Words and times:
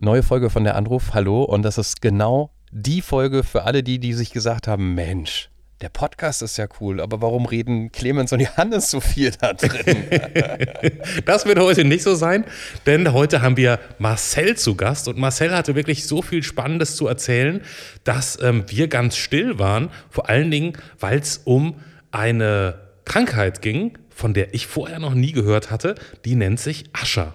Neue 0.00 0.22
Folge 0.22 0.48
von 0.48 0.62
der 0.62 0.76
Anruf, 0.76 1.12
hallo. 1.12 1.42
Und 1.42 1.62
das 1.62 1.76
ist 1.76 2.00
genau 2.00 2.52
die 2.70 3.02
Folge 3.02 3.42
für 3.42 3.64
alle 3.64 3.82
die, 3.82 3.98
die 3.98 4.12
sich 4.12 4.30
gesagt 4.30 4.68
haben, 4.68 4.94
Mensch, 4.94 5.50
der 5.80 5.88
Podcast 5.88 6.40
ist 6.40 6.56
ja 6.56 6.68
cool, 6.80 7.00
aber 7.00 7.20
warum 7.20 7.46
reden 7.46 7.90
Clemens 7.90 8.32
und 8.32 8.38
Johannes 8.38 8.92
so 8.92 9.00
viel 9.00 9.32
da 9.32 9.54
drin? 9.54 10.04
das 11.24 11.46
wird 11.46 11.58
heute 11.58 11.84
nicht 11.84 12.04
so 12.04 12.14
sein, 12.14 12.44
denn 12.86 13.12
heute 13.12 13.42
haben 13.42 13.56
wir 13.56 13.80
Marcel 13.98 14.56
zu 14.56 14.76
Gast 14.76 15.08
und 15.08 15.18
Marcel 15.18 15.52
hatte 15.52 15.74
wirklich 15.74 16.06
so 16.06 16.22
viel 16.22 16.44
Spannendes 16.44 16.94
zu 16.94 17.08
erzählen, 17.08 17.60
dass 18.04 18.40
ähm, 18.40 18.66
wir 18.68 18.86
ganz 18.86 19.16
still 19.16 19.58
waren, 19.58 19.90
vor 20.10 20.28
allen 20.28 20.52
Dingen, 20.52 20.74
weil 21.00 21.18
es 21.18 21.38
um 21.38 21.74
eine 22.12 22.78
Krankheit 23.04 23.62
ging, 23.62 23.98
von 24.10 24.32
der 24.32 24.54
ich 24.54 24.68
vorher 24.68 25.00
noch 25.00 25.14
nie 25.14 25.32
gehört 25.32 25.72
hatte, 25.72 25.96
die 26.24 26.36
nennt 26.36 26.60
sich 26.60 26.84
Ascher. 26.92 27.34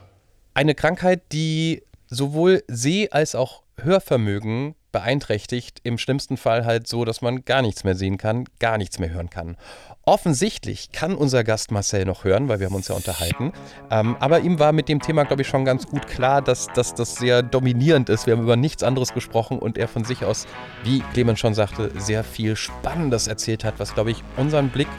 Eine 0.54 0.76
Krankheit, 0.76 1.24
die 1.34 1.82
sowohl 2.14 2.64
Seh- 2.68 3.10
als 3.12 3.36
auch 3.36 3.64
Hörvermögen 3.82 4.76
beeinträchtigt, 4.92 5.80
im 5.84 5.98
schlimmsten 5.98 6.38
Fall 6.38 6.66
halt 6.66 6.88
so, 6.88 7.04
dass 7.04 7.24
man 7.24 7.44
gar 7.46 7.64
nichts 7.64 7.84
mehr 7.84 7.96
sehen 7.96 8.18
kann, 8.18 8.46
gar 8.60 8.78
nichts 8.78 9.00
mehr 9.00 9.10
hören 9.10 9.32
kann. 9.32 9.58
Offensichtlich 10.06 10.92
kann 10.92 11.16
unser 11.16 11.44
Gast 11.44 11.72
Marcel 11.72 12.06
noch 12.06 12.24
hören, 12.24 12.48
weil 12.48 12.60
wir 12.60 12.68
haben 12.68 12.76
uns 12.76 12.90
ja 12.90 12.96
unterhalten. 12.96 13.52
Ähm, 13.90 14.16
aber 14.20 14.42
ihm 14.42 14.60
war 14.60 14.72
mit 14.72 14.90
dem 14.90 15.02
Thema, 15.02 15.24
glaube 15.24 15.42
ich, 15.42 15.48
schon 15.48 15.66
ganz 15.66 15.88
gut 15.88 16.08
klar, 16.08 16.44
dass, 16.44 16.68
dass 16.76 16.94
das 16.94 17.16
sehr 17.16 17.42
dominierend 17.42 18.10
ist. 18.10 18.28
Wir 18.28 18.36
haben 18.36 18.44
über 18.44 18.58
nichts 18.58 18.84
anderes 18.84 19.14
gesprochen 19.14 19.58
und 19.58 19.80
er 19.80 19.88
von 19.88 20.04
sich 20.04 20.24
aus, 20.24 20.46
wie 20.84 21.00
Clemens 21.14 21.40
schon 21.40 21.56
sagte, 21.56 21.90
sehr 22.00 22.24
viel 22.24 22.56
Spannendes 22.56 23.28
erzählt 23.28 23.64
hat, 23.64 23.76
was, 23.80 23.96
glaube 23.96 24.12
ich, 24.12 24.24
unseren 24.38 24.70
Blick 24.70 24.90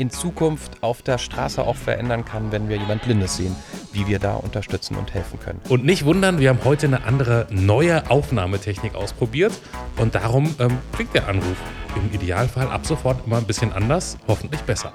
in 0.00 0.10
Zukunft 0.10 0.82
auf 0.82 1.02
der 1.02 1.18
Straße 1.18 1.62
auch 1.62 1.76
verändern 1.76 2.24
kann, 2.24 2.52
wenn 2.52 2.70
wir 2.70 2.76
jemand 2.76 3.02
Blindes 3.02 3.36
sehen, 3.36 3.54
wie 3.92 4.06
wir 4.06 4.18
da 4.18 4.34
unterstützen 4.34 4.96
und 4.96 5.12
helfen 5.12 5.38
können. 5.38 5.60
Und 5.68 5.84
nicht 5.84 6.06
wundern, 6.06 6.40
wir 6.40 6.48
haben 6.48 6.64
heute 6.64 6.86
eine 6.86 7.04
andere 7.04 7.46
neue 7.50 8.10
Aufnahmetechnik 8.10 8.94
ausprobiert 8.94 9.52
und 9.98 10.14
darum 10.14 10.54
ähm, 10.58 10.78
klingt 10.94 11.14
der 11.14 11.28
Anruf 11.28 11.56
im 11.94 12.14
Idealfall 12.14 12.68
ab 12.68 12.86
sofort 12.86 13.26
immer 13.26 13.36
ein 13.36 13.44
bisschen 13.44 13.74
anders, 13.74 14.16
hoffentlich 14.26 14.62
besser. 14.62 14.94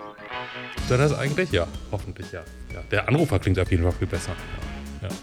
Ist 0.77 0.89
das 0.89 1.13
eigentlich? 1.13 1.51
Ja, 1.51 1.67
hoffentlich 1.91 2.31
ja. 2.31 2.41
ja. 2.73 2.81
Der 2.89 3.07
Anrufer 3.07 3.37
klingt 3.37 3.59
auf 3.59 3.69
jeden 3.69 3.83
Fall 3.83 3.91
viel 3.91 4.07
besser. 4.07 4.31
Ja. 5.01 5.09
ja. 5.09 5.15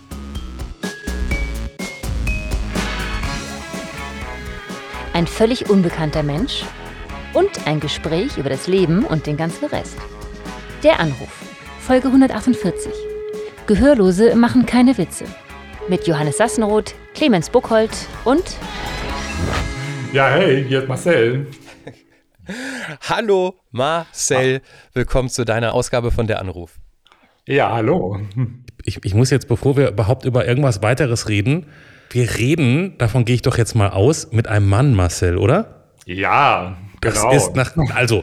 Ein 5.13 5.27
völlig 5.27 5.69
unbekannter 5.69 6.23
Mensch 6.23 6.65
und 7.35 7.67
ein 7.67 7.81
Gespräch 7.81 8.37
über 8.37 8.51
das 8.51 8.67
Leben 8.67 9.05
und 9.05 9.27
den 9.27 9.37
ganzen 9.37 9.67
Rest. 9.67 9.97
Der 10.83 11.01
Anruf, 11.01 11.33
Folge 11.81 12.09
148. 12.09 12.93
Gehörlose 13.67 14.35
machen 14.37 14.67
keine 14.67 14.97
Witze. 14.99 15.25
Mit 15.89 16.07
Johannes 16.07 16.37
Sassenroth, 16.37 16.95
Clemens 17.15 17.51
Buchholz 17.51 18.07
und. 18.25 18.43
Ja, 20.13 20.29
hey, 20.29 20.65
hier 20.67 20.83
ist 20.83 20.89
Marcel. 20.89 21.47
Hallo 23.09 23.55
Marcel, 23.71 24.61
willkommen 24.93 25.29
zu 25.29 25.45
deiner 25.45 25.75
Ausgabe 25.75 26.11
von 26.11 26.27
der 26.27 26.41
Anruf. 26.41 26.79
Ja, 27.47 27.73
hallo. 27.73 28.21
Ich, 28.85 29.05
ich 29.05 29.15
muss 29.15 29.31
jetzt, 29.31 29.49
bevor 29.49 29.77
wir 29.77 29.89
überhaupt 29.89 30.25
über 30.25 30.47
irgendwas 30.47 30.83
weiteres 30.83 31.29
reden, 31.29 31.67
wir 32.11 32.37
reden, 32.37 32.99
davon 32.99 33.25
gehe 33.25 33.37
ich 33.37 33.43
doch 33.43 33.59
jetzt 33.59 33.75
mal 33.75 33.91
aus, 33.91 34.33
mit 34.33 34.49
einem 34.49 34.69
Mann, 34.69 34.95
Marcel, 34.95 35.39
oder? 35.39 35.89
Ja, 36.05 36.77
das 37.03 37.15
genau. 37.15 37.33
ist 37.33 37.57
nach, 37.57 37.73
also, 37.97 38.23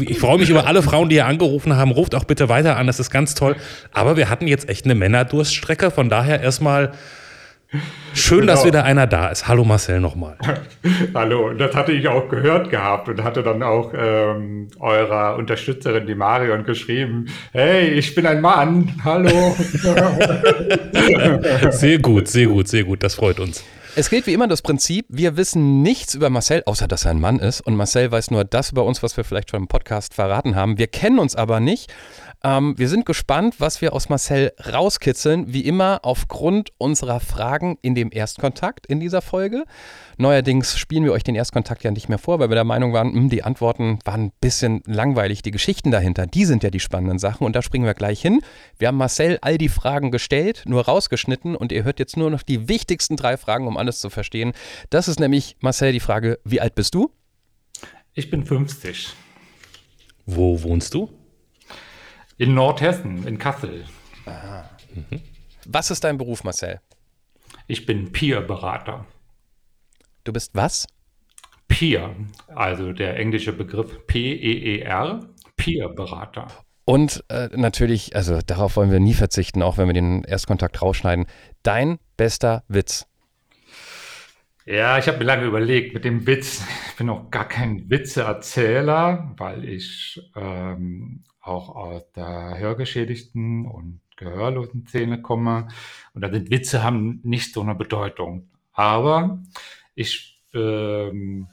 ich 0.00 0.18
freue 0.18 0.38
mich 0.38 0.48
über 0.48 0.66
alle 0.66 0.82
Frauen, 0.82 1.10
die 1.10 1.16
hier 1.16 1.26
angerufen 1.26 1.76
haben. 1.76 1.90
Ruft 1.90 2.14
auch 2.14 2.24
bitte 2.24 2.48
weiter 2.48 2.78
an, 2.78 2.86
das 2.86 2.98
ist 2.98 3.10
ganz 3.10 3.34
toll. 3.34 3.54
Aber 3.92 4.16
wir 4.16 4.30
hatten 4.30 4.48
jetzt 4.48 4.70
echt 4.70 4.86
eine 4.86 4.94
Männerdurststrecke, 4.94 5.90
von 5.90 6.08
daher 6.08 6.40
erstmal 6.40 6.92
schön, 8.14 8.40
genau. 8.40 8.54
dass 8.54 8.64
wieder 8.64 8.84
einer 8.84 9.06
da 9.06 9.28
ist. 9.28 9.46
Hallo 9.46 9.64
Marcel 9.64 10.00
nochmal. 10.00 10.38
Hallo, 11.14 11.52
das 11.52 11.76
hatte 11.76 11.92
ich 11.92 12.08
auch 12.08 12.30
gehört 12.30 12.70
gehabt 12.70 13.10
und 13.10 13.22
hatte 13.22 13.42
dann 13.42 13.62
auch 13.62 13.92
ähm, 13.94 14.68
eurer 14.80 15.36
Unterstützerin, 15.36 16.06
die 16.06 16.14
Marion, 16.14 16.64
geschrieben: 16.64 17.26
Hey, 17.52 17.90
ich 17.90 18.14
bin 18.14 18.26
ein 18.26 18.40
Mann, 18.40 18.90
hallo. 19.04 19.28
sehr 21.72 21.98
gut, 21.98 22.28
sehr 22.28 22.46
gut, 22.46 22.68
sehr 22.68 22.84
gut, 22.84 23.02
das 23.02 23.16
freut 23.16 23.38
uns. 23.38 23.62
Es 23.96 24.10
gilt 24.10 24.26
wie 24.26 24.32
immer 24.32 24.48
das 24.48 24.60
Prinzip, 24.60 25.06
wir 25.08 25.36
wissen 25.36 25.80
nichts 25.80 26.14
über 26.14 26.28
Marcel, 26.28 26.64
außer 26.66 26.88
dass 26.88 27.04
er 27.04 27.12
ein 27.12 27.20
Mann 27.20 27.38
ist. 27.38 27.60
Und 27.60 27.76
Marcel 27.76 28.10
weiß 28.10 28.32
nur 28.32 28.44
das 28.44 28.72
über 28.72 28.84
uns, 28.84 29.04
was 29.04 29.16
wir 29.16 29.22
vielleicht 29.22 29.50
schon 29.50 29.62
im 29.62 29.68
Podcast 29.68 30.14
verraten 30.14 30.56
haben. 30.56 30.78
Wir 30.78 30.88
kennen 30.88 31.20
uns 31.20 31.36
aber 31.36 31.60
nicht. 31.60 31.94
Ähm, 32.44 32.74
wir 32.76 32.90
sind 32.90 33.06
gespannt, 33.06 33.54
was 33.58 33.80
wir 33.80 33.94
aus 33.94 34.10
Marcel 34.10 34.52
rauskitzeln. 34.70 35.54
Wie 35.54 35.62
immer 35.62 36.00
aufgrund 36.02 36.72
unserer 36.76 37.18
Fragen 37.18 37.78
in 37.80 37.94
dem 37.94 38.10
Erstkontakt 38.12 38.86
in 38.86 39.00
dieser 39.00 39.22
Folge. 39.22 39.64
Neuerdings 40.18 40.78
spielen 40.78 41.04
wir 41.04 41.12
euch 41.12 41.24
den 41.24 41.36
Erstkontakt 41.36 41.84
ja 41.84 41.90
nicht 41.90 42.10
mehr 42.10 42.18
vor, 42.18 42.38
weil 42.38 42.50
wir 42.50 42.54
der 42.54 42.64
Meinung 42.64 42.92
waren, 42.92 43.08
mh, 43.08 43.14
hm, 43.14 43.28
die 43.30 43.42
Antworten 43.42 43.98
waren 44.04 44.26
ein 44.26 44.32
bisschen 44.42 44.82
langweilig. 44.84 45.40
Die 45.40 45.52
Geschichten 45.52 45.90
dahinter, 45.90 46.26
die 46.26 46.44
sind 46.44 46.62
ja 46.62 46.68
die 46.68 46.80
spannenden 46.80 47.18
Sachen 47.18 47.46
und 47.46 47.56
da 47.56 47.62
springen 47.62 47.86
wir 47.86 47.94
gleich 47.94 48.20
hin. 48.20 48.40
Wir 48.78 48.88
haben 48.88 48.98
Marcel 48.98 49.38
all 49.40 49.56
die 49.56 49.70
Fragen 49.70 50.10
gestellt, 50.10 50.64
nur 50.66 50.84
rausgeschnitten 50.84 51.56
und 51.56 51.72
ihr 51.72 51.84
hört 51.84 51.98
jetzt 51.98 52.18
nur 52.18 52.30
noch 52.30 52.42
die 52.42 52.68
wichtigsten 52.68 53.16
drei 53.16 53.38
Fragen, 53.38 53.66
um 53.66 53.78
alles 53.78 54.00
zu 54.00 54.10
verstehen. 54.10 54.52
Das 54.90 55.08
ist 55.08 55.18
nämlich, 55.18 55.56
Marcel, 55.60 55.92
die 55.92 56.00
Frage, 56.00 56.38
wie 56.44 56.60
alt 56.60 56.74
bist 56.74 56.94
du? 56.94 57.10
Ich 58.12 58.30
bin 58.30 58.44
50. 58.44 59.14
Wo 60.26 60.62
wohnst 60.62 60.92
du? 60.92 61.08
In 62.36 62.54
Nordhessen, 62.54 63.26
in 63.26 63.38
Kassel. 63.38 63.84
Aha. 64.26 64.68
Mhm. 64.92 65.20
Was 65.66 65.90
ist 65.90 66.02
dein 66.02 66.18
Beruf, 66.18 66.42
Marcel? 66.42 66.80
Ich 67.68 67.86
bin 67.86 68.10
Peer-Berater. 68.10 69.06
Du 70.24 70.32
bist 70.32 70.50
was? 70.54 70.86
Peer, 71.68 72.14
also 72.48 72.92
der 72.92 73.16
englische 73.18 73.52
Begriff 73.52 74.06
P-E-E-R, 74.06 75.20
Peer-Berater. 75.56 76.48
Und 76.84 77.24
äh, 77.28 77.48
natürlich, 77.54 78.14
also 78.14 78.40
darauf 78.44 78.76
wollen 78.76 78.90
wir 78.90 79.00
nie 79.00 79.14
verzichten, 79.14 79.62
auch 79.62 79.78
wenn 79.78 79.86
wir 79.86 79.94
den 79.94 80.24
Erstkontakt 80.24 80.82
rausschneiden. 80.82 81.26
Dein 81.62 81.98
bester 82.16 82.64
Witz. 82.68 83.06
Ja, 84.66 84.98
ich 84.98 85.06
habe 85.08 85.18
mir 85.18 85.24
lange 85.24 85.44
überlegt 85.44 85.94
mit 85.94 86.04
dem 86.04 86.26
Witz. 86.26 86.64
Ich 86.88 86.96
bin 86.96 87.08
auch 87.10 87.30
gar 87.30 87.46
kein 87.46 87.88
Witzeerzähler, 87.88 89.34
weil 89.36 89.64
ich 89.64 90.20
ähm, 90.36 91.24
auch 91.44 91.74
aus 91.74 92.02
der 92.12 92.58
hörgeschädigten 92.58 93.66
und 93.66 94.00
gehörlosen 94.16 94.86
Szene 94.86 95.20
komme. 95.20 95.68
Und 96.14 96.22
da 96.22 96.30
sind 96.30 96.50
Witze 96.50 96.82
haben 96.82 97.20
nicht 97.22 97.52
so 97.52 97.60
eine 97.60 97.74
Bedeutung. 97.74 98.48
Aber 98.72 99.42
ich 99.94 100.40
ähm, 100.54 101.48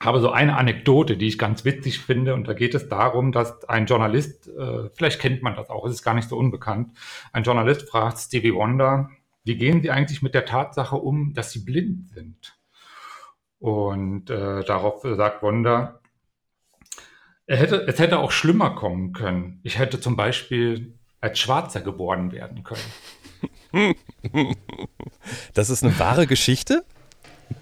habe 0.00 0.20
so 0.20 0.30
eine 0.30 0.56
Anekdote, 0.56 1.16
die 1.16 1.26
ich 1.26 1.38
ganz 1.38 1.64
witzig 1.64 1.98
finde. 1.98 2.34
Und 2.34 2.46
da 2.46 2.52
geht 2.52 2.74
es 2.74 2.88
darum, 2.88 3.32
dass 3.32 3.64
ein 3.68 3.86
Journalist, 3.86 4.48
äh, 4.48 4.90
vielleicht 4.92 5.20
kennt 5.20 5.42
man 5.42 5.56
das 5.56 5.70
auch, 5.70 5.86
es 5.86 5.94
ist 5.94 6.02
gar 6.02 6.14
nicht 6.14 6.28
so 6.28 6.36
unbekannt, 6.36 6.92
ein 7.32 7.44
Journalist 7.44 7.88
fragt 7.88 8.18
Stevie 8.18 8.54
Wonder, 8.54 9.10
wie 9.44 9.56
gehen 9.56 9.82
Sie 9.82 9.90
eigentlich 9.90 10.22
mit 10.22 10.34
der 10.34 10.46
Tatsache 10.46 10.96
um, 10.96 11.34
dass 11.34 11.52
Sie 11.52 11.60
blind 11.60 12.08
sind? 12.08 12.58
Und 13.58 14.30
äh, 14.30 14.64
darauf 14.64 15.02
sagt 15.02 15.42
Wonder, 15.42 16.00
er 17.46 17.56
hätte, 17.56 17.86
es 17.86 17.98
hätte 17.98 18.18
auch 18.18 18.30
schlimmer 18.30 18.70
kommen 18.70 19.12
können. 19.12 19.60
Ich 19.62 19.78
hätte 19.78 20.00
zum 20.00 20.16
Beispiel 20.16 20.94
als 21.20 21.38
Schwarzer 21.38 21.80
geboren 21.80 22.32
werden 22.32 22.64
können. 22.64 22.82
Das 25.54 25.70
ist 25.70 25.82
eine 25.82 25.98
wahre 25.98 26.26
Geschichte? 26.26 26.84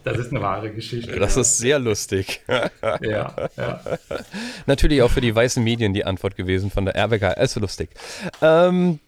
Das 0.04 0.18
ist 0.18 0.30
eine 0.30 0.40
wahre 0.42 0.72
Geschichte. 0.72 1.18
Das 1.18 1.36
ja. 1.36 1.40
ist 1.40 1.58
sehr 1.58 1.78
lustig. 1.78 2.42
Ja, 3.00 3.48
ja. 3.56 3.80
Natürlich 4.66 5.02
auch 5.02 5.10
für 5.10 5.20
die 5.20 5.34
weißen 5.34 5.62
Medien 5.62 5.94
die 5.94 6.04
Antwort 6.04 6.36
gewesen 6.36 6.70
von 6.70 6.84
der 6.84 6.96
RBK. 6.96 7.36
Also 7.36 7.60
lustig. 7.60 7.90
Ähm, 8.40 9.00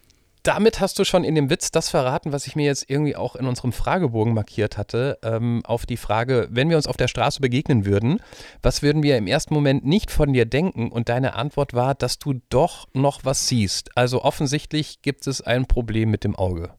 damit 0.47 0.79
hast 0.79 0.99
du 0.99 1.03
schon 1.03 1.23
in 1.23 1.35
dem 1.35 1.49
Witz 1.49 1.71
das 1.71 1.89
verraten, 1.89 2.31
was 2.31 2.45
ich 2.45 2.55
mir 2.55 2.65
jetzt 2.65 2.89
irgendwie 2.89 3.15
auch 3.15 3.35
in 3.35 3.47
unserem 3.47 3.71
Fragebogen 3.71 4.33
markiert 4.33 4.77
hatte, 4.77 5.17
ähm, 5.23 5.61
auf 5.65 5.85
die 5.85 5.97
Frage, 5.97 6.47
wenn 6.51 6.69
wir 6.69 6.77
uns 6.77 6.87
auf 6.87 6.97
der 6.97 7.07
Straße 7.07 7.41
begegnen 7.41 7.85
würden, 7.85 8.19
was 8.61 8.83
würden 8.83 9.01
wir 9.01 9.17
im 9.17 9.27
ersten 9.27 9.53
Moment 9.53 9.85
nicht 9.85 10.11
von 10.11 10.33
dir 10.33 10.45
denken? 10.45 10.91
Und 10.91 11.09
deine 11.09 11.33
Antwort 11.33 11.73
war, 11.73 11.95
dass 11.95 12.19
du 12.19 12.41
doch 12.49 12.87
noch 12.93 13.25
was 13.25 13.47
siehst. 13.47 13.97
Also 13.97 14.23
offensichtlich 14.23 15.01
gibt 15.01 15.25
es 15.25 15.41
ein 15.41 15.65
Problem 15.65 16.11
mit 16.11 16.23
dem 16.23 16.35
Auge. 16.35 16.73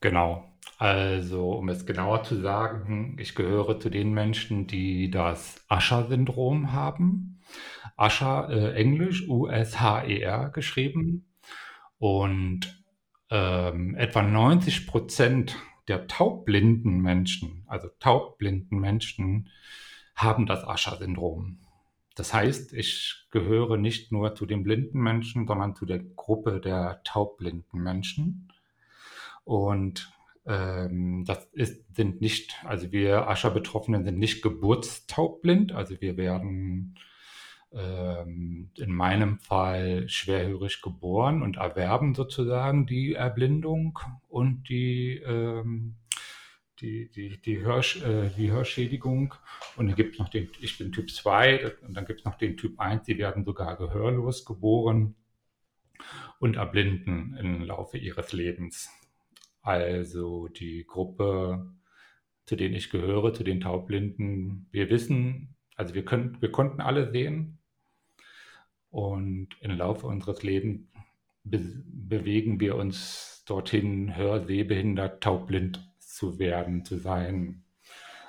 Genau. 0.00 0.44
Also, 0.76 1.52
um 1.52 1.68
es 1.70 1.86
genauer 1.86 2.24
zu 2.24 2.36
sagen, 2.40 3.16
ich 3.18 3.34
gehöre 3.34 3.80
zu 3.80 3.88
den 3.88 4.12
Menschen, 4.12 4.66
die 4.66 5.10
das 5.10 5.64
Usher-Syndrom 5.70 6.72
haben. 6.72 7.40
Usher, 7.96 8.48
äh, 8.50 8.74
Englisch, 8.74 9.26
U-S-H-E-R 9.28 10.50
geschrieben. 10.50 11.24
Und 12.04 12.84
ähm, 13.30 13.94
etwa 13.94 14.20
90 14.20 14.86
Prozent 14.86 15.56
der 15.88 16.06
taubblinden 16.06 17.00
Menschen, 17.00 17.64
also 17.66 17.88
taubblinden 17.98 18.78
Menschen, 18.78 19.48
haben 20.14 20.44
das 20.44 20.64
Usher-Syndrom. 20.64 21.62
Das 22.14 22.34
heißt, 22.34 22.74
ich 22.74 23.24
gehöre 23.30 23.78
nicht 23.78 24.12
nur 24.12 24.34
zu 24.34 24.44
den 24.44 24.64
blinden 24.64 25.00
Menschen, 25.00 25.46
sondern 25.46 25.74
zu 25.76 25.86
der 25.86 26.00
Gruppe 26.00 26.60
der 26.60 27.00
taubblinden 27.04 27.82
Menschen. 27.82 28.52
Und 29.44 30.12
Ähm, 30.46 31.24
das 31.26 31.46
ist, 31.52 31.96
sind 31.96 32.20
nicht, 32.20 32.62
also 32.64 32.92
wir 32.92 33.28
Ascher-Betroffenen 33.28 34.04
sind 34.04 34.18
nicht 34.18 34.42
geburtstaubblind, 34.42 35.72
also 35.72 35.98
wir 36.02 36.18
werden 36.18 36.96
in 37.76 38.92
meinem 38.92 39.38
Fall 39.38 40.08
schwerhörig 40.08 40.80
geboren 40.80 41.42
und 41.42 41.56
erwerben 41.56 42.14
sozusagen 42.14 42.86
die 42.86 43.14
Erblindung 43.14 43.98
und 44.28 44.68
die, 44.68 45.16
ähm, 45.26 45.96
die, 46.80 47.10
die, 47.10 47.40
die, 47.40 47.60
Hörsch, 47.60 48.00
äh, 48.02 48.30
die 48.36 48.52
Hörschädigung. 48.52 49.34
Und 49.76 49.88
dann 49.88 49.96
gibt 49.96 50.14
es 50.14 50.18
noch 50.20 50.28
den, 50.28 50.48
ich 50.60 50.78
bin 50.78 50.92
Typ 50.92 51.10
2 51.10 51.72
und 51.82 51.94
dann 51.94 52.04
gibt 52.04 52.20
es 52.20 52.24
noch 52.24 52.36
den 52.36 52.56
Typ 52.56 52.78
1, 52.78 53.04
die 53.06 53.18
werden 53.18 53.44
sogar 53.44 53.76
gehörlos 53.76 54.44
geboren 54.44 55.16
und 56.38 56.56
erblinden 56.56 57.36
im 57.36 57.62
Laufe 57.62 57.98
ihres 57.98 58.32
Lebens. 58.32 58.88
Also 59.62 60.46
die 60.48 60.84
Gruppe, 60.86 61.72
zu 62.46 62.54
denen 62.54 62.74
ich 62.74 62.90
gehöre, 62.90 63.32
zu 63.32 63.42
den 63.42 63.60
Taubblinden, 63.60 64.68
wir 64.70 64.90
wissen, 64.90 65.56
also 65.76 65.94
wir, 65.94 66.04
können, 66.04 66.36
wir 66.40 66.52
konnten 66.52 66.80
alle 66.80 67.10
sehen, 67.10 67.58
und 68.94 69.48
im 69.60 69.72
Laufe 69.72 70.06
unseres 70.06 70.44
Lebens 70.44 70.82
be 71.42 71.60
bewegen 71.86 72.60
wir 72.60 72.76
uns 72.76 73.42
dorthin, 73.44 74.16
hör-, 74.16 74.46
sehbehindert, 74.46 75.20
taubblind 75.20 75.84
zu 75.98 76.38
werden, 76.38 76.84
zu 76.84 76.98
sein, 76.98 77.64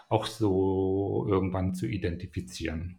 auch 0.09 0.25
so 0.25 1.27
irgendwann 1.29 1.75
zu 1.75 1.85
identifizieren. 1.85 2.97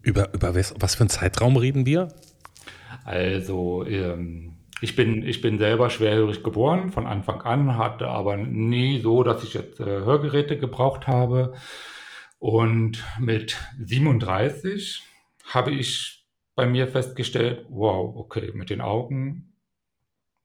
Über, 0.00 0.32
über 0.32 0.54
was, 0.54 0.74
was 0.78 0.94
für 0.94 1.02
einen 1.02 1.10
Zeitraum 1.10 1.58
reden 1.58 1.84
wir? 1.84 2.08
Also, 3.04 3.84
ähm, 3.84 4.54
ich 4.80 4.96
bin, 4.96 5.22
ich 5.22 5.42
bin 5.42 5.58
selber 5.58 5.90
schwerhörig 5.90 6.42
geboren, 6.42 6.92
von 6.92 7.06
Anfang 7.06 7.42
an, 7.42 7.76
hatte 7.76 8.08
aber 8.08 8.38
nie 8.38 9.00
so, 9.00 9.22
dass 9.22 9.44
ich 9.44 9.52
jetzt 9.52 9.80
äh, 9.80 9.84
Hörgeräte 9.84 10.56
gebraucht 10.58 11.06
habe. 11.06 11.52
Und 12.38 13.04
mit 13.18 13.58
37 13.78 15.02
habe 15.54 15.70
ich 15.70 16.26
bei 16.54 16.66
mir 16.66 16.88
festgestellt, 16.88 17.66
wow, 17.68 18.16
okay, 18.16 18.50
mit 18.54 18.70
den 18.70 18.80
Augen, 18.80 19.54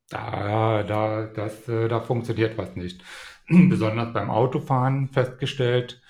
da, 0.10 0.84
da, 0.84 1.26
das, 1.26 1.68
äh, 1.68 1.88
da 1.88 2.02
funktioniert 2.02 2.58
was 2.58 2.76
nicht. 2.76 3.04
Besonders 3.48 4.14
beim 4.14 4.30
Autofahren 4.30 5.08
festgestellt, 5.08 6.02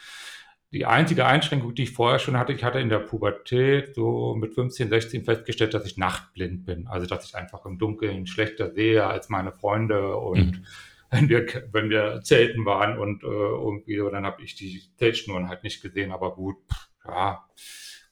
die 0.73 0.85
einzige 0.85 1.25
Einschränkung, 1.25 1.75
die 1.75 1.83
ich 1.83 1.91
vorher 1.91 2.17
schon 2.17 2.37
hatte, 2.37 2.51
ich 2.51 2.63
hatte 2.63 2.79
in 2.79 2.89
der 2.89 2.99
Pubertät 2.99 3.93
so 3.93 4.35
mit 4.35 4.55
15, 4.55 4.89
16 4.89 5.23
festgestellt, 5.23 5.73
dass 5.73 5.85
ich 5.85 5.97
nachtblind 5.97 6.65
bin. 6.65 6.87
Also, 6.87 7.05
dass 7.05 7.25
ich 7.25 7.35
einfach 7.35 7.65
im 7.65 7.77
Dunkeln 7.77 8.25
schlechter 8.25 8.71
sehe 8.71 9.05
als 9.05 9.29
meine 9.29 9.51
Freunde 9.51 10.17
und 10.17 10.57
mhm. 10.57 10.65
wenn 11.11 11.29
wir, 11.29 11.45
wenn 11.71 11.91
wir 11.91 12.21
zelten 12.23 12.65
waren 12.65 12.97
und 12.97 13.23
äh, 13.23 13.27
irgendwie 13.27 13.97
so, 13.97 14.09
dann 14.09 14.25
habe 14.25 14.41
ich 14.41 14.55
die 14.55 14.81
Zeltschnuren 14.97 15.47
halt 15.47 15.63
nicht 15.63 15.81
gesehen, 15.81 16.11
aber 16.11 16.33
gut, 16.33 16.57
ja, 17.05 17.45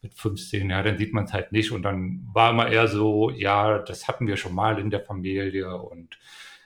mit 0.01 0.13
15, 0.15 0.69
ja, 0.69 0.81
dann 0.81 0.97
sieht 0.97 1.13
man 1.13 1.25
es 1.25 1.33
halt 1.33 1.51
nicht. 1.51 1.71
Und 1.71 1.83
dann 1.83 2.27
war 2.33 2.51
immer 2.51 2.67
eher 2.69 2.87
so, 2.87 3.29
ja, 3.29 3.79
das 3.79 4.07
hatten 4.07 4.27
wir 4.27 4.37
schon 4.37 4.55
mal 4.55 4.79
in 4.79 4.89
der 4.89 5.01
Familie. 5.01 5.77
Und 5.77 6.17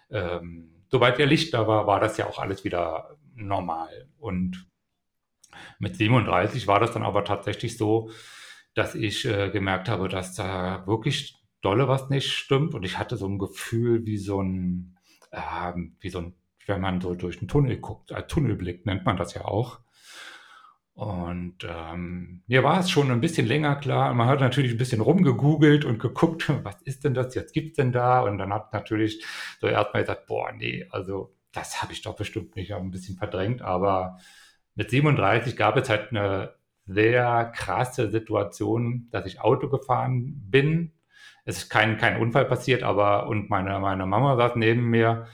ähm, 0.10 0.72
sobald 0.90 1.18
der 1.18 1.26
Licht 1.26 1.54
da 1.54 1.68
war, 1.68 1.88
war 1.88 2.00
das 2.00 2.18
ja 2.18 2.28
auch 2.28 2.40
alles 2.40 2.64
wieder 2.64 3.18
normal. 3.36 4.08
Und 4.18 4.68
mit 5.80 5.96
37 5.96 6.68
war 6.68 6.80
das 6.80 6.92
dann 6.92 7.04
aber 7.04 7.24
tatsächlich 7.26 7.78
so, 7.78 8.10
dass 8.74 8.96
ich 8.96 9.26
äh, 9.26 9.50
gemerkt 9.50 9.90
habe, 9.90 10.10
dass 10.10 10.36
da 10.36 10.86
wirklich 10.88 11.38
dolle 11.62 11.88
was 11.88 12.10
nicht 12.10 12.31
stimmt. 12.31 12.74
Und 12.74 12.84
ich 12.84 12.98
hatte 12.98 13.18
so 13.18 13.28
ein 13.28 13.40
Gefühl 13.40 14.06
wie 14.06 14.18
so 14.18 14.42
ein, 14.42 14.98
äh, 15.31 15.74
wie 16.00 16.10
so 16.10 16.20
ein, 16.20 16.36
wenn 16.68 16.81
man 16.81 17.02
so 17.02 17.16
durch 17.16 17.40
einen 17.40 17.48
Tunnel 17.48 17.78
guckt, 17.78 18.12
ein 18.12 18.28
Tunnelblick 18.28 18.86
nennt 18.86 19.06
man 19.06 19.18
das 19.18 19.34
ja 19.34 19.46
auch. 19.46 19.80
Und 20.95 21.57
ähm, 21.68 22.42
mir 22.47 22.63
war 22.63 22.80
es 22.80 22.89
schon 22.89 23.12
ein 23.12 23.19
bisschen 23.19 23.45
länger 23.45 23.75
klar. 23.75 24.13
Man 24.13 24.27
hat 24.27 24.39
natürlich 24.39 24.71
ein 24.71 24.77
bisschen 24.77 25.01
rumgegoogelt 25.01 25.83
und 25.83 26.00
geguckt, 26.00 26.50
was 26.63 26.81
ist 26.83 27.03
denn 27.03 27.13
das 27.13 27.36
jetzt, 27.36 27.53
gibt's 27.53 27.75
denn 27.75 27.92
da? 27.92 28.21
Und 28.21 28.38
dann 28.38 28.53
hat 28.53 28.71
natürlich 28.71 29.24
so 29.59 29.68
erstmal 29.68 30.03
gesagt, 30.03 30.25
boah, 30.25 30.51
nee, 30.53 30.88
also 30.92 31.36
das 31.51 31.81
habe 31.81 31.92
ich 31.92 32.01
doch 32.01 32.15
bestimmt 32.15 32.56
nicht, 32.56 32.74
ein 32.74 32.92
bisschen 32.92 33.18
verdrängt. 33.18 33.62
Aber 33.62 34.19
mit 34.75 34.89
37 34.89 35.57
gab 35.57 35.75
es 35.75 35.89
halt 35.89 36.12
eine 36.12 36.56
sehr 36.86 37.51
krasse 37.53 38.09
Situation, 38.09 39.09
dass 39.12 39.25
ich 39.25 39.42
Auto 39.42 39.68
gefahren 39.68 40.50
bin. 40.50 40.94
Es 41.44 41.57
ist 41.57 41.69
kein, 41.69 41.97
kein 41.97 42.21
Unfall 42.21 42.45
passiert, 42.45 42.83
aber 42.83 43.27
und 43.27 43.50
meine, 43.50 43.80
meine 43.80 44.06
Mama 44.06 44.38
saß 44.38 44.56
neben 44.56 44.86
mir 44.86 45.27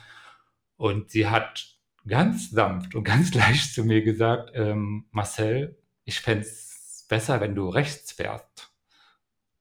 und 0.76 1.10
sie 1.10 1.28
hat 1.28 1.71
ganz 2.06 2.50
sanft 2.50 2.94
und 2.94 3.04
ganz 3.04 3.34
leicht 3.34 3.74
zu 3.74 3.84
mir 3.84 4.02
gesagt, 4.02 4.52
ähm, 4.54 5.04
Marcel, 5.10 5.76
ich 6.04 6.20
fände 6.20 6.42
es 6.42 7.06
besser, 7.08 7.40
wenn 7.40 7.54
du 7.54 7.68
rechts 7.68 8.12
fährst. 8.12 8.72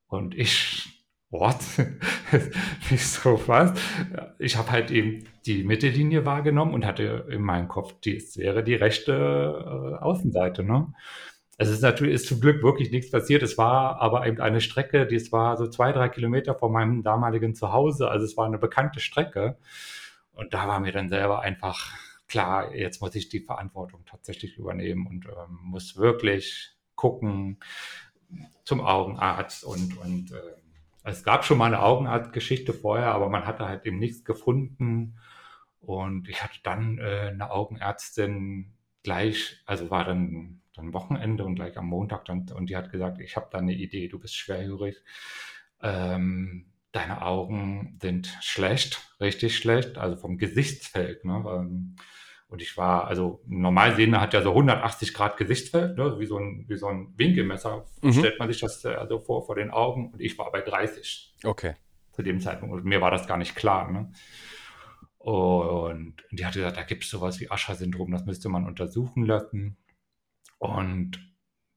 Und 0.07 0.35
ich, 0.35 1.05
what? 1.29 1.57
Wieso 2.89 3.47
was? 3.47 3.79
Ich 4.39 4.57
habe 4.57 4.71
halt 4.71 4.91
eben 4.91 5.25
die 5.45 5.63
Mittellinie 5.63 6.25
wahrgenommen 6.25 6.73
und 6.73 6.85
hatte 6.85 7.27
in 7.29 7.41
meinem 7.41 7.67
Kopf, 7.67 7.95
es 8.05 8.37
wäre 8.37 8.63
die 8.63 8.75
rechte 8.75 9.13
äh, 9.13 10.03
Außenseite. 10.03 10.63
Ne? 10.63 10.93
Es 11.57 11.69
ist 11.69 11.81
natürlich, 11.81 12.15
ist 12.15 12.27
zum 12.27 12.41
Glück 12.41 12.63
wirklich 12.63 12.91
nichts 12.91 13.11
passiert. 13.11 13.43
Es 13.43 13.57
war 13.57 14.01
aber 14.01 14.25
eben 14.25 14.41
eine 14.41 14.61
Strecke, 14.61 15.05
die 15.05 15.15
es 15.15 15.31
war 15.31 15.57
so 15.57 15.67
zwei, 15.67 15.91
drei 15.91 16.09
Kilometer 16.09 16.55
von 16.55 16.71
meinem 16.71 17.03
damaligen 17.03 17.53
Zuhause. 17.55 18.09
Also 18.09 18.25
es 18.25 18.35
war 18.35 18.47
eine 18.47 18.57
bekannte 18.57 18.99
Strecke. 18.99 19.57
Und 20.33 20.53
da 20.53 20.67
war 20.67 20.79
mir 20.79 20.91
dann 20.91 21.09
selber 21.09 21.41
einfach 21.41 21.91
klar, 22.31 22.73
jetzt 22.73 23.01
muss 23.01 23.13
ich 23.15 23.27
die 23.27 23.41
Verantwortung 23.41 24.05
tatsächlich 24.05 24.57
übernehmen 24.57 25.05
und 25.05 25.25
ähm, 25.25 25.59
muss 25.63 25.97
wirklich 25.97 26.71
gucken 26.95 27.59
zum 28.63 28.79
Augenarzt 28.79 29.65
und, 29.65 29.97
und 29.97 30.31
äh, 30.31 30.61
es 31.03 31.23
gab 31.23 31.43
schon 31.43 31.57
mal 31.57 31.65
eine 31.65 31.81
Augenarztgeschichte 31.81 32.73
vorher, 32.73 33.11
aber 33.11 33.29
man 33.29 33.45
hatte 33.45 33.67
halt 33.67 33.85
eben 33.85 33.99
nichts 33.99 34.23
gefunden. 34.23 35.17
Und 35.81 36.29
ich 36.29 36.43
hatte 36.43 36.59
dann 36.63 36.99
äh, 36.99 37.31
eine 37.31 37.51
Augenärztin 37.51 38.73
gleich, 39.03 39.61
also 39.65 39.89
war 39.89 40.05
dann, 40.05 40.61
dann 40.75 40.93
Wochenende 40.93 41.43
und 41.43 41.55
gleich 41.55 41.75
am 41.77 41.87
Montag 41.87 42.25
dann, 42.25 42.47
und 42.51 42.69
die 42.69 42.77
hat 42.77 42.91
gesagt, 42.91 43.19
ich 43.19 43.35
habe 43.35 43.47
da 43.51 43.57
eine 43.57 43.73
Idee, 43.73 44.07
du 44.07 44.19
bist 44.19 44.35
schwerhörig. 44.35 45.03
Ähm, 45.81 46.71
deine 46.91 47.23
Augen 47.23 47.97
sind 48.01 48.27
schlecht, 48.41 49.01
richtig 49.19 49.57
schlecht, 49.57 49.97
also 49.97 50.15
vom 50.17 50.37
Gesichtsfeld. 50.37 51.25
Ne? 51.25 51.43
Ähm, 51.47 51.95
und 52.51 52.61
ich 52.61 52.75
war, 52.75 53.07
also 53.07 53.41
normal 53.47 53.95
sehender 53.95 54.19
hat 54.19 54.33
ja 54.33 54.41
so 54.41 54.49
180 54.49 55.13
Grad 55.13 55.37
Gesichtsfeld, 55.37 55.97
ne? 55.97 56.19
wie, 56.19 56.25
so 56.25 56.37
ein, 56.37 56.65
wie 56.67 56.75
so 56.75 56.87
ein 56.87 57.13
Winkelmesser, 57.15 57.85
mhm. 58.01 58.11
stellt 58.11 58.39
man 58.39 58.51
sich 58.51 58.59
das 58.59 58.85
also 58.85 59.19
vor, 59.19 59.45
vor 59.45 59.55
den 59.55 59.71
Augen. 59.71 60.11
Und 60.11 60.21
ich 60.21 60.37
war 60.37 60.51
bei 60.51 60.59
30. 60.59 61.33
Okay. 61.45 61.75
Zu 62.11 62.23
dem 62.23 62.41
Zeitpunkt. 62.41 62.75
Und 62.75 62.83
mir 62.83 62.99
war 62.99 63.09
das 63.09 63.25
gar 63.25 63.37
nicht 63.37 63.55
klar. 63.55 63.89
Ne? 63.89 64.11
Und 65.17 66.15
die 66.31 66.45
hatte 66.45 66.59
gesagt, 66.59 66.75
da 66.75 66.83
gibt 66.83 67.05
es 67.05 67.09
sowas 67.09 67.39
wie 67.39 67.49
Ascher-Syndrom, 67.49 68.11
das 68.11 68.25
müsste 68.25 68.49
man 68.49 68.65
untersuchen 68.65 69.25
lassen. 69.25 69.77
Und 70.57 71.25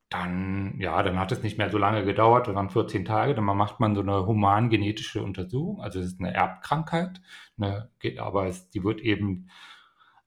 dann, 0.09 0.75
ja, 0.81 1.05
dann 1.05 1.21
hat 1.21 1.31
es 1.31 1.45
nicht 1.45 1.57
mehr 1.57 1.71
so 1.71 1.79
lange 1.79 2.05
gedauert, 2.05 2.49
das 2.49 2.55
waren 2.57 2.71
14 2.71 3.05
Tage, 3.05 3.37
dann 3.37 3.45
macht 3.45 3.79
man 3.79 3.95
so 3.95 4.01
eine 4.01 4.27
humangenetische 4.27 5.23
Untersuchung, 5.23 5.81
also 5.81 6.01
es 6.01 6.07
ist 6.07 6.21
eine 6.21 6.35
Erbkrankheit, 6.35 7.21
ne, 7.57 7.91
geht, 8.01 8.19
aber 8.19 8.47
es, 8.47 8.71
die 8.71 8.83
wird 8.83 9.01
eben 9.01 9.51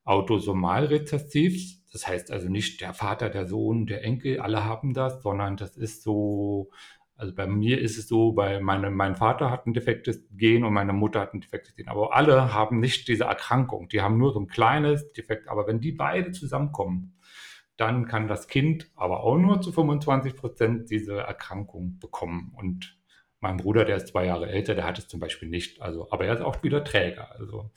autosomal 0.08 0.86
rezessiv, 0.86 1.78
das 1.92 2.08
heißt 2.08 2.32
also 2.32 2.50
nicht 2.50 2.82
der 2.82 2.94
Vater, 2.94 3.30
der 3.30 3.46
Sohn, 3.46 3.86
der 3.86 4.04
Enkel, 4.04 4.40
alle 4.40 4.64
haben 4.64 4.94
das, 4.94 5.22
sondern 5.22 5.58
das 5.58 5.76
ist 5.76 6.04
so, 6.04 6.70
also 7.16 7.36
bei 7.36 7.48
mir 7.48 7.82
ist 7.82 7.98
es 7.98 8.08
so, 8.08 8.32
bei 8.32 8.60
meine, 8.60 8.90
mein 8.90 9.16
Vater 9.16 9.52
hat 9.52 9.68
ein 9.68 9.74
defektes 9.74 10.26
Gen 10.32 10.64
und 10.64 10.74
meine 10.74 10.94
Mutter 10.94 11.20
hat 11.20 11.34
ein 11.34 11.42
defektes 11.42 11.76
Gen, 11.76 11.90
aber 11.90 12.16
alle 12.16 12.54
haben 12.54 12.80
nicht 12.80 13.08
diese 13.08 13.26
Erkrankung, 13.26 13.90
die 13.90 14.02
haben 14.02 14.18
nur 14.18 14.32
so 14.32 14.40
ein 14.40 14.48
kleines 14.48 15.12
Defekt, 15.12 15.50
aber 15.50 15.68
wenn 15.68 15.82
die 15.82 15.92
beide 15.92 16.32
zusammenkommen, 16.32 17.18
dann 17.76 18.08
kann 18.08 18.28
das 18.28 18.48
Kind 18.48 18.90
aber 18.96 19.24
auch 19.24 19.38
nur 19.38 19.62
zu 19.62 19.72
25 19.72 20.36
Prozent 20.36 20.90
diese 20.90 21.18
Erkrankung 21.18 22.00
bekommen. 22.00 22.52
Und 22.56 22.98
mein 23.40 23.58
Bruder, 23.58 23.86
der 23.86 23.98
ist 23.98 24.08
zwei 24.08 24.26
Jahre 24.26 24.50
älter, 24.50 24.74
der 24.74 24.86
hat 24.86 24.98
es 24.98 25.08
zum 25.08 25.20
Beispiel 25.20 25.48
nicht. 25.48 25.80
Also, 25.80 26.10
aber 26.12 26.26
er 26.26 26.34
ist 26.34 26.42
auch 26.42 26.64
wieder 26.64 26.84
Träger. 26.84 27.32
Also, 27.38 27.72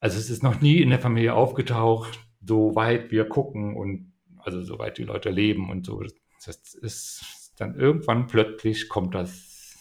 also 0.00 0.18
es 0.18 0.30
ist 0.30 0.42
noch 0.42 0.60
nie 0.60 0.80
in 0.82 0.90
der 0.90 1.00
Familie 1.00 1.34
aufgetaucht, 1.34 2.20
so 2.44 2.74
weit 2.74 3.10
wir 3.10 3.28
gucken 3.28 3.76
und 3.76 4.12
also 4.38 4.62
soweit 4.62 4.98
die 4.98 5.04
Leute 5.04 5.30
leben 5.30 5.70
und 5.70 5.86
so. 5.86 6.02
Das 6.44 6.74
ist 6.74 7.52
dann 7.56 7.74
irgendwann 7.74 8.26
plötzlich 8.26 8.88
kommt 8.88 9.14
das, 9.14 9.76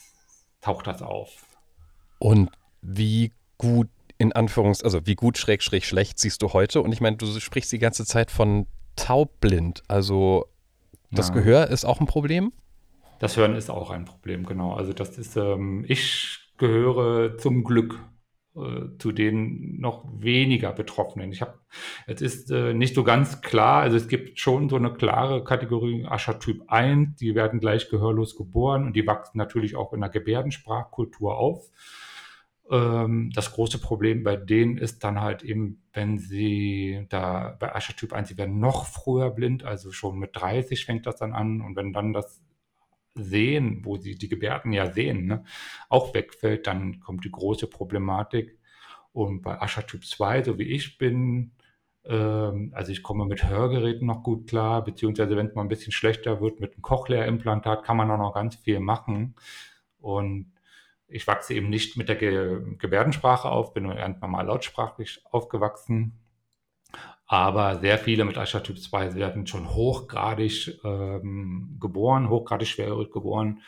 taucht 0.61 0.87
das 0.87 1.01
auf. 1.01 1.45
Und 2.19 2.49
wie 2.81 3.31
gut 3.57 3.89
in 4.17 4.31
Anführungs, 4.33 4.83
also 4.83 5.05
wie 5.05 5.15
gut 5.15 5.37
schräg 5.37 5.61
schräg 5.61 5.85
schlecht 5.85 6.19
siehst 6.19 6.41
du 6.41 6.53
heute? 6.53 6.81
Und 6.81 6.91
ich 6.93 7.01
meine, 7.01 7.17
du 7.17 7.27
sprichst 7.39 7.71
die 7.71 7.79
ganze 7.79 8.05
Zeit 8.05 8.31
von 8.31 8.67
taubblind. 8.95 9.83
Also 9.87 10.45
das 11.11 11.29
ja. 11.29 11.35
Gehör 11.35 11.67
ist 11.69 11.85
auch 11.85 11.99
ein 11.99 12.07
Problem? 12.07 12.53
Das 13.19 13.37
Hören 13.37 13.55
ist 13.55 13.69
auch 13.69 13.91
ein 13.91 14.05
Problem, 14.05 14.45
genau. 14.45 14.73
Also 14.73 14.93
das 14.93 15.17
ist, 15.17 15.35
ähm, 15.35 15.85
ich 15.87 16.39
gehöre 16.57 17.37
zum 17.37 17.63
Glück 17.63 17.99
zu 18.97 19.11
den 19.11 19.79
noch 19.79 20.05
weniger 20.17 20.71
Betroffenen. 20.71 21.31
Ich 21.31 21.41
habe, 21.41 21.59
es 22.07 22.21
ist 22.21 22.51
äh, 22.51 22.73
nicht 22.73 22.95
so 22.95 23.03
ganz 23.03 23.41
klar, 23.41 23.81
also 23.81 23.97
es 23.97 24.07
gibt 24.07 24.39
schon 24.39 24.69
so 24.69 24.77
eine 24.77 24.93
klare 24.93 25.43
Kategorie 25.43 26.05
Aschertyp 26.05 26.63
1, 26.67 27.17
die 27.17 27.35
werden 27.35 27.59
gleich 27.59 27.89
gehörlos 27.89 28.35
geboren 28.35 28.85
und 28.85 28.95
die 28.95 29.05
wachsen 29.05 29.37
natürlich 29.37 29.75
auch 29.75 29.91
in 29.93 29.99
der 29.99 30.09
Gebärdensprachkultur 30.09 31.37
auf. 31.37 31.69
Ähm, 32.71 33.31
das 33.35 33.51
große 33.51 33.79
Problem 33.79 34.23
bei 34.23 34.37
denen 34.37 34.77
ist 34.77 35.03
dann 35.03 35.21
halt 35.21 35.43
eben, 35.43 35.83
wenn 35.93 36.17
sie 36.17 37.05
da 37.09 37.57
bei 37.59 37.75
Aschertyp 37.75 38.13
1, 38.13 38.29
sie 38.29 38.37
werden 38.37 38.59
noch 38.59 38.85
früher 38.85 39.31
blind, 39.31 39.63
also 39.63 39.91
schon 39.91 40.17
mit 40.17 40.31
30 40.33 40.85
fängt 40.85 41.05
das 41.05 41.17
dann 41.17 41.33
an 41.33 41.61
und 41.61 41.75
wenn 41.75 41.93
dann 41.93 42.13
das 42.13 42.41
Sehen, 43.15 43.81
wo 43.85 43.97
sie 43.97 44.15
die 44.15 44.29
Gebärden 44.29 44.73
ja 44.73 44.91
sehen, 44.91 45.25
ne, 45.25 45.45
auch 45.89 46.13
wegfällt, 46.13 46.67
dann 46.67 46.99
kommt 46.99 47.23
die 47.25 47.31
große 47.31 47.67
Problematik. 47.67 48.59
Und 49.13 49.41
bei 49.41 49.61
Aschertyp 49.61 50.05
2, 50.05 50.43
so 50.43 50.59
wie 50.59 50.63
ich 50.63 50.97
bin, 50.97 51.51
ähm, 52.05 52.71
also 52.75 52.91
ich 52.91 53.03
komme 53.03 53.25
mit 53.25 53.47
Hörgeräten 53.49 54.07
noch 54.07 54.23
gut 54.23 54.47
klar, 54.47 54.83
beziehungsweise 54.83 55.35
wenn 55.35 55.47
es 55.47 55.55
mal 55.55 55.61
ein 55.61 55.69
bisschen 55.69 55.91
schlechter 55.91 56.41
wird 56.41 56.59
mit 56.59 56.73
einem 56.73 56.81
Cochlea-Implantat, 56.81 57.83
kann 57.83 57.97
man 57.97 58.11
auch 58.11 58.17
noch 58.17 58.33
ganz 58.33 58.55
viel 58.57 58.79
machen. 58.79 59.35
Und 59.99 60.51
ich 61.07 61.27
wachse 61.27 61.53
eben 61.53 61.69
nicht 61.69 61.97
mit 61.97 62.09
der 62.09 62.15
Ge 62.15 62.61
Gebärdensprache 62.77 63.49
auf, 63.49 63.73
bin 63.73 63.83
nur 63.83 63.95
ganz 63.95 64.21
normal 64.21 64.47
lautsprachlich 64.47 65.21
aufgewachsen. 65.31 66.19
Aber 67.27 67.79
sehr 67.79 67.97
viele 67.97 68.23
mit 68.23 68.37
Ascher 68.37 68.61
Typ 68.61 68.79
2 68.79 69.15
werden 69.15 69.47
schon 69.47 69.69
hochgradig 69.69 70.79
ähm, 70.83 71.77
geboren, 71.79 72.29
hochgradig 72.29 72.67
schwerhörig 72.67 73.11
geboren 73.11 73.61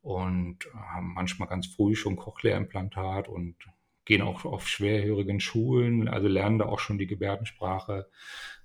und 0.00 0.58
haben 0.72 1.12
manchmal 1.14 1.48
ganz 1.48 1.66
früh 1.66 1.94
schon 1.94 2.16
Cochlea-Implantat 2.16 3.28
und 3.28 3.56
gehen 4.06 4.22
auch 4.22 4.44
auf 4.44 4.68
schwerhörigen 4.68 5.40
Schulen, 5.40 6.08
also 6.08 6.28
lernen 6.28 6.58
da 6.58 6.66
auch 6.66 6.78
schon 6.78 6.96
die 6.96 7.08
Gebärdensprache, 7.08 8.08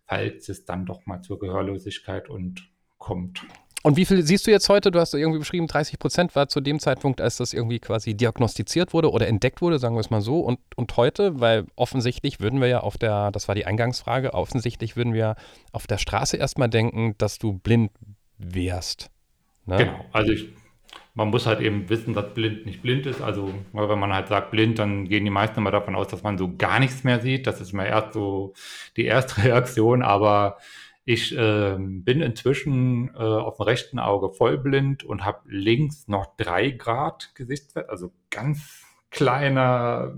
falls 0.05 0.47
es 0.47 0.65
dann 0.65 0.85
doch 0.85 1.05
mal 1.05 1.21
zur 1.21 1.39
Gehörlosigkeit 1.39 2.29
und 2.29 2.69
kommt. 2.99 3.43
Und 3.83 3.97
wie 3.97 4.05
viel 4.05 4.21
siehst 4.23 4.45
du 4.45 4.51
jetzt 4.51 4.69
heute? 4.69 4.91
Du 4.91 4.99
hast 4.99 5.13
irgendwie 5.13 5.39
beschrieben, 5.39 5.67
30 5.67 5.97
Prozent 5.97 6.35
war 6.35 6.47
zu 6.47 6.61
dem 6.61 6.79
Zeitpunkt, 6.79 7.19
als 7.19 7.37
das 7.37 7.53
irgendwie 7.53 7.79
quasi 7.79 8.13
diagnostiziert 8.13 8.93
wurde 8.93 9.11
oder 9.11 9.27
entdeckt 9.27 9.61
wurde, 9.61 9.79
sagen 9.79 9.95
wir 9.95 10.01
es 10.01 10.11
mal 10.11 10.21
so. 10.21 10.41
Und, 10.41 10.59
und 10.75 10.95
heute, 10.97 11.39
weil 11.39 11.65
offensichtlich 11.75 12.39
würden 12.39 12.61
wir 12.61 12.67
ja 12.67 12.79
auf 12.81 12.97
der, 12.97 13.31
das 13.31 13.47
war 13.47 13.55
die 13.55 13.65
Eingangsfrage, 13.65 14.33
offensichtlich 14.33 14.95
würden 14.95 15.13
wir 15.13 15.35
auf 15.71 15.87
der 15.87 15.97
Straße 15.97 16.37
erstmal 16.37 16.69
denken, 16.69 17.15
dass 17.17 17.39
du 17.39 17.53
blind 17.53 17.91
wärst. 18.37 19.09
Ne? 19.65 19.77
Genau, 19.77 20.05
also 20.11 20.31
ich, 20.31 20.49
man 21.15 21.29
muss 21.29 21.47
halt 21.47 21.59
eben 21.59 21.89
wissen, 21.89 22.13
dass 22.13 22.33
blind 22.35 22.67
nicht 22.67 22.83
blind 22.83 23.07
ist. 23.07 23.21
Also 23.21 23.51
wenn 23.73 23.99
man 23.99 24.13
halt 24.13 24.27
sagt 24.27 24.51
blind, 24.51 24.77
dann 24.77 25.05
gehen 25.07 25.25
die 25.25 25.31
meisten 25.31 25.59
immer 25.59 25.71
davon 25.71 25.95
aus, 25.95 26.07
dass 26.07 26.21
man 26.21 26.37
so 26.37 26.55
gar 26.55 26.79
nichts 26.79 27.03
mehr 27.03 27.19
sieht. 27.19 27.47
Das 27.47 27.59
ist 27.59 27.73
mal 27.73 27.85
erst 27.85 28.13
so 28.13 28.53
die 28.95 29.05
erste 29.05 29.43
Reaktion, 29.43 30.03
aber 30.03 30.57
ich 31.03 31.35
äh, 31.35 31.77
bin 31.77 32.21
inzwischen 32.21 33.09
äh, 33.15 33.17
auf 33.17 33.57
dem 33.57 33.63
rechten 33.63 33.99
Auge 33.99 34.29
vollblind 34.29 35.03
und 35.03 35.25
habe 35.25 35.39
links 35.45 36.07
noch 36.07 36.35
drei 36.37 36.69
Grad 36.69 37.31
Gesichtswert, 37.33 37.89
also 37.89 38.11
ganz 38.29 38.83
kleiner, 39.09 40.13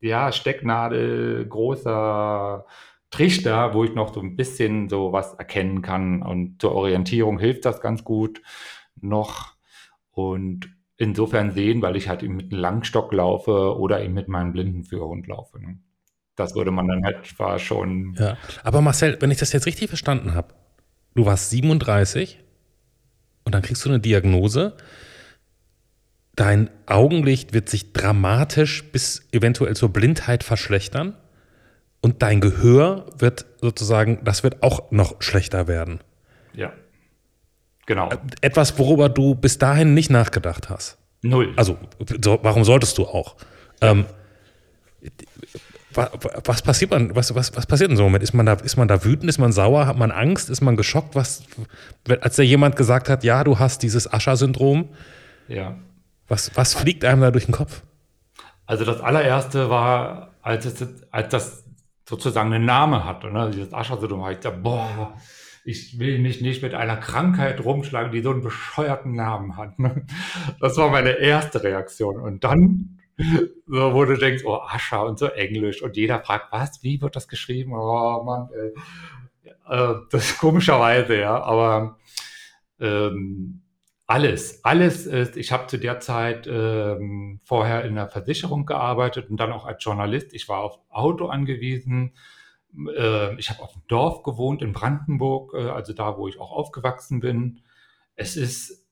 ja, 0.00 0.32
Stecknadel, 0.32 1.46
großer 1.46 2.64
Trichter, 3.10 3.74
wo 3.74 3.84
ich 3.84 3.94
noch 3.94 4.12
so 4.12 4.20
ein 4.20 4.36
bisschen 4.36 4.88
so 4.88 5.12
was 5.12 5.34
erkennen 5.34 5.82
kann. 5.82 6.22
Und 6.22 6.60
zur 6.60 6.72
Orientierung 6.74 7.38
hilft 7.38 7.64
das 7.64 7.80
ganz 7.80 8.02
gut 8.02 8.42
noch. 9.00 9.54
Und 10.10 10.74
insofern 10.96 11.52
sehen, 11.52 11.82
weil 11.82 11.96
ich 11.96 12.08
halt 12.08 12.22
eben 12.22 12.36
mit 12.36 12.52
einem 12.52 12.60
Langstock 12.60 13.12
laufe 13.12 13.78
oder 13.78 14.02
eben 14.02 14.14
mit 14.14 14.28
meinem 14.28 14.52
Blindenführhund 14.52 15.26
laufe. 15.26 15.60
Ne? 15.60 15.78
Das 16.36 16.54
würde 16.54 16.70
man 16.70 16.88
dann 16.88 17.04
halt 17.04 17.26
zwar 17.26 17.58
schon. 17.58 18.16
Ja, 18.18 18.36
aber 18.62 18.80
Marcel, 18.80 19.16
wenn 19.20 19.30
ich 19.30 19.38
das 19.38 19.52
jetzt 19.52 19.66
richtig 19.66 19.88
verstanden 19.88 20.34
habe, 20.34 20.54
du 21.14 21.26
warst 21.26 21.50
37 21.50 22.40
und 23.44 23.54
dann 23.54 23.62
kriegst 23.62 23.84
du 23.84 23.88
eine 23.88 24.00
Diagnose. 24.00 24.76
Dein 26.34 26.70
Augenlicht 26.86 27.52
wird 27.52 27.68
sich 27.68 27.92
dramatisch 27.92 28.82
bis 28.90 29.28
eventuell 29.30 29.76
zur 29.76 29.90
Blindheit 29.90 30.42
verschlechtern 30.42 31.16
und 32.00 32.22
dein 32.22 32.40
Gehör 32.40 33.06
wird 33.16 33.46
sozusagen, 33.60 34.24
das 34.24 34.42
wird 34.42 34.62
auch 34.62 34.90
noch 34.90 35.22
schlechter 35.22 35.68
werden. 35.68 36.00
Ja. 36.52 36.72
Genau. 37.86 38.10
Etwas, 38.40 38.78
worüber 38.78 39.08
du 39.08 39.34
bis 39.34 39.58
dahin 39.58 39.94
nicht 39.94 40.10
nachgedacht 40.10 40.68
hast. 40.68 40.98
Null. 41.22 41.52
Also, 41.56 41.78
so, 42.22 42.40
warum 42.42 42.64
solltest 42.64 42.98
du 42.98 43.06
auch? 43.06 43.36
Ähm, 43.80 44.06
was 45.96 46.62
passiert 46.62 46.90
man, 46.90 47.14
was, 47.14 47.34
was, 47.34 47.56
was 47.56 47.66
passiert 47.66 47.90
in 47.90 47.96
so 47.96 48.02
einem 48.02 48.12
Moment? 48.12 48.24
Ist 48.24 48.34
man, 48.34 48.46
da, 48.46 48.54
ist 48.54 48.76
man 48.76 48.88
da 48.88 49.04
wütend, 49.04 49.28
ist 49.28 49.38
man 49.38 49.52
sauer, 49.52 49.86
hat 49.86 49.96
man 49.96 50.10
Angst, 50.10 50.50
ist 50.50 50.60
man 50.60 50.76
geschockt? 50.76 51.14
Was, 51.14 51.44
als 52.20 52.36
da 52.36 52.42
jemand 52.42 52.76
gesagt 52.76 53.08
hat, 53.08 53.24
ja, 53.24 53.44
du 53.44 53.58
hast 53.58 53.82
dieses 53.82 54.12
Ascher-Syndrom, 54.12 54.90
ja. 55.48 55.76
was, 56.28 56.56
was 56.56 56.74
fliegt 56.74 57.04
einem 57.04 57.20
da 57.20 57.30
durch 57.30 57.46
den 57.46 57.54
Kopf? 57.54 57.82
Also 58.66 58.84
das 58.84 59.00
allererste 59.00 59.70
war, 59.70 60.34
als, 60.42 60.64
es, 60.64 60.86
als 61.10 61.28
das 61.28 61.64
sozusagen 62.08 62.52
einen 62.52 62.64
Namen 62.64 63.04
hatte, 63.04 63.30
ne? 63.30 63.50
dieses 63.52 63.72
Ascher-Syndrom, 63.72 64.22
habe 64.22 64.32
ich 64.32 64.38
gesagt, 64.38 64.62
boah, 64.62 65.14
ich 65.64 65.98
will 65.98 66.18
mich 66.18 66.42
nicht 66.42 66.62
mit 66.62 66.74
einer 66.74 66.96
Krankheit 66.96 67.64
rumschlagen, 67.64 68.12
die 68.12 68.20
so 68.20 68.30
einen 68.30 68.42
bescheuerten 68.42 69.14
Namen 69.14 69.56
hat. 69.56 69.78
Ne? 69.78 70.04
Das 70.60 70.76
war 70.76 70.90
meine 70.90 71.12
erste 71.12 71.62
Reaktion. 71.62 72.20
Und 72.20 72.44
dann 72.44 72.93
so, 73.66 73.94
wo 73.94 74.04
du 74.04 74.16
denkst, 74.16 74.44
oh, 74.44 74.56
Ascher 74.56 75.04
und 75.06 75.18
so 75.18 75.26
Englisch 75.26 75.82
und 75.82 75.96
jeder 75.96 76.20
fragt, 76.20 76.52
was, 76.52 76.82
wie 76.82 77.00
wird 77.00 77.16
das 77.16 77.28
geschrieben? 77.28 77.72
Oh 77.74 78.22
Mann. 78.24 78.48
Äh, 79.68 79.94
das 80.10 80.30
ist 80.30 80.38
komischerweise, 80.38 81.18
ja, 81.18 81.42
aber 81.42 81.98
ähm, 82.80 83.62
alles, 84.06 84.64
alles 84.64 85.06
ist, 85.06 85.36
ich 85.36 85.50
habe 85.50 85.66
zu 85.66 85.78
der 85.78 86.00
Zeit 86.00 86.46
ähm, 86.46 87.40
vorher 87.44 87.84
in 87.84 87.94
der 87.94 88.08
Versicherung 88.08 88.66
gearbeitet 88.66 89.30
und 89.30 89.38
dann 89.38 89.52
auch 89.52 89.64
als 89.64 89.82
Journalist. 89.82 90.34
Ich 90.34 90.48
war 90.48 90.60
auf 90.60 90.78
Auto 90.90 91.28
angewiesen. 91.28 92.12
Äh, 92.94 93.38
ich 93.38 93.48
habe 93.48 93.62
auf 93.62 93.72
dem 93.72 93.82
Dorf 93.88 94.22
gewohnt 94.22 94.60
in 94.60 94.72
Brandenburg, 94.72 95.54
äh, 95.54 95.70
also 95.70 95.94
da, 95.94 96.18
wo 96.18 96.28
ich 96.28 96.38
auch 96.38 96.52
aufgewachsen 96.52 97.20
bin. 97.20 97.60
Es 98.14 98.36
ist, 98.36 98.86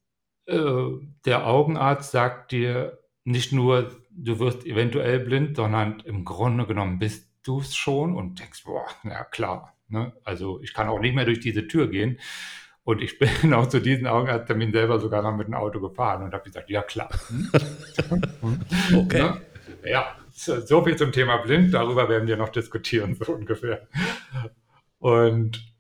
äh, 0.47 0.91
der 1.27 1.47
Augenarzt 1.47 2.13
sagt 2.13 2.53
dir 2.53 2.99
nicht 3.25 3.53
nur, 3.53 3.91
du 4.15 4.39
wirst 4.39 4.67
eventuell 4.67 5.21
blind, 5.21 5.57
sondern 5.57 6.01
im 6.01 6.25
Grunde 6.25 6.67
genommen 6.67 6.99
bist 6.99 7.31
du 7.43 7.61
es 7.61 7.75
schon 7.75 8.15
und 8.15 8.41
denkst, 8.41 8.65
boah, 8.65 8.87
na 9.03 9.25
klar. 9.25 9.77
Ne? 9.89 10.13
Also 10.25 10.61
ich 10.63 10.75
kann 10.75 10.89
auch 10.89 11.01
nicht 11.01 11.15
mehr 11.15 11.25
durch 11.25 11.41
diese 11.41 11.67
Tür 11.67 11.89
gehen. 11.89 12.19
Und 12.85 13.01
ich 13.01 13.19
bin 13.43 13.55
auch 13.55 13.67
zu 13.69 13.81
diesem 13.81 14.07
Augenarzttermin 14.07 14.73
selber 14.73 14.99
sogar 14.99 15.23
noch 15.23 15.37
mit 15.37 15.47
dem 15.47 15.55
Auto 15.55 15.81
gefahren 15.81 16.23
und 16.23 16.33
habe 16.33 16.45
gesagt, 16.45 16.71
ja 16.71 16.83
klar. 16.83 17.11
Okay. 18.95 19.23
Ne? 19.23 19.41
Ja, 19.85 20.17
so 20.33 20.85
viel 20.85 20.97
zum 20.97 21.13
Thema 21.13 21.39
blind, 21.39 21.75
darüber 21.75 22.09
werden 22.09 22.29
wir 22.29 22.37
noch 22.37 22.51
diskutieren, 22.51 23.15
so 23.21 23.33
ungefähr. 23.33 23.89
Und 24.99 25.73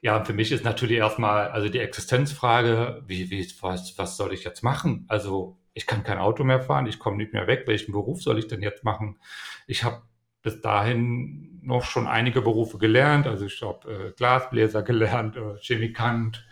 ja, 0.00 0.24
für 0.24 0.32
mich 0.32 0.52
ist 0.52 0.64
natürlich 0.64 0.98
erstmal, 0.98 1.48
also 1.48 1.68
die 1.68 1.78
Existenzfrage, 1.78 3.02
wie, 3.06 3.30
wie, 3.30 3.46
was, 3.60 3.98
was 3.98 4.16
soll 4.16 4.32
ich 4.32 4.44
jetzt 4.44 4.62
machen? 4.62 5.04
Also 5.08 5.58
ich 5.80 5.86
kann 5.86 6.04
kein 6.04 6.18
Auto 6.18 6.44
mehr 6.44 6.60
fahren, 6.60 6.86
ich 6.86 6.98
komme 6.98 7.16
nicht 7.16 7.32
mehr 7.32 7.46
weg, 7.46 7.62
welchen 7.64 7.92
Beruf 7.92 8.22
soll 8.22 8.38
ich 8.38 8.48
denn 8.48 8.60
jetzt 8.60 8.84
machen? 8.84 9.18
Ich 9.66 9.82
habe 9.82 10.02
bis 10.42 10.60
dahin 10.60 11.58
noch 11.62 11.84
schon 11.84 12.06
einige 12.06 12.42
Berufe 12.42 12.76
gelernt, 12.76 13.26
also 13.26 13.46
ich 13.46 13.62
habe 13.62 13.90
äh, 13.90 14.12
Glasbläser 14.12 14.82
gelernt, 14.82 15.36
äh, 15.36 15.56
Chemikant, 15.58 16.46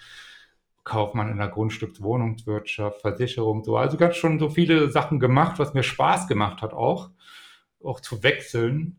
Kaufmann 0.82 1.30
in 1.30 1.36
der 1.36 1.48
Grundstückswohnungswirtschaft, 1.48 3.02
Versicherung, 3.02 3.64
so. 3.64 3.76
Also 3.76 3.98
ganz 3.98 4.16
schon 4.16 4.38
so 4.38 4.48
viele 4.48 4.90
Sachen 4.90 5.20
gemacht, 5.20 5.58
was 5.58 5.74
mir 5.74 5.82
Spaß 5.82 6.26
gemacht 6.26 6.62
hat 6.62 6.72
auch, 6.72 7.10
auch 7.84 8.00
zu 8.00 8.22
wechseln. 8.22 8.98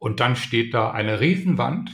Und 0.00 0.18
dann 0.18 0.34
steht 0.34 0.74
da 0.74 0.90
eine 0.90 1.20
Riesenwand 1.20 1.92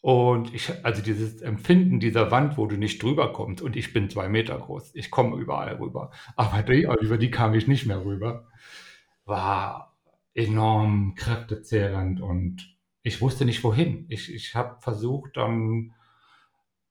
und 0.00 0.54
ich, 0.54 0.72
also 0.84 1.02
dieses 1.02 1.42
Empfinden 1.42 2.00
dieser 2.00 2.30
Wand, 2.30 2.56
wo 2.56 2.66
du 2.66 2.76
nicht 2.76 3.02
drüber 3.02 3.32
kommst, 3.32 3.62
und 3.62 3.76
ich 3.76 3.92
bin 3.92 4.08
zwei 4.08 4.28
Meter 4.28 4.58
groß, 4.58 4.94
ich 4.94 5.10
komme 5.10 5.36
überall 5.36 5.74
rüber, 5.76 6.10
aber 6.36 6.62
die, 6.62 6.88
über 7.00 7.18
die 7.18 7.30
kam 7.30 7.54
ich 7.54 7.66
nicht 7.66 7.86
mehr 7.86 8.04
rüber, 8.04 8.48
war 9.24 9.96
enorm 10.34 11.14
kräftezehrend 11.16 12.20
und 12.20 12.76
ich 13.02 13.20
wusste 13.20 13.44
nicht 13.44 13.64
wohin. 13.64 14.06
Ich, 14.08 14.32
ich 14.32 14.54
habe 14.54 14.80
versucht, 14.80 15.36
dann 15.36 15.94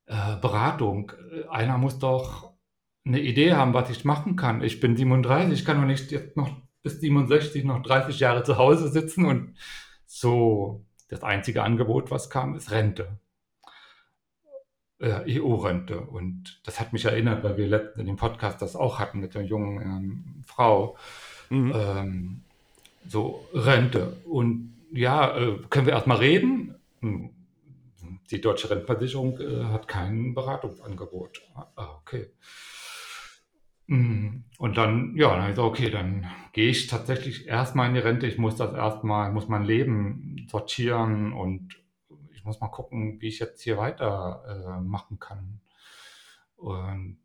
äh, 0.06 0.36
Beratung. 0.40 1.12
Einer 1.48 1.78
muss 1.78 1.98
doch 1.98 2.52
eine 3.04 3.20
Idee 3.20 3.54
haben, 3.54 3.74
was 3.74 3.90
ich 3.90 4.04
machen 4.04 4.36
kann. 4.36 4.62
Ich 4.62 4.80
bin 4.80 4.96
37, 4.96 5.52
ich 5.52 5.64
kann 5.64 5.80
doch 5.80 5.86
nicht 5.86 6.10
jetzt 6.10 6.36
noch 6.36 6.50
bis 6.82 7.00
67 7.00 7.64
noch 7.64 7.82
30 7.82 8.18
Jahre 8.20 8.42
zu 8.42 8.56
Hause 8.56 8.88
sitzen 8.88 9.24
und 9.24 9.54
so 10.06 10.84
das 11.10 11.22
einzige 11.22 11.62
Angebot, 11.62 12.10
was 12.10 12.30
kam, 12.30 12.54
ist 12.54 12.70
Rente. 12.70 13.18
Äh, 14.98 15.40
EU-Rente. 15.40 16.00
Und 16.00 16.60
das 16.64 16.78
hat 16.78 16.92
mich 16.92 17.04
erinnert, 17.04 17.42
weil 17.42 17.56
wir 17.56 17.66
letztens 17.66 17.98
in 17.98 18.06
dem 18.06 18.16
Podcast 18.16 18.62
das 18.62 18.76
auch 18.76 18.98
hatten 18.98 19.20
mit 19.20 19.34
der 19.34 19.42
jungen 19.42 19.82
ähm, 19.82 20.42
Frau. 20.46 20.96
Mhm. 21.48 21.72
Ähm, 21.74 22.40
so 23.06 23.46
Rente. 23.52 24.18
Und 24.24 24.76
ja, 24.92 25.36
äh, 25.36 25.58
können 25.68 25.86
wir 25.86 25.94
erstmal 25.94 26.18
reden? 26.18 26.76
Hm, 27.00 27.30
die 28.30 28.40
deutsche 28.40 28.70
Rentenversicherung 28.70 29.40
äh, 29.40 29.64
hat 29.64 29.88
kein 29.88 30.34
Beratungsangebot. 30.34 31.42
Ah, 31.54 31.96
okay. 32.00 32.30
Hm, 33.90 34.44
und 34.58 34.76
dann, 34.76 35.16
ja, 35.16 35.34
dann 35.34 35.48
gesagt, 35.48 35.66
okay, 35.66 35.90
dann 35.90 36.30
gehe 36.52 36.70
ich 36.70 36.86
tatsächlich 36.86 37.48
erstmal 37.48 37.88
in 37.88 37.94
die 37.94 38.00
Rente. 38.00 38.28
Ich 38.28 38.38
muss 38.38 38.54
das 38.54 38.72
erstmal, 38.72 39.32
muss 39.32 39.48
mein 39.48 39.64
Leben 39.64 40.46
sortieren 40.48 41.32
und 41.32 41.76
ich 42.32 42.44
muss 42.44 42.60
mal 42.60 42.68
gucken, 42.68 43.20
wie 43.20 43.26
ich 43.26 43.40
jetzt 43.40 43.60
hier 43.62 43.78
weiter 43.78 44.44
äh, 44.46 44.80
machen 44.80 45.18
kann. 45.18 45.60
Und 46.54 47.18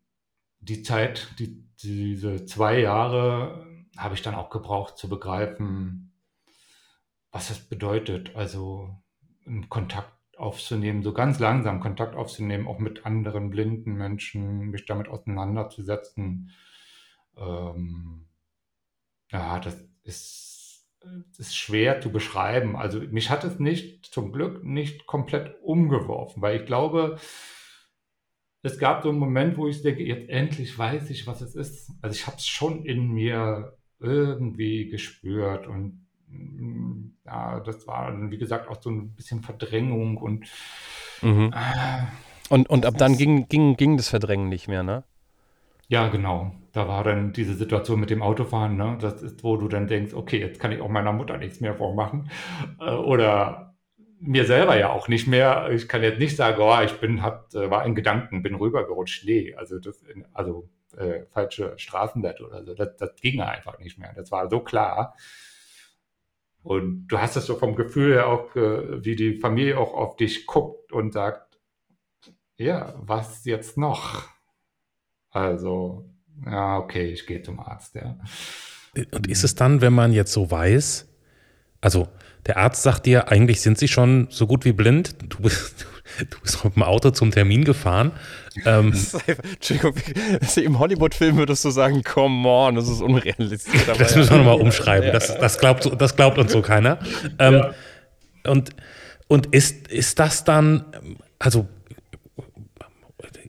die 0.58 0.82
Zeit, 0.82 1.28
die, 1.38 1.64
diese 1.80 2.46
zwei 2.46 2.80
Jahre 2.80 3.64
habe 3.96 4.14
ich 4.14 4.22
dann 4.22 4.34
auch 4.34 4.50
gebraucht 4.50 4.98
zu 4.98 5.08
begreifen, 5.08 6.14
was 7.30 7.46
das 7.46 7.60
bedeutet. 7.60 8.34
Also 8.34 8.90
Kontakt 9.68 10.12
aufzunehmen, 10.36 11.02
so 11.02 11.12
ganz 11.12 11.38
langsam 11.38 11.80
Kontakt 11.80 12.14
aufzunehmen, 12.14 12.66
auch 12.66 12.78
mit 12.78 13.06
anderen 13.06 13.50
blinden 13.50 13.94
Menschen, 13.94 14.70
mich 14.70 14.86
damit 14.86 15.08
auseinanderzusetzen. 15.08 16.50
Ähm, 17.36 18.26
ja, 19.30 19.58
das 19.60 19.76
ist, 20.04 20.86
das 21.00 21.38
ist 21.38 21.56
schwer 21.56 22.00
zu 22.00 22.10
beschreiben. 22.10 22.76
Also 22.76 23.00
mich 23.00 23.30
hat 23.30 23.44
es 23.44 23.58
nicht, 23.58 24.06
zum 24.06 24.32
Glück, 24.32 24.64
nicht 24.64 25.06
komplett 25.06 25.56
umgeworfen, 25.62 26.42
weil 26.42 26.60
ich 26.60 26.66
glaube, 26.66 27.18
es 28.62 28.78
gab 28.78 29.02
so 29.02 29.10
einen 29.10 29.18
Moment, 29.18 29.56
wo 29.56 29.68
ich 29.68 29.82
denke, 29.82 30.02
jetzt 30.02 30.28
endlich 30.28 30.76
weiß 30.76 31.10
ich, 31.10 31.26
was 31.26 31.40
es 31.40 31.54
ist. 31.54 31.92
Also 32.02 32.14
ich 32.14 32.26
habe 32.26 32.36
es 32.36 32.46
schon 32.46 32.84
in 32.84 33.12
mir 33.12 33.76
irgendwie 34.00 34.88
gespürt 34.88 35.66
und 35.66 36.05
ja, 37.24 37.60
das 37.60 37.86
war, 37.86 38.12
wie 38.30 38.38
gesagt, 38.38 38.68
auch 38.68 38.80
so 38.80 38.90
ein 38.90 39.14
bisschen 39.14 39.42
Verdrängung 39.42 40.16
und 40.16 40.46
mhm. 41.22 41.52
äh, 41.54 42.02
und, 42.48 42.68
und 42.70 42.86
ab 42.86 42.94
dann 42.96 43.16
ging, 43.16 43.48
ging, 43.48 43.76
ging 43.76 43.96
das 43.96 44.08
Verdrängen 44.08 44.48
nicht 44.48 44.68
mehr, 44.68 44.82
ne? 44.82 45.04
Ja, 45.88 46.08
genau. 46.08 46.52
Da 46.72 46.88
war 46.88 47.04
dann 47.04 47.32
diese 47.32 47.54
Situation 47.54 48.00
mit 48.00 48.10
dem 48.10 48.22
Autofahren, 48.22 48.76
ne? 48.76 48.98
Das 49.00 49.22
ist, 49.22 49.42
wo 49.44 49.56
du 49.56 49.68
dann 49.68 49.86
denkst, 49.86 50.14
okay, 50.14 50.38
jetzt 50.38 50.60
kann 50.60 50.72
ich 50.72 50.80
auch 50.80 50.88
meiner 50.88 51.12
Mutter 51.12 51.38
nichts 51.38 51.60
mehr 51.60 51.74
vormachen. 51.74 52.30
Äh, 52.80 52.90
oder 52.90 53.74
mir 54.18 54.46
selber 54.46 54.78
ja 54.78 54.90
auch 54.90 55.08
nicht 55.08 55.26
mehr. 55.26 55.70
Ich 55.70 55.88
kann 55.88 56.02
jetzt 56.02 56.18
nicht 56.18 56.36
sagen, 56.36 56.60
oh, 56.60 56.80
ich 56.84 56.98
bin, 57.00 57.22
hab, 57.22 57.52
äh, 57.54 57.70
war 57.70 57.84
in 57.84 57.94
Gedanken, 57.94 58.42
bin 58.42 58.54
rübergerutscht. 58.54 59.24
Nee, 59.24 59.54
also 59.54 59.78
das, 59.78 60.04
also 60.32 60.68
äh, 60.96 61.22
falsche 61.30 61.74
Straßenbett 61.76 62.40
oder 62.40 62.64
so. 62.64 62.74
Das, 62.74 62.96
das 62.96 63.14
ging 63.16 63.40
einfach 63.40 63.78
nicht 63.78 63.98
mehr. 63.98 64.12
Das 64.14 64.30
war 64.32 64.48
so 64.48 64.60
klar. 64.60 65.14
Und 66.66 67.06
du 67.06 67.18
hast 67.18 67.36
es 67.36 67.46
so 67.46 67.54
vom 67.54 67.76
Gefühl 67.76 68.14
her 68.14 68.26
auch, 68.26 68.56
äh, 68.56 69.04
wie 69.04 69.14
die 69.14 69.36
Familie 69.36 69.78
auch 69.78 69.94
auf 69.94 70.16
dich 70.16 70.46
guckt 70.46 70.90
und 70.90 71.12
sagt, 71.12 71.60
ja, 72.56 72.92
was 72.98 73.44
jetzt 73.44 73.78
noch? 73.78 74.24
Also, 75.30 76.10
ja, 76.44 76.78
okay, 76.78 77.12
ich 77.12 77.24
gehe 77.24 77.40
zum 77.40 77.60
Arzt, 77.60 77.94
ja. 77.94 78.18
Und 79.12 79.28
ist 79.28 79.44
es 79.44 79.54
dann, 79.54 79.80
wenn 79.80 79.92
man 79.92 80.12
jetzt 80.12 80.32
so 80.32 80.50
weiß, 80.50 81.08
also 81.80 82.08
der 82.46 82.56
Arzt 82.56 82.82
sagt 82.82 83.06
dir, 83.06 83.28
eigentlich 83.28 83.60
sind 83.60 83.78
sie 83.78 83.86
schon 83.86 84.26
so 84.30 84.48
gut 84.48 84.64
wie 84.64 84.72
blind, 84.72 85.14
du 85.20 85.42
bist, 85.42 85.86
du 86.18 86.40
bist 86.42 86.64
mit 86.64 86.76
dem 86.76 86.82
Auto 86.82 87.10
zum 87.10 87.30
Termin 87.30 87.64
gefahren. 87.64 88.12
Ähm, 88.64 88.94
Entschuldigung, 89.26 89.94
im 90.56 90.78
Hollywood-Film 90.78 91.36
würdest 91.36 91.64
du 91.64 91.70
sagen, 91.70 92.02
come 92.02 92.48
on, 92.48 92.74
das 92.76 92.88
ist 92.88 93.02
unrealistisch. 93.02 93.86
das 93.98 94.16
müssen 94.16 94.30
wir 94.30 94.38
nochmal 94.38 94.60
umschreiben, 94.60 95.12
das, 95.12 95.36
das, 95.38 95.58
glaubt, 95.58 95.90
das 96.00 96.16
glaubt 96.16 96.38
uns 96.38 96.52
so 96.52 96.62
keiner. 96.62 96.98
Ähm, 97.38 97.54
ja. 97.54 97.74
Und, 98.50 98.70
und 99.28 99.46
ist, 99.54 99.88
ist 99.88 100.18
das 100.18 100.44
dann, 100.44 100.84
also 101.38 101.66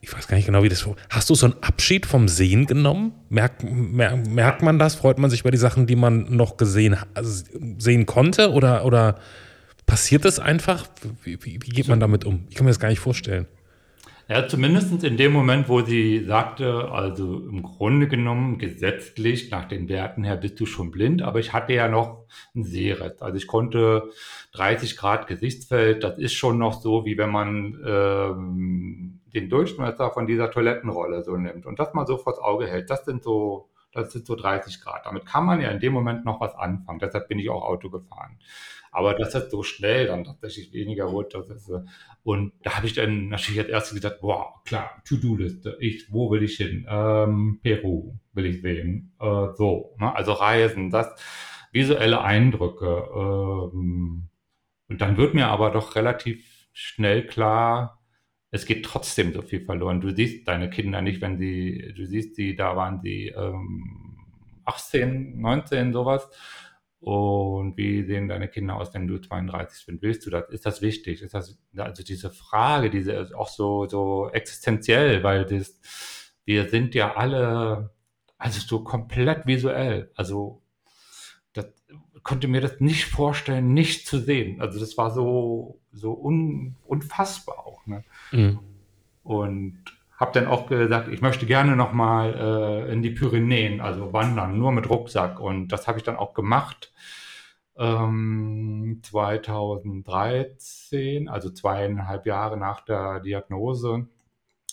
ich 0.08 0.14
weiß 0.14 0.28
gar 0.28 0.38
nicht 0.38 0.46
genau, 0.46 0.64
wie 0.64 0.70
das. 0.70 0.88
Hast 1.10 1.30
du 1.30 1.36
so 1.36 1.48
einen 1.48 1.56
Abschied 1.62 2.06
vom 2.06 2.30
Sehen 2.30 2.66
genommen? 2.66 3.12
Merkt, 3.30 3.64
mer, 3.64 4.16
merkt 4.16 4.62
man 4.62 4.80
das? 4.80 4.96
Freut 4.96 5.18
man 5.18 5.30
sich 5.30 5.42
über 5.42 5.52
die 5.52 5.58
Sachen, 5.58 5.86
die 5.86 5.98
man 5.98 6.34
noch 6.34 6.56
gesehen 6.56 6.96
also 7.14 7.44
sehen 7.78 8.06
konnte? 8.06 8.52
Oder, 8.52 8.86
oder 8.86 9.16
passiert 9.88 10.26
das 10.26 10.40
einfach? 10.40 10.88
Wie, 11.24 11.44
wie, 11.44 11.60
wie 11.64 11.70
geht 11.70 11.88
man 11.88 12.00
damit 12.00 12.26
um? 12.26 12.46
Ich 12.50 12.56
kann 12.56 12.66
mir 12.66 12.70
das 12.70 12.80
gar 12.80 12.90
nicht 12.90 13.00
vorstellen. 13.00 13.48
Ja, 14.30 14.46
zumindest 14.46 15.06
in 15.06 15.16
dem 15.16 15.32
Moment, 15.32 15.70
wo 15.70 15.82
sie 15.82 16.26
sagte, 16.26 16.92
also 16.92 17.38
im 17.48 17.64
Grunde 17.64 18.10
genommen 18.10 18.58
gesetzlich 18.58 19.52
nach 19.52 19.70
den 19.70 19.88
Werten 19.88 20.26
her 20.26 20.36
bist 20.36 20.60
du 20.60 20.66
schon 20.66 20.92
blind, 20.92 21.22
aber 21.22 21.40
ich 21.40 21.54
hatte 21.54 21.72
ja 21.72 21.88
noch 21.88 22.26
ein 22.54 22.66
Sehrest. 22.66 23.24
Also 23.24 23.38
ich 23.38 23.48
konnte 23.48 24.12
30 24.52 24.98
Grad 24.98 25.28
Gesichtsfeld, 25.28 26.04
das 26.04 26.18
ist 26.18 26.34
schon 26.34 26.58
noch 26.58 26.82
so, 26.82 27.06
wie 27.06 27.18
wenn 27.18 27.30
man 27.30 27.80
ähm, 27.86 29.22
den 29.34 29.50
Durchmesser 29.50 30.12
von 30.12 30.28
dieser 30.28 30.52
Toilettenrolle 30.52 31.24
so 31.24 31.38
nimmt 31.38 31.66
und 31.66 31.80
das 31.80 31.94
mal 31.94 32.06
so 32.06 32.18
vors 32.18 32.38
Auge 32.38 32.68
hält. 32.68 32.90
Das 32.90 33.06
sind 33.06 33.24
so, 33.24 33.70
das 33.94 34.12
sind 34.12 34.26
so 34.26 34.36
30 34.36 34.82
Grad. 34.82 35.06
Damit 35.06 35.26
kann 35.26 35.46
man 35.46 35.62
ja 35.62 35.70
in 35.70 35.80
dem 35.80 35.94
Moment 35.94 36.26
noch 36.26 36.42
was 36.42 36.54
anfangen. 36.54 37.00
Deshalb 37.00 37.30
bin 37.30 37.40
ich 37.40 37.50
auch 37.50 37.64
Auto 37.64 37.90
gefahren. 37.90 38.38
Aber 38.98 39.14
dass 39.14 39.30
das 39.30 39.52
so 39.52 39.62
schnell 39.62 40.08
dann 40.08 40.24
tatsächlich 40.24 40.74
weniger 40.74 41.12
wurde, 41.12 41.46
ist, 41.54 41.72
und 42.24 42.52
da 42.64 42.78
habe 42.78 42.88
ich 42.88 42.94
dann 42.94 43.28
natürlich 43.28 43.60
als 43.60 43.70
erstes 43.70 43.94
gesagt, 43.94 44.22
boah, 44.22 44.56
klar, 44.66 45.04
To-Do-Liste, 45.08 45.78
ich, 45.80 46.12
wo 46.12 46.32
will 46.32 46.42
ich 46.42 46.58
hin? 46.58 46.88
Ähm, 46.90 47.60
Peru 47.62 48.16
will 48.34 48.48
ich 48.48 48.64
sehen. 48.64 49.14
Äh, 49.20 49.54
so, 49.54 49.96
ne? 50.00 50.16
also 50.16 50.32
Reisen, 50.32 50.90
das, 50.90 51.14
visuelle 51.72 52.22
Eindrücke. 52.22 53.08
Ähm, 53.16 54.30
und 54.90 55.00
dann 55.00 55.18
wird 55.18 55.36
mir 55.36 55.46
aber 55.46 55.70
doch 55.70 55.96
relativ 55.96 56.68
schnell 56.74 57.28
klar, 57.28 58.02
es 58.50 58.66
geht 58.66 58.84
trotzdem 58.84 59.32
so 59.32 59.44
viel 59.44 59.64
verloren. 59.64 60.02
Du 60.02 60.10
siehst 60.10 60.48
deine 60.48 60.72
Kinder 60.72 61.04
nicht, 61.04 61.22
wenn 61.22 61.38
sie, 61.38 61.94
du 61.96 62.08
siehst 62.08 62.36
sie, 62.36 62.56
da 62.56 62.76
waren 62.76 63.00
sie 63.00 63.28
ähm, 63.28 64.18
18, 64.66 65.40
19, 65.40 65.94
sowas. 65.94 66.28
Und 67.00 67.78
wie 67.78 68.04
sehen 68.04 68.28
deine 68.28 68.48
Kinder 68.48 68.76
aus, 68.76 68.94
wenn 68.94 69.08
du 69.08 69.20
32 69.20 69.86
bist? 69.86 70.02
Willst 70.02 70.26
du 70.26 70.30
das? 70.32 70.50
Ist 70.50 70.66
das 70.66 70.82
wichtig? 70.82 71.22
Ist 71.22 71.34
das, 71.34 71.58
also 71.78 72.04
diese 72.04 72.32
Frage, 72.32 72.90
diese 72.90 73.12
ist 73.14 73.36
auch 73.36 73.50
so, 73.50 73.88
so 73.88 74.30
existenziell, 74.32 75.24
weil 75.24 75.46
das, 75.46 75.80
wir 76.46 76.70
sind 76.70 76.96
ja 76.96 77.16
alle, 77.16 77.92
also 78.38 78.60
so 78.62 78.84
komplett 78.84 79.46
visuell. 79.46 80.12
Also, 80.16 80.64
das 81.54 81.68
konnte 82.24 82.48
mir 82.48 82.62
das 82.62 82.80
nicht 82.80 83.06
vorstellen, 83.06 83.74
nicht 83.74 84.08
zu 84.08 84.18
sehen. 84.20 84.60
Also, 84.60 84.80
das 84.80 84.98
war 84.98 85.12
so, 85.12 85.80
so 85.92 86.14
un, 86.14 86.78
unfassbar 86.84 87.60
auch. 87.60 87.86
Ne? 87.86 88.04
Mhm. 88.32 88.60
Und 89.24 89.84
habe 90.18 90.32
dann 90.34 90.48
auch 90.48 90.66
gesagt, 90.68 91.08
ich 91.10 91.22
möchte 91.22 91.46
gerne 91.46 91.76
nochmal 91.76 92.34
äh, 92.34 92.92
in 92.92 93.04
die 93.04 93.12
Pyrenäen, 93.12 93.82
also 93.82 94.14
wandern, 94.14 94.58
nur 94.58 94.72
mit 94.72 94.90
Rucksack. 94.90 95.40
Und 95.40 95.68
das 95.70 95.88
habe 95.88 96.00
ich 96.00 96.04
dann 96.04 96.18
auch 96.18 96.34
gemacht. 96.34 96.92
Ähm, 97.78 99.00
2013, 99.04 101.30
also 101.30 101.52
zweieinhalb 101.52 102.26
Jahre 102.26 102.58
nach 102.58 102.82
der 102.82 103.20
Diagnose. 103.20 104.08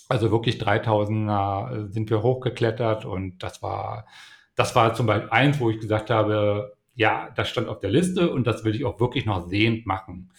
Also 0.09 0.31
wirklich 0.31 0.61
3000er 0.61 1.93
sind 1.93 2.11
wir 2.11 2.23
hochgeklettert 2.23 3.05
und 3.05 3.43
das 3.43 3.63
war, 3.63 4.07
das 4.55 4.75
war 4.75 4.95
zum 4.95 5.07
Beispiel 5.07 5.31
eins, 5.31 5.61
wo 5.61 5.71
ich 5.71 5.81
gesagt 5.81 6.11
habe, 6.11 6.77
ja, 6.95 7.31
das 7.37 7.49
stand 7.49 7.69
auf 7.69 7.81
der 7.81 7.91
Liste 7.91 8.31
und 8.31 8.47
das 8.47 8.65
will 8.65 8.75
ich 8.75 8.85
auch 8.85 9.01
wirklich 9.01 9.27
noch 9.27 9.49
sehend 9.49 9.87
machen. 9.87 10.31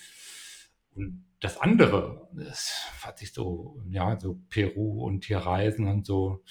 Und 0.95 1.24
das 1.45 1.61
andere, 1.61 2.27
das 2.31 2.73
hat 3.03 3.19
sich 3.19 3.31
so, 3.31 3.79
ja, 3.89 4.19
so 4.19 4.39
Peru 4.49 5.05
und 5.05 5.25
hier 5.25 5.37
Reisen 5.37 5.87
und 5.87 6.03
so, 6.03 6.43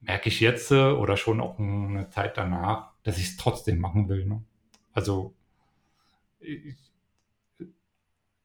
merke 0.00 0.28
ich 0.28 0.40
jetzt 0.40 0.72
äh, 0.72 0.90
oder 0.90 1.16
schon 1.16 1.40
auch 1.40 1.60
eine 1.60 2.08
Zeit 2.08 2.36
danach, 2.36 2.90
dass 3.04 3.18
ich 3.18 3.24
es 3.24 3.36
trotzdem 3.36 3.78
machen 3.78 4.08
will. 4.08 4.26
Ne? 4.26 4.42
Also 4.92 5.36
ich, 6.40 6.74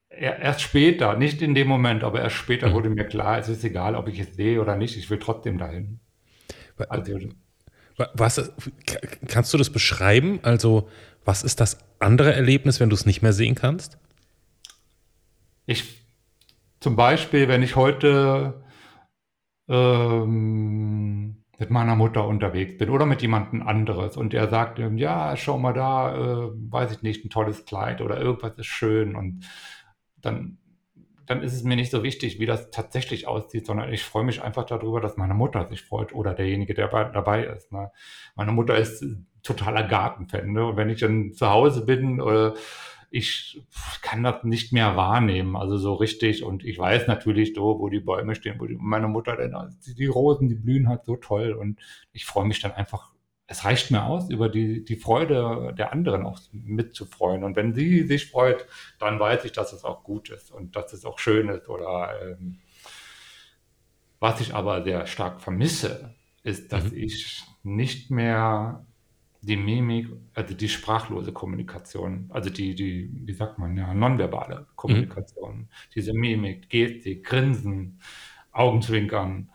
erst 0.10 0.62
später, 0.62 1.18
nicht 1.18 1.42
in 1.42 1.56
dem 1.56 1.68
Moment, 1.68 2.04
aber 2.04 2.22
erst 2.22 2.36
später 2.36 2.70
mhm. 2.70 2.74
wurde 2.74 2.90
mir 2.92 3.06
klar, 3.06 3.40
es 3.40 3.50
ist 3.50 3.64
egal, 3.64 3.96
ob 3.96 4.08
ich 4.08 4.20
es 4.20 4.36
sehe 4.36 4.62
oder 4.62 4.78
nicht, 4.78 4.96
ich 4.98 5.10
will 5.10 5.20
trotzdem 5.20 5.58
dahin. 5.58 6.00
Also, 6.90 7.18
was, 8.14 8.52
kannst 9.28 9.54
du 9.54 9.58
das 9.58 9.72
beschreiben? 9.72 10.40
Also, 10.44 10.90
was 11.26 11.44
ist 11.44 11.60
das 11.60 11.78
andere 12.00 12.34
Erlebnis, 12.34 12.80
wenn 12.80 12.90
du 12.90 12.96
es 12.96 13.06
nicht 13.06 13.22
mehr 13.22 13.34
sehen 13.34 13.56
kannst? 13.56 14.00
Ich, 15.66 16.06
zum 16.80 16.96
Beispiel, 16.96 17.48
wenn 17.48 17.64
ich 17.64 17.76
heute 17.76 18.64
ähm, 19.68 21.44
mit 21.62 21.70
meiner 21.70 21.96
Mutter 21.96 22.28
unterwegs 22.28 22.78
bin 22.78 22.90
oder 22.90 23.06
mit 23.06 23.22
jemandem 23.22 23.62
anderes 23.62 24.18
und 24.18 24.34
er 24.34 24.50
sagt, 24.50 24.80
ja, 24.80 25.38
schau 25.38 25.60
mal 25.60 25.74
da, 25.74 26.16
äh, 26.16 26.50
weiß 26.54 26.92
ich 26.92 27.02
nicht, 27.04 27.24
ein 27.24 27.30
tolles 27.30 27.66
Kleid 27.66 28.02
oder 28.02 28.20
irgendwas 28.20 28.58
ist 28.58 28.66
schön 28.66 29.16
und 29.16 29.46
dann, 30.18 30.58
dann 31.28 31.44
ist 31.44 31.54
es 31.54 31.64
mir 31.64 31.76
nicht 31.76 31.92
so 31.92 32.02
wichtig, 32.02 32.40
wie 32.40 32.48
das 32.48 32.72
tatsächlich 32.72 33.28
aussieht, 33.28 33.68
sondern 33.68 33.94
ich 33.94 34.04
freue 34.04 34.24
mich 34.24 34.42
einfach 34.42 34.66
darüber, 34.66 35.02
dass 35.02 35.18
meine 35.18 35.36
Mutter 35.36 35.68
sich 35.70 35.84
freut 35.84 36.14
oder 36.14 36.34
derjenige, 36.34 36.74
der 36.74 36.88
dabei 36.88 37.46
ist. 37.46 37.72
Ne? 37.72 37.92
Meine 38.36 38.52
Mutter 38.52 38.76
ist 38.76 39.06
totaler 39.44 39.84
Gartenfan. 39.84 40.52
Ne? 40.52 40.66
Und 40.66 40.78
wenn 40.78 40.90
ich 40.90 41.00
dann 41.00 41.34
zu 41.34 41.48
Hause 41.48 41.86
bin, 41.86 42.20
oder 42.22 42.56
ich 43.14 43.62
kann 44.02 44.24
das 44.24 44.44
nicht 44.46 44.72
mehr 44.72 44.96
wahrnehmen, 44.96 45.58
also 45.58 45.78
so 45.78 45.94
richtig. 45.96 46.44
Und 46.44 46.64
ich 46.64 46.80
weiß 46.80 47.08
natürlich, 47.08 47.54
so, 47.54 47.78
wo 47.78 47.90
die 47.90 48.00
Bäume 48.00 48.36
stehen, 48.36 48.60
wo 48.60 48.66
die, 48.66 48.78
meine 48.80 49.10
Mutter 49.10 49.36
denn, 49.36 49.54
also 49.54 49.78
die 49.94 50.06
Rosen, 50.06 50.48
die 50.48 50.56
blühen 50.56 50.88
halt 50.88 51.04
so 51.04 51.18
toll. 51.18 51.52
Und 51.52 51.78
ich 52.14 52.26
freue 52.26 52.46
mich 52.46 52.62
dann 52.62 52.72
einfach, 52.72 53.12
es 53.48 53.66
reicht 53.66 53.92
mir 53.92 54.06
aus, 54.06 54.30
über 54.30 54.48
die, 54.48 54.86
die 54.86 54.96
Freude 54.96 55.76
der 55.78 55.92
anderen 55.92 56.26
auch 56.26 56.40
mitzufreuen. 56.54 57.44
Und 57.44 57.58
wenn 57.58 57.74
sie 57.74 58.08
sich 58.08 58.32
freut, 58.32 58.66
dann 58.98 59.20
weiß 59.20 59.44
ich, 59.44 59.52
dass 59.52 59.74
es 59.74 59.84
auch 59.84 60.06
gut 60.06 60.30
ist 60.30 60.50
und 60.50 60.78
dass 60.78 60.94
es 60.94 61.04
auch 61.04 61.20
schön 61.20 61.50
ist. 61.50 61.68
Oder 61.68 62.14
ähm, 62.24 62.60
was 64.22 64.40
ich 64.40 64.56
aber 64.56 64.86
sehr 64.86 65.06
stark 65.06 65.42
vermisse, 65.42 66.16
ist, 66.44 66.72
dass 66.72 66.92
mhm. 66.92 66.98
ich 66.98 67.44
nicht 67.64 68.10
mehr 68.10 68.86
die 69.42 69.58
Mimik, 69.58 70.08
also 70.36 70.54
die 70.54 70.70
sprachlose 70.70 71.34
Kommunikation, 71.34 72.30
also 72.30 72.50
die, 72.50 72.76
die, 72.76 73.10
wie 73.12 73.34
sagt 73.34 73.58
man, 73.58 73.76
ja, 73.76 73.94
nonverbale 73.94 74.68
Kommunikation, 74.76 75.58
mhm. 75.58 75.68
diese 75.96 76.14
Mimik, 76.14 76.70
Gestik, 76.70 77.26
Grinsen, 77.26 78.00
Augenzwinkern, 78.52 79.50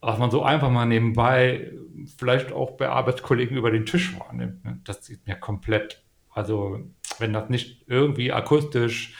was 0.00 0.18
man 0.18 0.32
so 0.32 0.42
einfach 0.42 0.70
mal 0.70 0.86
nebenbei, 0.86 1.70
vielleicht 2.16 2.52
auch 2.52 2.72
bei 2.72 2.88
Arbeitskollegen 2.88 3.56
über 3.56 3.70
den 3.70 3.86
Tisch 3.86 4.18
wahrnimmt. 4.18 4.64
Ne? 4.64 4.80
Das 4.84 5.06
sieht 5.06 5.24
mir 5.26 5.36
komplett, 5.36 6.02
also 6.30 6.80
wenn 7.20 7.32
das 7.32 7.48
nicht 7.48 7.84
irgendwie 7.86 8.32
akustisch, 8.32 9.14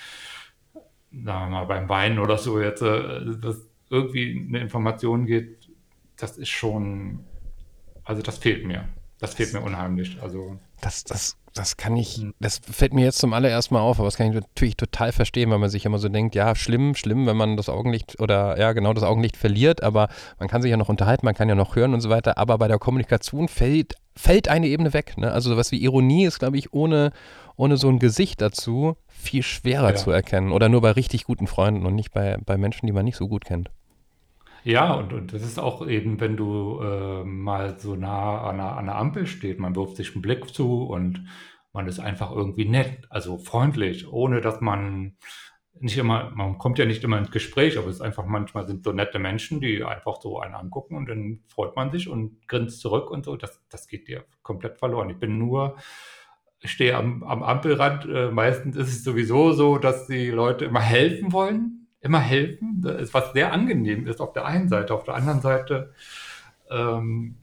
sagen 1.13 1.53
wir 1.53 1.59
mal 1.61 1.67
beim 1.67 1.89
Weinen 1.89 2.19
oder 2.19 2.39
so 2.39 2.61
jetzt, 2.61 2.83
äh, 2.83 3.37
das 3.41 3.69
irgendwie 3.91 4.45
eine 4.49 4.59
Information 4.59 5.27
geht, 5.27 5.71
das 6.17 6.39
ist 6.39 6.49
schon, 6.49 7.21
also 8.03 8.23
das 8.23 8.39
fehlt 8.39 8.67
mir. 8.67 8.89
Das 9.23 9.35
fehlt 9.35 9.53
mir 9.53 9.61
unheimlich. 9.61 10.19
Also 10.21 10.59
das, 10.81 11.05
das, 11.05 11.37
das 11.55 11.77
kann 11.77 11.97
ich, 11.97 12.27
das 12.41 12.59
fällt 12.59 12.93
mir 12.93 13.05
jetzt 13.05 13.19
zum 13.19 13.33
allerersten 13.35 13.75
Mal 13.75 13.81
auf, 13.81 14.01
aber 14.01 14.09
das 14.09 14.17
kann 14.17 14.27
ich 14.27 14.35
natürlich 14.35 14.77
total 14.77 15.13
verstehen, 15.13 15.49
weil 15.51 15.59
man 15.59 15.71
sich 15.71 15.85
immer 15.85 16.01
so 16.01 16.09
denkt, 16.09 16.35
ja, 16.35 16.57
schlimm, 16.57 16.97
schlimm, 16.97 17.25
wenn 17.27 17.37
man 17.37 17.57
das 17.57 17.69
Augenlicht 17.69 18.19
oder 18.19 18.59
ja, 18.59 18.73
genau 18.73 18.93
das 18.93 19.05
Augenlicht 19.05 19.37
verliert, 19.37 19.81
aber 19.81 20.09
man 20.41 20.49
kann 20.49 20.61
sich 20.61 20.73
ja 20.73 20.77
noch 20.77 20.89
unterhalten, 20.89 21.25
man 21.25 21.37
kann 21.37 21.49
ja 21.49 21.55
noch 21.55 21.77
hören 21.77 21.95
und 21.95 22.01
so 22.01 22.11
weiter, 22.11 22.37
aber 22.37 22.59
bei 22.59 22.67
der 22.67 22.81
Kommunikation 22.81 23.47
fällt, 23.47 23.95
fällt 24.17 24.49
eine 24.49 24.67
Ebene 24.67 24.93
weg. 24.93 25.17
Ne? 25.17 25.31
Also 25.31 25.51
sowas 25.51 25.71
wie 25.71 25.81
Ironie 25.85 26.25
ist, 26.25 26.41
glaube 26.41 26.59
ich, 26.59 26.73
ohne, 26.73 27.13
ohne 27.55 27.77
so 27.77 27.89
ein 27.91 28.01
Gesicht 28.01 28.41
dazu 28.41 28.97
viel 29.07 29.45
schwerer 29.45 29.91
ja. 29.91 29.95
zu 29.95 30.11
erkennen 30.11 30.51
oder 30.51 30.69
nur 30.69 30.81
bei 30.81 30.91
richtig 30.91 31.23
guten 31.27 31.47
Freunden 31.47 31.87
und 31.87 31.95
nicht 31.95 32.11
bei, 32.11 32.39
bei 32.45 32.57
Menschen, 32.57 32.87
die 32.87 32.93
man 32.93 33.05
nicht 33.05 33.17
so 33.17 33.29
gut 33.29 33.45
kennt. 33.45 33.71
Ja, 34.65 34.95
und, 34.95 35.13
und 35.13 35.33
das 35.33 35.43
ist 35.43 35.59
auch 35.59 35.87
eben, 35.87 36.21
wenn 36.21 36.37
du 36.37 36.81
äh, 36.81 37.25
mal 37.25 37.79
so 37.81 37.97
nah 37.97 38.43
an 38.43 38.61
einer, 38.61 38.73
an 38.77 38.89
einer 38.89 38.97
Ampel 38.97 39.27
steht, 39.27 39.59
man 39.59 39.75
wirft 39.75 39.97
sich 39.97 40.13
einen 40.15 40.23
Blick 40.23 40.55
zu 40.55 40.85
und 40.85 41.27
man 41.73 41.89
ist 41.89 41.99
einfach 41.99 42.31
irgendwie 42.31 42.67
nett, 42.69 43.07
also 43.11 43.39
freundlich, 43.39 44.07
ohne 44.13 44.41
dass 44.41 44.61
man 44.61 45.17
nicht 45.81 45.99
immer, 45.99 46.31
man 46.35 46.59
kommt 46.59 46.79
ja 46.79 46.85
nicht 46.85 47.03
immer 47.03 47.19
ins 47.19 47.33
Gespräch, 47.33 47.77
aber 47.77 47.89
es 47.89 47.97
ist 47.97 48.03
einfach 48.03 48.25
manchmal 48.25 48.67
sind 48.69 48.85
so 48.85 48.93
nette 48.93 49.19
Menschen, 49.19 49.61
die 49.61 49.83
einfach 49.83 50.21
so 50.21 50.39
einen 50.39 50.55
angucken 50.55 50.97
und 50.97 51.09
dann 51.09 51.41
freut 51.49 51.75
man 51.75 51.91
sich 51.91 52.09
und 52.09 52.47
grinst 52.47 52.81
zurück 52.81 53.11
und 53.11 53.25
so. 53.25 53.37
Das, 53.37 53.61
das 53.69 53.89
geht 53.89 54.07
dir 54.07 54.25
komplett 54.43 54.79
verloren. 54.79 55.11
Ich 55.11 55.19
bin 55.19 55.39
nur, 55.39 55.77
stehe 56.63 56.97
am, 56.97 57.25
am 57.25 57.43
Ampelrand. 57.43 58.05
Äh, 58.05 58.31
meistens 58.31 58.77
ist 58.77 58.89
es 58.91 59.03
sowieso 59.03 59.53
so, 59.53 59.79
dass 59.79 60.07
die 60.07 60.29
Leute 60.31 60.67
immer 60.67 60.81
helfen 60.83 61.33
wollen 61.33 61.82
immer 62.03 62.21
helfen, 62.21 62.83
was 63.13 63.33
sehr 63.33 63.53
angenehm 63.53 64.07
ist 64.07 64.21
auf 64.21 64.33
der 64.33 64.45
einen 64.45 64.69
Seite. 64.69 64.95
Auf 64.95 65.05
der 65.05 65.15
anderen 65.15 65.41
Seite 65.41 65.95
ähm, 66.71 67.37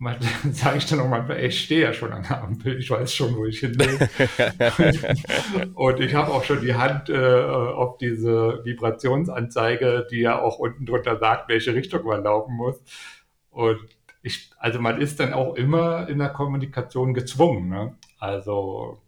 sage 0.52 0.78
ich 0.78 0.86
dann 0.86 1.00
auch 1.00 1.08
manchmal, 1.08 1.42
ich 1.42 1.64
stehe 1.64 1.82
ja 1.82 1.92
schon 1.92 2.12
an 2.12 2.22
der 2.22 2.42
Ampel, 2.42 2.78
ich 2.78 2.88
weiß 2.88 3.12
schon, 3.12 3.34
wo 3.34 3.46
ich 3.46 3.60
hin 3.60 3.76
will. 3.78 5.72
und 5.74 6.00
ich 6.00 6.14
habe 6.14 6.32
auch 6.32 6.44
schon 6.44 6.60
die 6.60 6.74
Hand 6.74 7.08
äh, 7.08 7.42
auf 7.42 7.98
diese 7.98 8.64
Vibrationsanzeige, 8.64 10.06
die 10.10 10.20
ja 10.20 10.40
auch 10.40 10.58
unten 10.58 10.86
drunter 10.86 11.18
sagt, 11.18 11.48
welche 11.48 11.74
Richtung 11.74 12.04
man 12.04 12.22
laufen 12.22 12.54
muss. 12.54 12.80
Und 13.50 13.80
ich, 14.22 14.50
also 14.58 14.80
man 14.80 15.00
ist 15.00 15.18
dann 15.18 15.32
auch 15.32 15.56
immer 15.56 16.08
in 16.08 16.18
der 16.18 16.28
Kommunikation 16.28 17.12
gezwungen. 17.12 17.68
Ne? 17.68 17.96
Also 18.20 19.00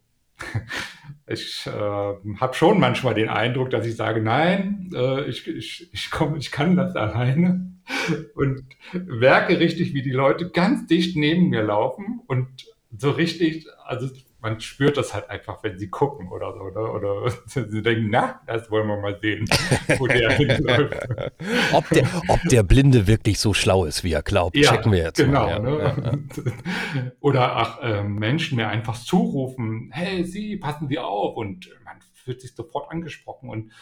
ich 1.30 1.66
äh, 1.66 1.70
habe 1.70 2.54
schon 2.54 2.80
manchmal 2.80 3.14
den 3.14 3.28
Eindruck, 3.28 3.70
dass 3.70 3.86
ich 3.86 3.96
sage, 3.96 4.20
nein, 4.20 4.90
äh, 4.94 5.28
ich, 5.28 5.46
ich, 5.46 5.88
ich, 5.92 6.10
komm, 6.10 6.36
ich 6.36 6.50
kann 6.50 6.76
das 6.76 6.96
alleine. 6.96 7.72
Und 8.34 8.64
werke 8.92 9.58
richtig, 9.58 9.94
wie 9.94 10.02
die 10.02 10.10
Leute 10.10 10.50
ganz 10.50 10.86
dicht 10.86 11.16
neben 11.16 11.48
mir 11.48 11.62
laufen 11.62 12.20
und 12.26 12.48
so 12.96 13.10
richtig, 13.10 13.66
also 13.84 14.08
man 14.42 14.60
spürt 14.60 14.96
das 14.96 15.12
halt 15.14 15.28
einfach, 15.28 15.62
wenn 15.62 15.78
sie 15.78 15.88
gucken 15.88 16.28
oder 16.28 16.52
so, 16.54 16.60
oder, 16.60 16.94
oder 16.94 17.30
sie 17.46 17.82
denken, 17.82 18.08
na, 18.10 18.40
das 18.46 18.70
wollen 18.70 18.88
wir 18.88 18.96
mal 18.96 19.18
sehen, 19.20 19.46
wo 19.98 20.06
der 20.06 20.30
hinläuft. 20.36 21.08
ob, 21.72 21.88
der, 21.90 22.08
ob 22.28 22.40
der 22.50 22.62
Blinde 22.62 23.06
wirklich 23.06 23.38
so 23.38 23.54
schlau 23.54 23.84
ist, 23.84 24.04
wie 24.04 24.12
er 24.12 24.22
glaubt, 24.22 24.56
ja, 24.56 24.70
checken 24.70 24.92
wir 24.92 25.04
jetzt 25.04 25.18
genau, 25.18 25.46
mal. 25.46 25.78
Ja. 25.78 25.96
Ne? 25.96 26.24
oder 27.20 27.56
ach, 27.56 27.82
äh, 27.82 28.02
Menschen 28.02 28.56
mir 28.56 28.68
einfach 28.68 28.98
zurufen, 28.98 29.90
hey, 29.92 30.24
Sie, 30.24 30.56
passen 30.56 30.88
Sie 30.88 30.98
auf 30.98 31.36
und 31.36 31.70
man 31.84 31.96
fühlt 32.12 32.40
sich 32.40 32.54
sofort 32.54 32.90
angesprochen 32.90 33.50
und 33.50 33.72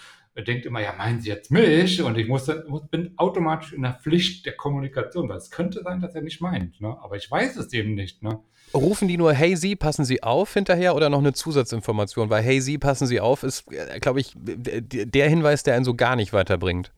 denkt 0.47 0.67
immer, 0.67 0.81
ja, 0.81 0.93
meinen 0.97 1.21
Sie 1.21 1.29
jetzt 1.29 1.51
mich? 1.51 2.01
Und 2.03 2.17
ich 2.17 2.29
muss, 2.29 2.49
muss, 2.69 2.87
bin 2.89 3.15
automatisch 3.17 3.73
in 3.73 3.83
der 3.83 3.95
Pflicht 3.95 4.47
der 4.47 4.55
Kommunikation, 4.55 5.29
weil 5.29 5.39
es 5.39 5.51
könnte 5.51 5.83
sein, 5.83 6.01
dass 6.01 6.15
er 6.15 6.23
mich 6.23 6.41
meint, 6.41 6.81
ne? 6.81 6.97
aber 7.01 7.17
ich 7.17 7.29
weiß 7.31 7.57
es 7.57 7.73
eben 7.73 7.95
nicht. 7.95 8.23
Ne? 8.23 8.41
Rufen 8.75 9.09
die 9.09 9.17
nur 9.17 9.33
Hey 9.33 9.57
Sie, 9.57 9.77
passen 9.77 10.05
Sie 10.05 10.23
auf 10.23 10.53
hinterher 10.53 10.95
oder 10.95 11.09
noch 11.09 11.19
eine 11.19 11.33
Zusatzinformation? 11.33 12.31
Weil 12.31 12.43
Hey 12.43 12.61
Sie, 12.61 12.79
passen 12.79 13.07
Sie 13.07 13.21
auf 13.21 13.43
ist, 13.43 13.71
äh, 13.73 13.99
glaube 14.01 14.21
ich, 14.21 14.33
der 14.37 15.29
Hinweis, 15.29 15.63
der 15.63 15.75
einen 15.75 15.85
so 15.85 15.95
gar 15.95 16.17
nicht 16.17 16.33
weiterbringt. 16.33 16.93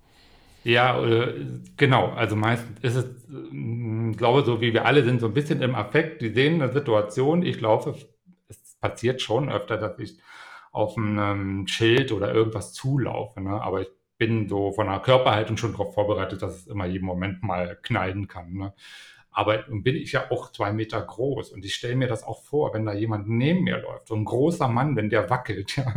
Ja, 0.63 1.03
genau. 1.77 2.11
Also 2.11 2.37
meistens 2.37 2.79
ist 2.83 2.97
es, 2.97 3.05
ich 4.11 4.17
glaube, 4.19 4.45
so 4.45 4.61
wie 4.61 4.75
wir 4.75 4.85
alle 4.85 5.05
sind, 5.05 5.21
so 5.21 5.27
ein 5.27 5.35
bisschen 5.35 5.63
im 5.63 5.75
Affekt. 5.75 6.21
Die 6.21 6.35
sehen 6.35 6.61
eine 6.61 6.73
Situation, 6.73 7.43
ich 7.43 7.61
laufe, 7.61 7.95
es 8.49 8.77
passiert 8.81 9.23
schon 9.23 9.51
öfter, 9.51 9.79
dass 9.79 9.99
ich 9.99 10.19
auf 10.73 10.97
einem 10.97 11.67
Schild 11.67 12.13
oder 12.13 12.33
irgendwas 12.35 12.73
zulaufe. 12.75 13.41
Ne? 13.41 13.61
Aber 13.63 13.81
ich 13.81 13.89
bin 14.19 14.49
so 14.49 14.73
von 14.73 14.87
der 14.87 15.01
Körperhaltung 15.01 15.57
schon 15.57 15.73
darauf 15.73 15.95
vorbereitet, 15.95 16.43
dass 16.43 16.55
es 16.55 16.67
immer 16.67 16.85
jeden 16.85 17.07
Moment 17.07 17.43
mal 17.43 17.79
knallen 17.83 18.29
kann. 18.29 18.53
Ne? 18.53 18.75
Aber 19.33 19.59
bin 19.69 19.95
ich 19.95 20.13
ja 20.13 20.31
auch 20.31 20.51
zwei 20.51 20.73
Meter 20.73 21.01
groß 21.01 21.53
und 21.53 21.65
ich 21.65 21.75
stelle 21.75 21.95
mir 21.95 22.09
das 22.09 22.25
auch 22.25 22.43
vor, 22.43 22.75
wenn 22.75 22.85
da 22.85 22.93
jemand 22.93 23.29
neben 23.29 23.63
mir 23.63 23.79
läuft, 23.79 24.09
so 24.09 24.17
ein 24.17 24.25
großer 24.25 24.67
Mann, 24.67 24.97
wenn 24.97 25.09
der 25.09 25.31
wackelt, 25.31 25.77
ja, 25.77 25.93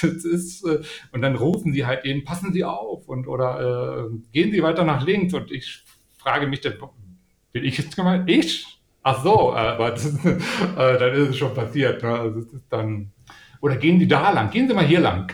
das 0.00 0.02
ist, 0.02 0.64
äh, 0.66 0.82
und 1.12 1.22
dann 1.22 1.36
rufen 1.36 1.72
sie 1.72 1.86
halt 1.86 2.04
eben, 2.04 2.24
passen 2.24 2.52
Sie 2.52 2.64
auf 2.64 3.08
und 3.08 3.26
oder 3.28 4.10
äh, 4.10 4.18
gehen 4.32 4.52
Sie 4.52 4.62
weiter 4.62 4.84
nach 4.84 5.06
links 5.06 5.32
und 5.32 5.50
ich 5.50 5.84
frage 6.18 6.46
mich, 6.46 6.60
bin 6.60 7.64
ich 7.64 7.78
jetzt 7.78 7.96
gemeint? 7.96 8.28
Ich? 8.28 8.76
Ach 9.02 9.22
so, 9.22 9.54
aber 9.54 9.92
das, 9.92 10.04
äh, 10.24 10.38
dann 10.74 11.14
ist 11.14 11.28
es 11.30 11.36
schon 11.38 11.54
passiert. 11.54 12.02
Ne? 12.02 12.08
Also 12.08 12.40
es 12.40 12.52
ist 12.52 12.66
dann, 12.68 13.12
oder 13.60 13.76
gehen 13.76 14.00
Sie 14.00 14.08
da 14.08 14.30
lang, 14.30 14.50
gehen 14.50 14.66
Sie 14.66 14.74
mal 14.74 14.84
hier 14.84 15.00
lang. 15.00 15.32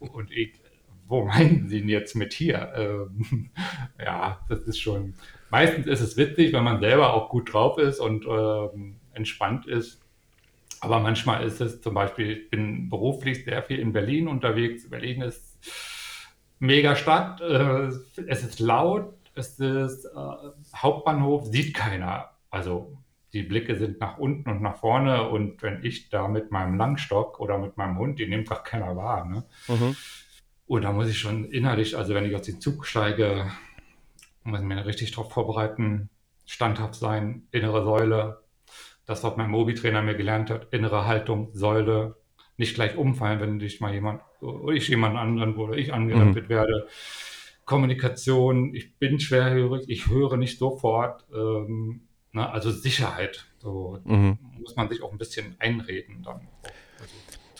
Und 0.00 0.32
ich, 0.32 0.54
wo 1.06 1.24
meinen 1.24 1.68
Sie 1.68 1.78
denn 1.78 1.88
jetzt 1.88 2.16
mit 2.16 2.32
hier? 2.32 2.72
Ähm, 2.76 3.50
ja, 4.04 4.44
das 4.48 4.60
ist 4.62 4.80
schon, 4.80 5.14
meistens 5.50 5.86
ist 5.86 6.00
es 6.00 6.16
witzig, 6.16 6.52
wenn 6.52 6.64
man 6.64 6.80
selber 6.80 7.14
auch 7.14 7.28
gut 7.28 7.52
drauf 7.52 7.78
ist 7.78 8.00
und 8.00 8.26
ähm, 8.26 8.96
entspannt 9.12 9.66
ist. 9.66 10.00
Aber 10.80 11.00
manchmal 11.00 11.44
ist 11.44 11.60
es 11.60 11.80
zum 11.80 11.94
Beispiel, 11.94 12.30
ich 12.30 12.50
bin 12.50 12.88
beruflich 12.88 13.44
sehr 13.44 13.62
viel 13.62 13.78
in 13.80 13.92
Berlin 13.92 14.28
unterwegs. 14.28 14.88
Berlin 14.88 15.22
ist 15.22 15.58
mega 16.60 16.94
Stadt, 16.94 17.40
äh, 17.40 17.88
es 18.26 18.44
ist 18.44 18.60
laut, 18.60 19.14
es 19.34 19.58
ist 19.58 20.04
äh, 20.04 20.76
Hauptbahnhof, 20.76 21.46
sieht 21.46 21.74
keiner. 21.74 22.30
Also 22.50 22.96
die 23.32 23.42
Blicke 23.42 23.76
sind 23.76 24.00
nach 24.00 24.18
unten 24.18 24.48
und 24.48 24.62
nach 24.62 24.76
vorne 24.76 25.28
und 25.28 25.62
wenn 25.62 25.84
ich 25.84 26.08
da 26.08 26.28
mit 26.28 26.50
meinem 26.50 26.76
Langstock 26.76 27.40
oder 27.40 27.58
mit 27.58 27.76
meinem 27.76 27.98
Hund, 27.98 28.18
die 28.18 28.26
nimmt 28.26 28.48
gar 28.48 28.62
keiner 28.62 28.96
wahr. 28.96 29.26
Ne? 29.26 29.44
Mhm. 29.68 29.96
Und 30.66 30.82
da 30.82 30.92
muss 30.92 31.08
ich 31.08 31.18
schon 31.18 31.44
innerlich, 31.46 31.96
also 31.96 32.14
wenn 32.14 32.24
ich 32.24 32.34
aus 32.34 32.42
dem 32.42 32.60
Zug 32.60 32.86
steige, 32.86 33.50
muss 34.48 34.60
ich 34.60 34.66
mir 34.66 34.84
richtig 34.86 35.12
darauf 35.12 35.32
vorbereiten, 35.32 36.08
standhaft 36.46 36.94
sein, 36.94 37.46
innere 37.52 37.84
Säule, 37.84 38.42
das, 39.06 39.22
was 39.24 39.36
mein 39.36 39.50
Mobi-Trainer 39.50 40.02
mir 40.02 40.14
gelernt 40.14 40.50
hat, 40.50 40.72
innere 40.72 41.06
Haltung, 41.06 41.50
Säule, 41.52 42.16
nicht 42.56 42.74
gleich 42.74 42.96
umfallen, 42.96 43.40
wenn 43.40 43.58
dich 43.58 43.80
mal 43.80 43.94
jemand, 43.94 44.22
oder 44.40 44.74
ich 44.74 44.88
jemand 44.88 45.16
anderen 45.16 45.56
oder 45.56 45.76
ich 45.76 45.92
angerempelt 45.92 46.46
mhm. 46.46 46.50
werde. 46.50 46.88
Kommunikation, 47.64 48.74
ich 48.74 48.96
bin 48.98 49.20
schwerhörig, 49.20 49.84
ich 49.88 50.08
höre 50.08 50.36
nicht 50.36 50.58
sofort, 50.58 51.24
ähm, 51.34 52.08
na, 52.32 52.50
also 52.50 52.70
Sicherheit, 52.70 53.46
so 53.58 53.98
mhm. 54.04 54.38
muss 54.58 54.76
man 54.76 54.88
sich 54.88 55.02
auch 55.02 55.12
ein 55.12 55.18
bisschen 55.18 55.56
einreden 55.58 56.22
dann. 56.22 56.48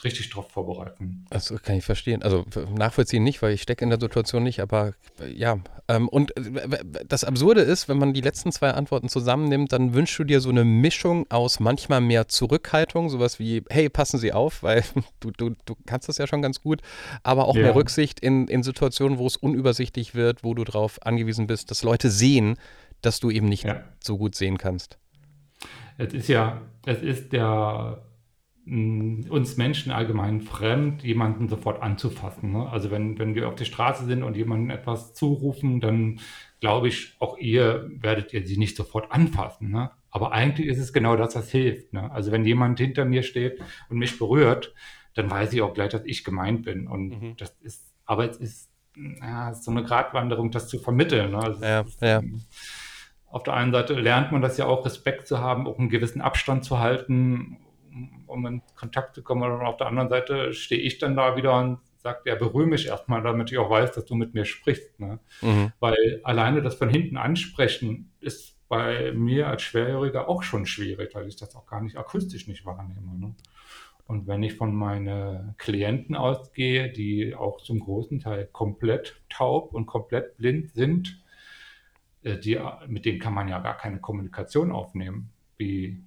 Richtig 0.05 0.31
drauf 0.31 0.51
vorbereiten. 0.51 1.25
Das 1.31 1.53
kann 1.63 1.77
ich 1.77 1.85
verstehen. 1.85 2.23
Also 2.23 2.45
nachvollziehen 2.75 3.23
nicht, 3.23 3.43
weil 3.43 3.53
ich 3.53 3.63
stecke 3.63 3.85
in 3.85 3.91
der 3.91 4.01
Situation 4.01 4.43
nicht, 4.43 4.61
aber 4.61 4.95
ja. 5.27 5.59
Ähm, 5.89 6.09
und 6.09 6.37
äh, 6.37 6.85
das 7.07 7.25
Absurde 7.25 7.63
ist, 7.63 7.89
wenn 7.89 7.99
man 7.99 8.13
die 8.13 8.21
letzten 8.21 8.53
zwei 8.53 8.71
Antworten 8.71 9.09
zusammennimmt, 9.09 9.73
dann 9.73 9.95
wünschst 9.95 10.19
du 10.19 10.25
dir 10.25 10.41
so 10.41 10.51
eine 10.51 10.65
Mischung 10.65 11.27
aus 11.31 11.61
manchmal 11.61 12.01
mehr 12.01 12.29
Zurückhaltung, 12.29 13.09
sowas 13.09 13.39
wie, 13.39 13.63
hey, 13.71 13.89
passen 13.89 14.19
Sie 14.19 14.33
auf, 14.33 14.63
weil 14.63 14.85
du, 15.21 15.31
du, 15.31 15.51
du 15.65 15.77
kannst 15.87 16.09
das 16.09 16.19
ja 16.19 16.27
schon 16.27 16.43
ganz 16.43 16.61
gut, 16.61 16.83
aber 17.23 17.49
auch 17.49 17.57
ja. 17.57 17.63
mehr 17.63 17.75
Rücksicht 17.75 18.21
in, 18.21 18.49
in 18.49 18.63
Situationen, 18.63 19.19
wo 19.19 19.27
es 19.27 19.37
unübersichtlich 19.37 20.15
wird, 20.15 20.45
wo 20.45 20.55
du 20.55 20.65
darauf 20.65 21.05
angewiesen 21.05 21.47
bist, 21.47 21.71
dass 21.71 21.83
Leute 21.83 22.11
sehen, 22.11 22.57
dass 23.03 23.21
du 23.21 23.31
eben 23.31 23.49
nicht 23.49 23.65
ja. 23.65 23.85
so 24.03 24.19
gut 24.19 24.35
sehen 24.35 24.59
kannst. 24.59 24.99
Es 25.97 26.15
ist 26.15 26.29
ja, 26.29 26.63
es 26.87 27.03
ist 27.03 27.33
der 27.33 28.03
uns 28.71 29.57
Menschen 29.57 29.93
allgemein 29.93 30.43
fremd, 30.43 31.03
jemanden 31.03 31.49
sofort 31.49 31.83
anzufassen. 31.83 32.53
Ne? 32.53 32.69
Also 32.69 32.91
wenn, 32.91 33.19
wenn 33.19 33.35
wir 33.35 33.49
auf 33.49 33.55
der 33.55 33.65
Straße 33.65 34.05
sind 34.05 34.23
und 34.23 34.37
jemanden 34.37 34.71
etwas 34.71 35.15
zurufen, 35.15 35.81
dann 35.81 36.21
glaube 36.61 36.89
ich, 36.89 37.17
auch 37.19 37.39
ihr 37.39 37.89
werdet 37.91 38.35
ihr 38.35 38.47
sie 38.47 38.59
nicht 38.59 38.77
sofort 38.77 39.11
anfassen. 39.11 39.71
Ne? 39.71 39.91
Aber 40.11 40.33
eigentlich 40.33 40.67
ist 40.67 40.79
es 40.79 40.93
genau 40.93 41.17
das, 41.17 41.35
was 41.35 41.51
hilft. 41.51 41.95
Ne? 41.95 42.11
Also 42.11 42.31
wenn 42.31 42.45
jemand 42.45 42.79
hinter 42.79 43.07
mir 43.07 43.23
steht 43.23 43.59
und 43.89 43.99
mich 43.99 44.19
berührt, 44.19 44.75
dann 45.15 45.31
weiß 45.31 45.53
ich 45.55 45.63
auch 45.63 45.73
gleich, 45.73 45.91
dass 45.91 46.05
ich 46.05 46.23
gemeint 46.23 46.65
bin. 46.65 46.89
Und 46.89 47.09
mhm. 47.09 47.37
das 47.39 47.57
ist, 47.63 47.95
aber 48.05 48.29
es 48.29 48.37
ist 48.37 48.71
ja, 49.23 49.55
so 49.55 49.71
eine 49.71 49.83
Gratwanderung, 49.83 50.51
das 50.51 50.69
zu 50.69 50.79
vermitteln. 50.79 51.31
Ne? 51.31 51.39
Also 51.39 51.65
ja, 51.65 51.81
ist, 51.81 52.03
ja. 52.03 52.23
Auf 53.31 53.45
der 53.45 53.55
einen 53.55 53.73
Seite 53.73 53.95
lernt 53.95 54.31
man 54.31 54.43
das 54.43 54.59
ja 54.59 54.67
auch, 54.67 54.85
Respekt 54.85 55.27
zu 55.27 55.39
haben, 55.39 55.67
auch 55.67 55.79
einen 55.79 55.89
gewissen 55.89 56.21
Abstand 56.21 56.65
zu 56.65 56.79
halten 56.79 57.59
um 58.29 58.47
in 58.47 58.63
Kontakt 58.77 59.15
zu 59.15 59.23
kommen. 59.23 59.51
Und 59.51 59.67
auf 59.67 59.77
der 59.77 59.89
anderen 59.89 60.09
Seite 60.09 60.53
stehe 60.53 60.81
ich 60.81 60.99
dann 60.99 61.17
da 61.17 61.37
wieder 61.37 61.59
und 61.59 61.79
sage, 61.99 62.21
ja, 62.27 62.35
berühre 62.35 62.67
mich 62.67 62.87
erstmal, 62.87 63.23
damit 63.23 63.51
ich 63.51 63.59
auch 63.59 63.71
weiß, 63.71 63.93
dass 63.93 64.05
du 64.05 64.15
mit 64.15 64.35
mir 64.35 64.45
sprichst. 64.45 65.01
Ne? 65.01 65.19
Mhm. 65.43 65.73
Weil 65.81 66.21
alleine 66.25 66.63
das 66.63 66.77
von 66.77 66.89
hinten 66.89 67.17
ansprechen 67.17 68.13
ist 68.21 68.57
bei 68.69 69.13
mir 69.13 69.49
als 69.49 69.63
Schwerhöriger 69.63 70.29
auch 70.29 70.43
schon 70.43 70.67
schwierig, 70.67 71.15
weil 71.15 71.27
ich 71.27 71.37
das 71.37 71.57
auch 71.57 71.67
gar 71.67 71.81
nicht 71.81 71.97
akustisch 71.97 72.47
nicht 72.47 72.65
wahrnehme. 72.65 73.19
Ne? 73.19 73.35
Und 74.07 74.27
wenn 74.27 74.43
ich 74.43 74.55
von 74.55 74.75
meinen 74.75 75.55
Klienten 75.59 76.17
ausgehe, 76.17 76.91
die 76.91 77.35
auch 77.35 77.61
zum 77.61 77.81
großen 77.81 78.21
Teil 78.21 78.47
komplett 78.47 79.21
taub 79.29 79.75
und 79.75 79.87
komplett 79.87 80.37
blind 80.39 80.71
sind, 80.71 81.23
äh, 82.23 82.39
die, 82.39 82.59
mit 82.87 83.05
denen 83.05 83.19
kann 83.19 83.35
man 83.35 83.49
ja 83.49 83.59
gar 83.59 83.77
keine 83.77 84.01
Kommunikation 84.01 84.73
aufnehmen, 84.73 85.31
wie 85.57 86.03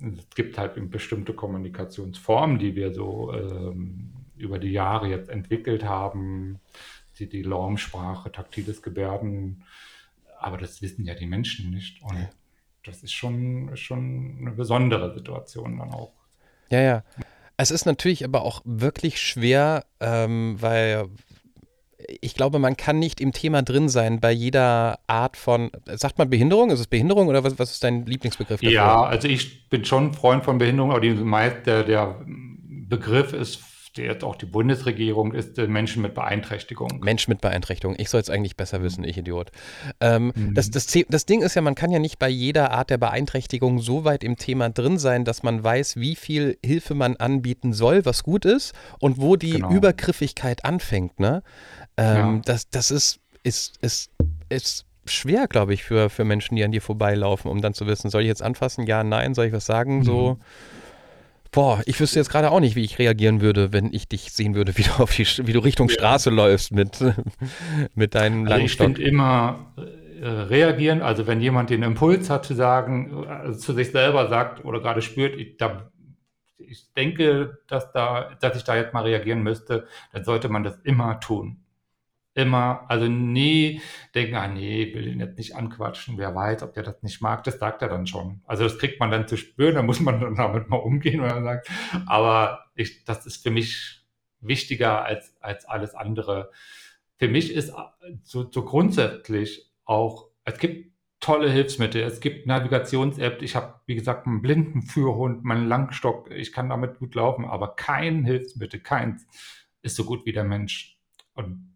es 0.00 0.34
gibt 0.34 0.58
halt 0.58 0.90
bestimmte 0.90 1.32
Kommunikationsformen, 1.32 2.58
die 2.58 2.74
wir 2.74 2.92
so 2.92 3.32
ähm, 3.32 4.12
über 4.36 4.58
die 4.58 4.72
Jahre 4.72 5.08
jetzt 5.08 5.30
entwickelt 5.30 5.84
haben, 5.84 6.60
die, 7.18 7.28
die 7.28 7.42
Laumsprache, 7.42 8.30
taktiles 8.30 8.82
Gebärden, 8.82 9.64
aber 10.38 10.58
das 10.58 10.82
wissen 10.82 11.04
ja 11.04 11.14
die 11.14 11.26
Menschen 11.26 11.70
nicht. 11.70 12.02
Und 12.02 12.28
das 12.84 13.02
ist 13.02 13.12
schon, 13.12 13.76
schon 13.76 14.38
eine 14.40 14.52
besondere 14.52 15.14
Situation 15.14 15.78
dann 15.78 15.92
auch. 15.92 16.12
Ja, 16.70 16.80
ja. 16.80 17.04
Es 17.56 17.70
ist 17.70 17.86
natürlich 17.86 18.24
aber 18.24 18.42
auch 18.42 18.60
wirklich 18.64 19.20
schwer, 19.20 19.86
ähm, 19.98 20.56
weil 20.60 21.08
ich 22.20 22.34
glaube, 22.34 22.58
man 22.58 22.76
kann 22.76 22.98
nicht 22.98 23.20
im 23.20 23.32
Thema 23.32 23.62
drin 23.62 23.88
sein 23.88 24.20
bei 24.20 24.32
jeder 24.32 24.98
Art 25.06 25.36
von, 25.36 25.70
sagt 25.86 26.18
man 26.18 26.30
Behinderung? 26.30 26.70
Ist 26.70 26.80
es 26.80 26.86
Behinderung 26.86 27.28
oder 27.28 27.44
was, 27.44 27.58
was 27.58 27.72
ist 27.72 27.84
dein 27.84 28.06
Lieblingsbegriff 28.06 28.60
dafür? 28.60 28.70
Ja, 28.70 29.02
also 29.04 29.28
ich 29.28 29.68
bin 29.68 29.84
schon 29.84 30.14
Freund 30.14 30.44
von 30.44 30.58
Behinderung, 30.58 30.90
aber 30.90 31.00
die, 31.00 31.14
der, 31.14 31.82
der 31.84 32.16
Begriff 32.26 33.32
ist 33.32 33.60
jetzt 34.04 34.24
auch 34.24 34.36
die 34.36 34.46
Bundesregierung 34.46 35.32
ist 35.32 35.58
äh, 35.58 35.66
Menschen 35.66 36.02
mit 36.02 36.14
Beeinträchtigung. 36.14 37.00
Menschen 37.02 37.30
mit 37.30 37.40
Beeinträchtigung. 37.40 37.96
Ich 37.98 38.10
soll 38.10 38.20
es 38.20 38.30
eigentlich 38.30 38.56
besser 38.56 38.82
wissen, 38.82 39.04
ich 39.04 39.18
Idiot. 39.18 39.50
Ähm, 40.00 40.32
mhm. 40.34 40.54
das, 40.54 40.70
das, 40.70 40.86
das 41.08 41.26
Ding 41.26 41.42
ist 41.42 41.54
ja, 41.54 41.62
man 41.62 41.74
kann 41.74 41.90
ja 41.90 41.98
nicht 41.98 42.18
bei 42.18 42.28
jeder 42.28 42.72
Art 42.72 42.90
der 42.90 42.98
Beeinträchtigung 42.98 43.78
so 43.80 44.04
weit 44.04 44.24
im 44.24 44.36
Thema 44.36 44.70
drin 44.70 44.98
sein, 44.98 45.24
dass 45.24 45.42
man 45.42 45.62
weiß, 45.62 45.96
wie 45.96 46.16
viel 46.16 46.58
Hilfe 46.64 46.94
man 46.94 47.16
anbieten 47.16 47.72
soll, 47.72 48.04
was 48.04 48.22
gut 48.22 48.44
ist 48.44 48.74
und 49.00 49.20
wo 49.20 49.36
die 49.36 49.52
genau. 49.52 49.70
Übergriffigkeit 49.70 50.64
anfängt. 50.64 51.20
Ne? 51.20 51.42
Ähm, 51.96 52.16
ja. 52.16 52.40
das, 52.44 52.68
das 52.70 52.90
ist, 52.90 53.20
ist, 53.42 53.78
ist, 53.82 54.10
ist 54.48 54.86
schwer, 55.10 55.46
glaube 55.46 55.74
ich, 55.74 55.84
für, 55.84 56.10
für 56.10 56.24
Menschen, 56.24 56.56
die 56.56 56.64
an 56.64 56.72
dir 56.72 56.82
vorbeilaufen, 56.82 57.50
um 57.50 57.60
dann 57.60 57.74
zu 57.74 57.86
wissen, 57.86 58.10
soll 58.10 58.22
ich 58.22 58.28
jetzt 58.28 58.42
anfassen? 58.42 58.86
Ja, 58.86 59.04
nein, 59.04 59.34
soll 59.34 59.46
ich 59.46 59.52
was 59.52 59.66
sagen? 59.66 59.98
Mhm. 59.98 60.04
So. 60.04 60.38
Boah, 61.50 61.82
ich 61.86 62.00
wüsste 62.00 62.18
jetzt 62.18 62.30
gerade 62.30 62.50
auch 62.50 62.60
nicht, 62.60 62.76
wie 62.76 62.84
ich 62.84 62.98
reagieren 62.98 63.40
würde, 63.40 63.72
wenn 63.72 63.92
ich 63.92 64.08
dich 64.08 64.32
sehen 64.32 64.54
würde, 64.54 64.72
wie 64.76 64.82
du, 64.82 65.02
auf 65.02 65.14
die, 65.14 65.24
wie 65.24 65.52
du 65.52 65.60
Richtung 65.60 65.88
ja. 65.88 65.94
Straße 65.94 66.30
läufst 66.30 66.72
mit, 66.72 67.02
mit 67.94 68.14
deinem 68.14 68.42
also 68.42 68.50
langen 68.50 68.66
Ich 68.66 68.76
finde 68.76 69.02
immer 69.02 69.74
äh, 70.20 70.26
reagieren, 70.26 71.02
also 71.02 71.26
wenn 71.26 71.40
jemand 71.40 71.70
den 71.70 71.82
Impuls 71.82 72.30
hat 72.30 72.44
zu 72.44 72.54
sagen, 72.54 73.26
also 73.26 73.58
zu 73.58 73.72
sich 73.72 73.90
selber 73.90 74.28
sagt 74.28 74.64
oder 74.64 74.80
gerade 74.80 75.02
spürt, 75.02 75.36
ich, 75.36 75.56
da, 75.56 75.90
ich 76.58 76.92
denke, 76.96 77.58
dass, 77.68 77.92
da, 77.92 78.34
dass 78.40 78.56
ich 78.56 78.64
da 78.64 78.76
jetzt 78.76 78.94
mal 78.94 79.02
reagieren 79.02 79.42
müsste, 79.42 79.86
dann 80.12 80.24
sollte 80.24 80.48
man 80.48 80.64
das 80.64 80.78
immer 80.84 81.20
tun 81.20 81.65
immer, 82.36 82.84
also 82.88 83.08
nie 83.08 83.80
denken, 84.14 84.34
ah 84.34 84.46
nee, 84.46 84.94
will 84.94 85.08
ihn 85.08 85.20
jetzt 85.20 85.38
nicht 85.38 85.56
anquatschen, 85.56 86.18
wer 86.18 86.34
weiß, 86.34 86.62
ob 86.62 86.74
der 86.74 86.82
das 86.82 87.02
nicht 87.02 87.22
mag, 87.22 87.42
das 87.44 87.58
sagt 87.58 87.82
er 87.82 87.88
dann 87.88 88.06
schon. 88.06 88.42
Also 88.46 88.64
das 88.64 88.78
kriegt 88.78 89.00
man 89.00 89.10
dann 89.10 89.26
zu 89.26 89.36
spüren, 89.36 89.74
da 89.74 89.82
muss 89.82 90.00
man 90.00 90.20
dann 90.20 90.34
damit 90.34 90.68
mal 90.68 90.76
umgehen, 90.76 91.22
wenn 91.22 91.30
man 91.30 91.44
sagt, 91.44 91.70
aber 92.06 92.66
ich, 92.74 93.04
das 93.04 93.26
ist 93.26 93.42
für 93.42 93.50
mich 93.50 94.02
wichtiger 94.40 95.04
als, 95.04 95.34
als 95.40 95.64
alles 95.64 95.94
andere. 95.94 96.50
Für 97.16 97.28
mich 97.28 97.52
ist 97.52 97.72
so, 98.22 98.50
so 98.50 98.64
grundsätzlich 98.64 99.72
auch, 99.84 100.28
es 100.44 100.58
gibt 100.58 100.92
tolle 101.20 101.50
Hilfsmittel, 101.50 102.02
es 102.02 102.20
gibt 102.20 102.46
Navigations-App, 102.46 103.40
ich 103.40 103.56
habe, 103.56 103.80
wie 103.86 103.94
gesagt, 103.94 104.26
einen 104.26 104.42
blinden 104.42 104.82
Führhund, 104.82 105.42
meinen 105.42 105.66
Langstock, 105.66 106.30
ich 106.30 106.52
kann 106.52 106.68
damit 106.68 106.98
gut 106.98 107.14
laufen, 107.14 107.46
aber 107.46 107.74
kein 107.74 108.24
Hilfsmittel, 108.24 108.80
keins 108.80 109.26
ist 109.80 109.96
so 109.96 110.04
gut 110.04 110.26
wie 110.26 110.32
der 110.32 110.44
Mensch. 110.44 110.98
Und 111.32 111.75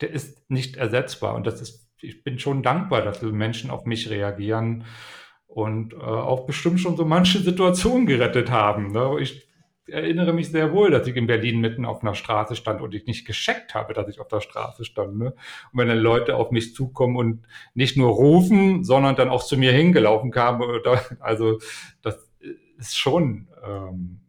der 0.00 0.10
ist 0.10 0.50
nicht 0.50 0.76
ersetzbar. 0.76 1.34
Und 1.34 1.46
das 1.46 1.60
ist, 1.60 1.88
ich 2.00 2.22
bin 2.22 2.38
schon 2.38 2.62
dankbar, 2.62 3.02
dass 3.02 3.22
Menschen 3.22 3.70
auf 3.70 3.84
mich 3.86 4.10
reagieren 4.10 4.84
und 5.46 5.94
äh, 5.94 5.96
auch 5.96 6.46
bestimmt 6.46 6.80
schon 6.80 6.96
so 6.96 7.04
manche 7.04 7.38
Situationen 7.42 8.06
gerettet 8.06 8.50
haben. 8.50 8.92
Ne? 8.92 9.16
Ich 9.20 9.46
erinnere 9.88 10.32
mich 10.32 10.50
sehr 10.50 10.72
wohl, 10.72 10.90
dass 10.90 11.06
ich 11.06 11.16
in 11.16 11.26
Berlin 11.26 11.60
mitten 11.60 11.84
auf 11.84 12.02
einer 12.02 12.14
Straße 12.14 12.56
stand 12.56 12.80
und 12.80 12.94
ich 12.94 13.06
nicht 13.06 13.26
gescheckt 13.26 13.74
habe, 13.74 13.94
dass 13.94 14.08
ich 14.08 14.20
auf 14.20 14.28
der 14.28 14.40
Straße 14.40 14.84
stand. 14.84 15.16
Ne? 15.16 15.26
Und 15.72 15.78
wenn 15.78 15.88
dann 15.88 15.98
Leute 15.98 16.36
auf 16.36 16.50
mich 16.50 16.74
zukommen 16.74 17.16
und 17.16 17.46
nicht 17.74 17.96
nur 17.96 18.10
rufen, 18.10 18.84
sondern 18.84 19.16
dann 19.16 19.28
auch 19.28 19.44
zu 19.44 19.56
mir 19.56 19.72
hingelaufen 19.72 20.30
kamen, 20.30 20.62
oder, 20.62 21.02
also 21.20 21.58
das 22.02 22.30
ist 22.78 22.98
schon 22.98 23.48
ähm, 23.64 24.20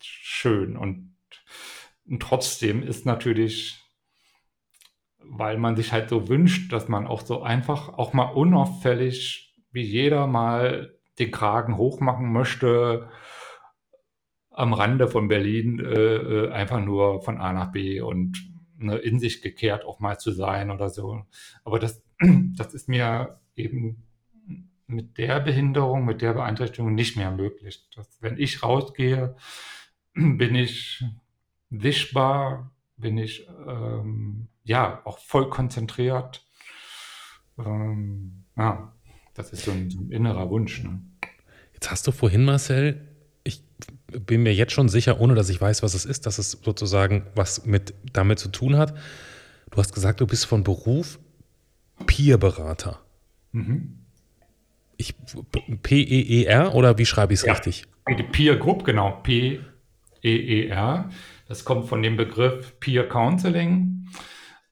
schön. 0.00 0.76
Und, 0.76 1.14
und 2.06 2.20
trotzdem 2.20 2.82
ist 2.82 3.06
natürlich 3.06 3.84
weil 5.22 5.58
man 5.58 5.76
sich 5.76 5.92
halt 5.92 6.08
so 6.08 6.28
wünscht, 6.28 6.72
dass 6.72 6.88
man 6.88 7.06
auch 7.06 7.22
so 7.22 7.42
einfach, 7.42 7.90
auch 7.90 8.12
mal 8.12 8.24
unauffällig, 8.24 9.54
wie 9.72 9.82
jeder 9.82 10.26
mal 10.26 10.94
den 11.18 11.30
Kragen 11.30 11.76
hochmachen 11.76 12.32
möchte, 12.32 13.08
am 14.50 14.72
Rande 14.72 15.06
von 15.08 15.28
Berlin 15.28 15.78
äh, 15.78 16.16
äh, 16.16 16.50
einfach 16.50 16.80
nur 16.84 17.22
von 17.22 17.38
A 17.38 17.52
nach 17.52 17.70
B 17.70 18.00
und 18.00 18.50
ne, 18.76 18.96
in 18.96 19.20
sich 19.20 19.40
gekehrt 19.40 19.84
auch 19.84 20.00
mal 20.00 20.18
zu 20.18 20.32
sein 20.32 20.70
oder 20.70 20.88
so. 20.88 21.24
Aber 21.64 21.78
das, 21.78 22.02
das 22.56 22.74
ist 22.74 22.88
mir 22.88 23.38
eben 23.54 24.02
mit 24.86 25.18
der 25.18 25.40
Behinderung, 25.40 26.04
mit 26.04 26.22
der 26.22 26.32
Beeinträchtigung 26.32 26.94
nicht 26.94 27.16
mehr 27.16 27.30
möglich. 27.30 27.86
Dass, 27.94 28.20
wenn 28.20 28.38
ich 28.38 28.62
rausgehe, 28.62 29.36
bin 30.14 30.54
ich 30.54 31.04
wischbar, 31.70 32.72
bin 32.96 33.16
ich 33.16 33.46
ähm, 33.66 34.48
ja, 34.68 35.00
auch 35.04 35.18
voll 35.18 35.48
konzentriert. 35.48 36.44
Ähm, 37.58 38.44
ja, 38.56 38.92
das 39.34 39.50
ist 39.50 39.64
so 39.64 39.72
ein, 39.72 39.90
so 39.90 39.98
ein 39.98 40.10
innerer 40.10 40.50
Wunsch. 40.50 40.84
Ne? 40.84 41.00
Jetzt 41.72 41.90
hast 41.90 42.06
du 42.06 42.12
vorhin, 42.12 42.44
Marcel, 42.44 43.08
ich 43.44 43.64
bin 44.08 44.42
mir 44.42 44.54
jetzt 44.54 44.72
schon 44.72 44.88
sicher, 44.88 45.20
ohne 45.20 45.34
dass 45.34 45.48
ich 45.48 45.60
weiß, 45.60 45.82
was 45.82 45.94
es 45.94 46.04
ist, 46.04 46.26
dass 46.26 46.38
es 46.38 46.52
sozusagen 46.52 47.26
was 47.34 47.64
mit 47.64 47.94
damit 48.12 48.38
zu 48.38 48.48
tun 48.48 48.76
hat. 48.76 48.94
Du 49.70 49.78
hast 49.78 49.94
gesagt, 49.94 50.20
du 50.20 50.26
bist 50.26 50.44
von 50.44 50.64
Beruf 50.64 51.18
Peer-Berater. 52.06 53.00
Mhm. 53.52 53.98
P-E-E-R 55.82 56.74
oder 56.74 56.98
wie 56.98 57.06
schreibe 57.06 57.32
ich 57.32 57.40
es 57.40 57.46
ja, 57.46 57.52
richtig? 57.54 57.86
Die 58.18 58.22
Peer 58.22 58.56
Group, 58.56 58.84
genau. 58.84 59.12
P-E-E-R. 59.22 61.10
Das 61.46 61.64
kommt 61.64 61.88
von 61.88 62.02
dem 62.02 62.16
Begriff 62.16 62.78
Peer 62.80 63.08
Counseling. 63.08 63.97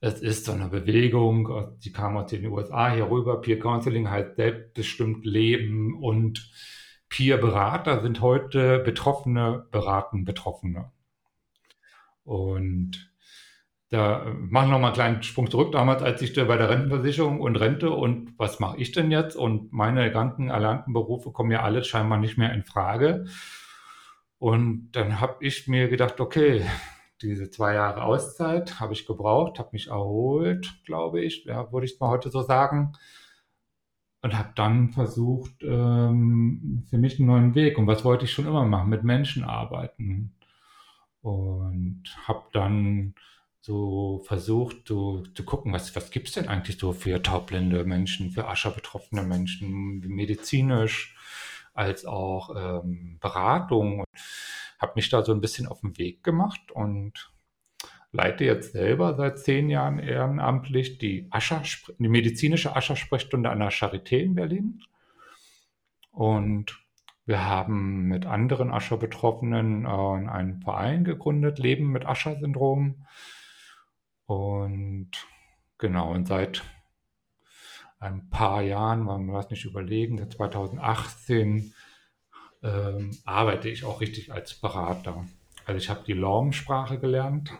Es 0.00 0.20
ist 0.20 0.44
so 0.44 0.52
eine 0.52 0.68
Bewegung, 0.68 1.76
die 1.84 1.92
kam 1.92 2.16
aus 2.16 2.30
den 2.30 2.46
USA 2.46 2.92
hier 2.92 3.10
rüber. 3.10 3.40
Peer 3.40 3.58
Counseling 3.58 4.10
heißt 4.10 4.36
selbstbestimmt 4.36 5.24
Leben 5.24 5.94
und 5.94 6.50
Peer-Berater 7.08 8.02
sind 8.02 8.20
heute 8.20 8.80
Betroffene 8.80 9.66
beraten 9.70 10.24
Betroffene. 10.24 10.92
Und 12.24 13.10
da 13.90 14.24
äh, 14.24 14.30
machen 14.32 14.68
wir 14.68 14.72
noch 14.72 14.80
mal 14.80 14.86
einen 14.88 14.94
kleinen 14.94 15.22
Sprung 15.22 15.50
zurück. 15.50 15.72
Damals, 15.72 16.02
als 16.02 16.20
ich 16.20 16.34
bei 16.34 16.56
der 16.56 16.68
Rentenversicherung 16.68 17.40
und 17.40 17.56
Rente 17.56 17.90
und 17.90 18.34
was 18.36 18.58
mache 18.58 18.78
ich 18.78 18.92
denn 18.92 19.10
jetzt? 19.10 19.36
Und 19.36 19.72
meine 19.72 20.10
ganzen 20.10 20.50
erlernten 20.50 20.92
Berufe 20.92 21.30
kommen 21.30 21.52
ja 21.52 21.62
alle 21.62 21.84
scheinbar 21.84 22.18
nicht 22.18 22.36
mehr 22.36 22.52
in 22.52 22.64
Frage. 22.64 23.26
Und 24.38 24.90
dann 24.92 25.20
habe 25.20 25.36
ich 25.40 25.68
mir 25.68 25.88
gedacht, 25.88 26.20
okay, 26.20 26.66
diese 27.22 27.50
zwei 27.50 27.74
Jahre 27.74 28.02
Auszeit 28.02 28.80
habe 28.80 28.92
ich 28.92 29.06
gebraucht, 29.06 29.58
habe 29.58 29.70
mich 29.72 29.88
erholt, 29.88 30.80
glaube 30.84 31.22
ich, 31.22 31.44
ja, 31.44 31.72
würde 31.72 31.86
ich 31.86 31.98
mal 31.98 32.10
heute 32.10 32.30
so 32.30 32.42
sagen. 32.42 32.92
Und 34.22 34.36
habe 34.36 34.52
dann 34.56 34.90
versucht, 34.90 35.62
ähm, 35.62 36.84
für 36.90 36.98
mich 36.98 37.18
einen 37.18 37.28
neuen 37.28 37.54
Weg. 37.54 37.78
Und 37.78 37.86
was 37.86 38.04
wollte 38.04 38.24
ich 38.24 38.32
schon 38.32 38.46
immer 38.46 38.64
machen? 38.64 38.88
Mit 38.88 39.04
Menschen 39.04 39.44
arbeiten. 39.44 40.34
Und 41.22 42.04
habe 42.26 42.44
dann 42.52 43.14
so 43.60 44.22
versucht 44.24 44.88
so, 44.88 45.22
zu 45.34 45.44
gucken, 45.44 45.72
was, 45.72 45.94
was 45.96 46.10
gibt 46.10 46.28
es 46.28 46.34
denn 46.34 46.48
eigentlich 46.48 46.78
so 46.78 46.92
für 46.92 47.22
taubblinde 47.22 47.84
Menschen, 47.84 48.30
für 48.30 48.46
Ascher 48.46 48.70
betroffene 48.70 49.22
Menschen, 49.22 50.00
medizinisch 50.00 51.16
als 51.74 52.04
auch 52.04 52.50
ähm, 52.56 53.18
Beratung. 53.20 54.04
Habe 54.78 54.92
mich 54.96 55.08
da 55.08 55.22
so 55.24 55.32
ein 55.32 55.40
bisschen 55.40 55.66
auf 55.66 55.80
den 55.80 55.96
Weg 55.98 56.22
gemacht 56.22 56.70
und 56.72 57.32
leite 58.12 58.44
jetzt 58.44 58.72
selber 58.72 59.14
seit 59.14 59.38
zehn 59.38 59.68
Jahren 59.68 59.98
ehrenamtlich 59.98 60.98
die, 60.98 61.28
Ascher, 61.30 61.62
die 61.98 62.08
medizinische 62.08 62.74
Ascher-Sprechstunde 62.74 63.50
an 63.50 63.60
der 63.60 63.70
Charité 63.70 64.18
in 64.18 64.34
Berlin. 64.34 64.82
Und 66.10 66.78
wir 67.26 67.44
haben 67.44 68.04
mit 68.04 68.24
anderen 68.24 68.70
Ascher-Betroffenen 68.70 69.84
äh, 69.84 69.88
einen 69.88 70.60
Verein 70.62 71.04
gegründet, 71.04 71.58
Leben 71.58 71.90
mit 71.90 72.06
Ascher-Syndrom. 72.06 73.06
Und 74.26 75.10
genau, 75.78 76.12
und 76.12 76.26
seit 76.28 76.62
ein 77.98 78.28
paar 78.30 78.62
Jahren, 78.62 79.02
man 79.02 79.26
muss 79.26 79.50
nicht 79.50 79.64
überlegen, 79.64 80.18
seit 80.18 80.32
2018 80.32 81.74
ähm, 82.66 83.10
arbeite 83.24 83.68
ich 83.68 83.84
auch 83.84 84.00
richtig 84.00 84.32
als 84.32 84.54
Berater. 84.54 85.24
Also 85.64 85.78
ich 85.78 85.88
habe 85.88 86.00
die 86.06 86.12
Lorm-Sprache 86.12 86.98
gelernt. 86.98 87.52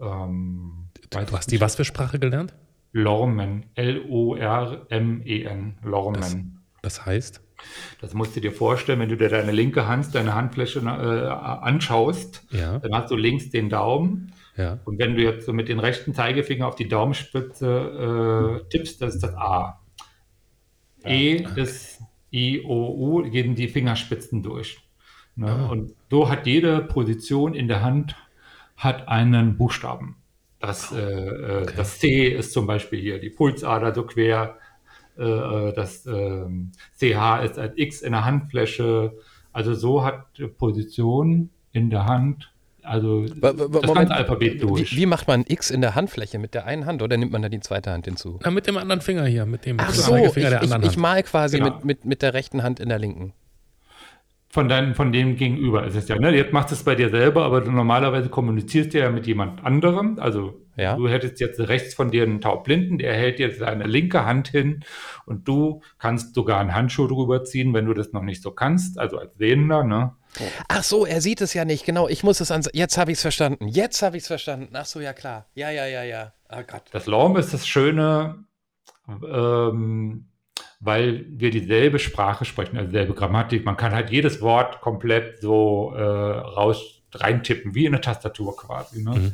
Ähm, 0.00 0.88
du 1.10 1.18
hast 1.32 1.50
die 1.50 1.60
was 1.60 1.76
für 1.76 1.84
Sprache 1.84 2.18
gelernt? 2.18 2.54
Lormen, 2.92 3.66
L-O-R-M-E-N, 3.74 4.98
Lormen. 5.82 6.60
Das, 6.82 6.94
das, 6.96 7.06
heißt? 7.06 7.40
Das 8.00 8.14
musst 8.14 8.36
du 8.36 8.40
dir 8.40 8.52
vorstellen, 8.52 9.00
wenn 9.00 9.08
du 9.08 9.16
dir 9.16 9.28
deine 9.28 9.50
linke 9.52 9.88
Hand, 9.88 10.14
deine 10.14 10.34
Handfläche 10.34 10.78
äh, 10.80 10.82
anschaust, 10.82 12.44
ja. 12.50 12.78
dann 12.78 12.94
hast 12.94 13.10
du 13.10 13.16
links 13.16 13.50
den 13.50 13.68
Daumen 13.68 14.32
ja. 14.56 14.78
Und 14.84 14.98
wenn 14.98 15.16
du 15.16 15.22
jetzt 15.22 15.46
so 15.46 15.52
mit 15.52 15.68
den 15.68 15.80
rechten 15.80 16.14
Zeigefinger 16.14 16.66
auf 16.66 16.76
die 16.76 16.88
Daumenspitze 16.88 18.62
äh, 18.64 18.68
tippst, 18.68 19.02
das 19.02 19.14
ist 19.16 19.22
das 19.22 19.34
A. 19.34 19.80
Ja. 21.02 21.10
E 21.10 21.46
okay. 21.46 21.60
ist 21.60 22.00
I, 22.34 22.64
O, 22.64 22.88
U, 22.88 23.22
gehen 23.30 23.54
die 23.54 23.68
Fingerspitzen 23.68 24.42
durch. 24.42 24.78
Ne? 25.36 25.50
Ah. 25.50 25.66
Und 25.66 25.94
so 26.10 26.28
hat 26.28 26.46
jede 26.46 26.80
Position 26.80 27.54
in 27.54 27.68
der 27.68 27.82
Hand 27.82 28.16
hat 28.76 29.08
einen 29.08 29.56
Buchstaben. 29.56 30.16
Das, 30.58 30.92
äh, 30.92 31.00
äh 31.00 31.62
okay. 31.62 31.74
das 31.76 31.98
C 32.00 32.28
ist 32.28 32.52
zum 32.52 32.66
Beispiel 32.66 33.00
hier 33.00 33.20
die 33.20 33.30
Pulsader 33.30 33.94
so 33.94 34.04
quer. 34.04 34.58
Äh, 35.16 35.22
äh 35.22 35.72
das 35.74 36.06
ähm, 36.06 36.72
CH 36.98 37.44
ist 37.44 37.58
ein 37.58 37.72
X 37.76 38.02
in 38.02 38.12
der 38.12 38.24
Handfläche. 38.24 39.12
Also 39.52 39.74
so 39.74 40.04
hat 40.04 40.40
Position 40.58 41.50
in 41.70 41.90
der 41.90 42.06
Hand 42.06 42.52
also 42.84 43.26
das 43.26 43.54
Moment, 43.54 43.94
ganze 43.94 44.14
Alphabet 44.14 44.62
durch. 44.62 44.92
Wie, 44.92 45.00
wie, 45.00 45.06
macht 45.06 45.26
man 45.26 45.44
X 45.46 45.70
in 45.70 45.80
der 45.80 45.94
Handfläche? 45.94 46.38
Mit 46.38 46.54
der 46.54 46.66
einen 46.66 46.86
Hand 46.86 47.02
oder 47.02 47.16
nimmt 47.16 47.32
man 47.32 47.42
dann 47.42 47.50
die 47.50 47.60
zweite 47.60 47.90
Hand 47.90 48.04
hinzu? 48.04 48.38
Na, 48.44 48.50
mit 48.50 48.66
dem 48.66 48.76
anderen 48.76 49.00
Finger 49.00 49.24
hier, 49.24 49.46
mit 49.46 49.66
dem 49.66 49.78
Ach 49.80 49.92
so, 49.92 50.16
ich, 50.16 50.32
der 50.32 50.62
anderen 50.62 50.82
ich, 50.82 50.90
ich 50.90 50.96
mal 50.96 51.22
quasi 51.22 51.58
genau. 51.58 51.76
mit, 51.76 51.84
mit, 51.84 52.04
mit 52.04 52.22
der 52.22 52.34
rechten 52.34 52.62
Hand 52.62 52.80
in 52.80 52.88
der 52.88 52.98
linken. 52.98 53.32
Von, 54.48 54.68
dein, 54.68 54.94
von 54.94 55.10
dem 55.10 55.34
Gegenüber 55.34 55.84
ist 55.84 55.96
es 55.96 56.06
ja. 56.06 56.16
Ne? 56.16 56.30
Jetzt 56.36 56.52
machst 56.52 56.70
du 56.70 56.76
es 56.76 56.84
bei 56.84 56.94
dir 56.94 57.10
selber, 57.10 57.44
aber 57.44 57.60
du 57.60 57.72
normalerweise 57.72 58.28
kommunizierst 58.28 58.94
du 58.94 58.98
ja 59.00 59.10
mit 59.10 59.26
jemand 59.26 59.64
anderem. 59.64 60.18
Also 60.20 60.60
ja. 60.76 60.94
du 60.94 61.08
hättest 61.08 61.40
jetzt 61.40 61.58
rechts 61.58 61.94
von 61.94 62.12
dir 62.12 62.22
einen 62.22 62.40
Taubblinden, 62.40 62.98
der 62.98 63.14
hält 63.14 63.40
jetzt 63.40 63.58
seine 63.58 63.84
linke 63.84 64.24
Hand 64.24 64.46
hin 64.46 64.84
und 65.26 65.48
du 65.48 65.80
kannst 65.98 66.36
sogar 66.36 66.60
einen 66.60 66.72
Handschuh 66.72 67.08
drüber 67.08 67.42
ziehen, 67.42 67.74
wenn 67.74 67.86
du 67.86 67.94
das 67.94 68.12
noch 68.12 68.22
nicht 68.22 68.42
so 68.42 68.52
kannst, 68.52 68.96
also 68.96 69.18
als 69.18 69.36
Sehender. 69.36 69.82
Ne? 69.82 70.12
Ach 70.68 70.82
so, 70.82 71.06
er 71.06 71.20
sieht 71.20 71.40
es 71.40 71.54
ja 71.54 71.64
nicht, 71.64 71.84
genau. 71.84 72.08
Ich 72.08 72.22
muss 72.22 72.40
es 72.40 72.50
an. 72.50 72.62
Jetzt 72.72 72.98
habe 72.98 73.12
ich 73.12 73.18
es 73.18 73.22
verstanden. 73.22 73.68
Jetzt 73.68 74.02
habe 74.02 74.16
ich 74.16 74.22
es 74.22 74.26
verstanden. 74.26 74.70
Ach 74.74 74.86
so, 74.86 75.00
ja 75.00 75.12
klar. 75.12 75.46
Ja, 75.54 75.70
ja, 75.70 75.86
ja, 75.86 76.02
ja. 76.02 76.32
Oh 76.50 76.62
Gott. 76.66 76.82
Das 76.92 77.06
Lorm 77.06 77.36
ist 77.36 77.52
das 77.52 77.66
Schöne. 77.66 78.44
Ähm, 79.08 80.26
weil 80.80 81.24
wir 81.28 81.50
dieselbe 81.50 81.98
Sprache 81.98 82.44
sprechen, 82.44 82.76
also 82.76 82.90
dieselbe 82.90 83.14
Grammatik. 83.14 83.64
Man 83.64 83.76
kann 83.76 83.92
halt 83.92 84.10
jedes 84.10 84.40
Wort 84.40 84.80
komplett 84.80 85.40
so 85.40 85.94
äh, 85.96 86.02
raus 86.02 87.02
reintippen, 87.12 87.74
wie 87.74 87.86
in 87.86 87.94
eine 87.94 88.00
Tastatur 88.00 88.56
quasi. 88.56 89.02
Ne? 89.02 89.10
Mhm. 89.10 89.32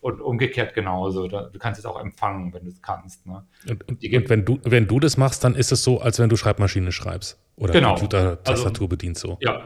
Und 0.00 0.20
umgekehrt 0.20 0.74
genauso. 0.74 1.28
Du 1.28 1.58
kannst 1.58 1.78
es 1.78 1.86
auch 1.86 2.00
empfangen, 2.00 2.52
wenn 2.52 2.64
du 2.64 2.70
es 2.70 2.82
kannst. 2.82 3.24
Ne? 3.26 3.44
Und, 3.68 3.88
und, 3.88 4.04
und, 4.04 4.28
wenn, 4.28 4.44
du, 4.44 4.58
wenn 4.64 4.88
du 4.88 4.98
das 4.98 5.16
machst, 5.16 5.44
dann 5.44 5.54
ist 5.54 5.70
es 5.70 5.84
so, 5.84 6.00
als 6.00 6.18
wenn 6.18 6.28
du 6.28 6.36
Schreibmaschine 6.36 6.90
schreibst 6.90 7.38
oder 7.56 7.72
genau. 7.72 7.90
Computer-Tastatur 7.90 8.86
also, 8.86 8.88
bedienst 8.88 9.20
so. 9.20 9.38
Ja, 9.40 9.62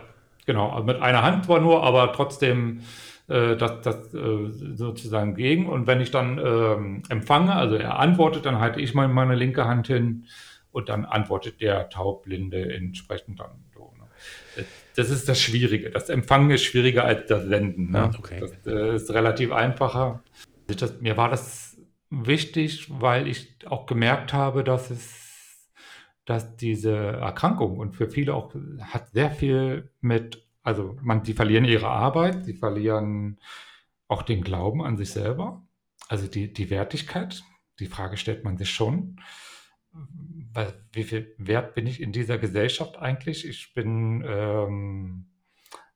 genau. 0.46 0.70
Also 0.70 0.84
mit 0.84 1.02
einer 1.02 1.22
Hand 1.22 1.44
zwar 1.44 1.60
nur, 1.60 1.82
aber 1.82 2.12
trotzdem 2.12 2.80
äh, 3.28 3.56
das, 3.56 3.80
das 3.82 4.14
äh, 4.14 4.50
sozusagen 4.74 5.34
gegen. 5.34 5.68
Und 5.68 5.86
wenn 5.86 6.00
ich 6.00 6.10
dann 6.10 6.38
ähm, 6.38 7.02
empfange, 7.08 7.54
also 7.54 7.74
er 7.74 7.98
antwortet, 7.98 8.46
dann 8.46 8.60
halte 8.60 8.80
ich 8.80 8.94
mal 8.94 9.08
meine 9.08 9.34
linke 9.34 9.66
Hand 9.66 9.88
hin 9.88 10.26
und 10.70 10.88
dann 10.88 11.04
antwortet 11.04 11.60
der 11.60 11.88
Taubblinde 11.88 12.72
entsprechend 12.74 13.40
dann 13.40 13.64
so. 13.74 13.92
Ne? 13.98 14.64
Das 14.94 15.10
ist 15.10 15.28
das 15.28 15.40
Schwierige. 15.40 15.90
Das 15.90 16.08
Empfangen 16.08 16.50
ist 16.50 16.64
schwieriger 16.64 17.04
als 17.04 17.26
das 17.26 17.44
Senden. 17.44 17.90
Ne? 17.90 18.10
Okay. 18.18 18.40
Das 18.40 18.52
äh, 18.66 18.94
ist 18.94 19.12
relativ 19.12 19.52
einfacher. 19.52 20.22
Das, 20.68 21.00
mir 21.00 21.16
war 21.16 21.28
das 21.28 21.76
wichtig, 22.10 22.86
weil 22.90 23.26
ich 23.26 23.56
auch 23.66 23.86
gemerkt 23.86 24.32
habe, 24.32 24.64
dass 24.64 24.90
es, 24.90 25.25
dass 26.26 26.56
diese 26.56 26.94
Erkrankung 26.94 27.78
und 27.78 27.96
für 27.96 28.10
viele 28.10 28.34
auch 28.34 28.54
hat 28.80 29.10
sehr 29.12 29.30
viel 29.30 29.90
mit, 30.00 30.46
also 30.62 30.96
man, 31.00 31.22
die 31.22 31.32
verlieren 31.32 31.64
ihre 31.64 31.88
Arbeit, 31.88 32.44
sie 32.44 32.54
verlieren 32.54 33.38
auch 34.08 34.22
den 34.22 34.42
Glauben 34.42 34.82
an 34.82 34.98
sich 34.98 35.10
selber, 35.10 35.66
also 36.08 36.26
die, 36.26 36.52
die 36.52 36.68
Wertigkeit. 36.68 37.42
Die 37.78 37.86
Frage 37.86 38.16
stellt 38.16 38.44
man 38.44 38.58
sich 38.58 38.70
schon 38.70 39.18
wie 40.92 41.04
viel 41.04 41.34
wert 41.38 41.74
bin 41.74 41.86
ich 41.86 42.00
in 42.00 42.12
dieser 42.12 42.38
Gesellschaft 42.38 42.98
eigentlich? 42.98 43.46
Ich 43.46 43.74
bin, 43.74 44.24
ähm, 44.26 45.26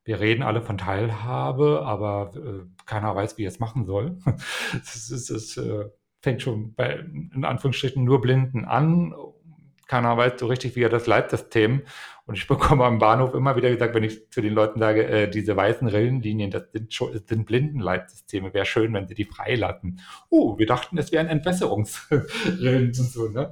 wir 0.05 0.21
reden 0.21 0.43
alle 0.43 0.63
von 0.63 0.79
Teilhabe, 0.79 1.83
aber 1.85 2.33
äh, 2.37 2.85
keiner 2.87 3.15
weiß, 3.15 3.39
wie 3.39 3.45
er 3.45 3.49
es 3.49 3.61
machen 3.61 3.85
soll. 3.85 4.19
Es, 4.73 5.11
ist, 5.11 5.31
es 5.31 5.57
äh, 5.57 5.89
fängt 6.21 6.43
schon 6.43 6.75
bei, 6.75 6.99
in 6.99 7.45
Anführungsstrichen, 7.45 8.05
nur 8.05 8.21
Blinden 8.21 8.65
an. 8.65 9.15
Keiner 9.91 10.17
weiß 10.17 10.35
so 10.39 10.47
richtig, 10.47 10.77
wie 10.77 10.85
er 10.85 10.89
das 10.89 11.09
Leitsystem. 11.09 11.83
Und 12.25 12.37
ich 12.37 12.47
bekomme 12.47 12.85
am 12.85 12.99
Bahnhof 12.99 13.35
immer 13.35 13.57
wieder 13.57 13.71
gesagt, 13.71 13.93
wenn 13.93 14.05
ich 14.05 14.31
zu 14.31 14.41
den 14.41 14.55
Leuten 14.55 14.79
sage, 14.79 15.05
äh, 15.05 15.29
diese 15.29 15.57
weißen 15.57 15.89
Rillenlinien, 15.89 16.53
das 16.53 16.71
sind, 16.73 16.93
sind 17.27 17.45
Blindenleitsysteme. 17.45 18.55
Wäre 18.55 18.67
schön, 18.67 18.95
wenn 18.95 19.09
sie 19.09 19.17
die 19.17 19.25
freilassen. 19.25 20.01
Uh, 20.31 20.57
wir 20.57 20.67
dachten, 20.67 20.97
es 20.97 21.11
wären 21.11 21.27
Entwässerungsrillen 21.27 22.87
und 22.87 22.95
so. 22.95 23.31
Ne? 23.31 23.51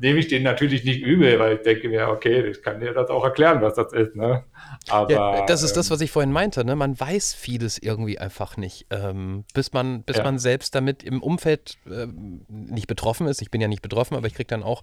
Nehme 0.00 0.18
ich 0.18 0.28
den 0.28 0.42
natürlich 0.42 0.84
nicht 0.84 1.02
übel, 1.02 1.38
weil 1.38 1.56
ich 1.56 1.62
denke 1.62 1.88
mir, 1.88 2.08
okay, 2.08 2.46
ich 2.46 2.62
kann 2.62 2.80
dir 2.80 2.92
das 2.92 3.10
auch 3.10 3.24
erklären, 3.24 3.60
was 3.62 3.74
das 3.74 3.92
ist. 3.92 4.16
Ne? 4.16 4.44
Aber, 4.88 5.12
ja, 5.12 5.46
das 5.46 5.62
ist 5.62 5.72
ähm, 5.72 5.76
das, 5.76 5.90
was 5.90 6.00
ich 6.00 6.10
vorhin 6.10 6.32
meinte. 6.32 6.64
Ne? 6.64 6.76
Man 6.76 6.98
weiß 6.98 7.34
vieles 7.34 7.78
irgendwie 7.78 8.18
einfach 8.18 8.56
nicht, 8.56 8.86
ähm, 8.90 9.44
bis, 9.54 9.72
man, 9.72 10.02
bis 10.02 10.16
ja. 10.16 10.24
man 10.24 10.38
selbst 10.38 10.74
damit 10.74 11.02
im 11.02 11.22
Umfeld 11.22 11.78
äh, 11.86 12.06
nicht 12.48 12.86
betroffen 12.86 13.26
ist. 13.26 13.42
Ich 13.42 13.50
bin 13.50 13.60
ja 13.60 13.68
nicht 13.68 13.82
betroffen, 13.82 14.16
aber 14.16 14.26
ich 14.26 14.34
kriege 14.34 14.48
dann 14.48 14.62
auch, 14.62 14.82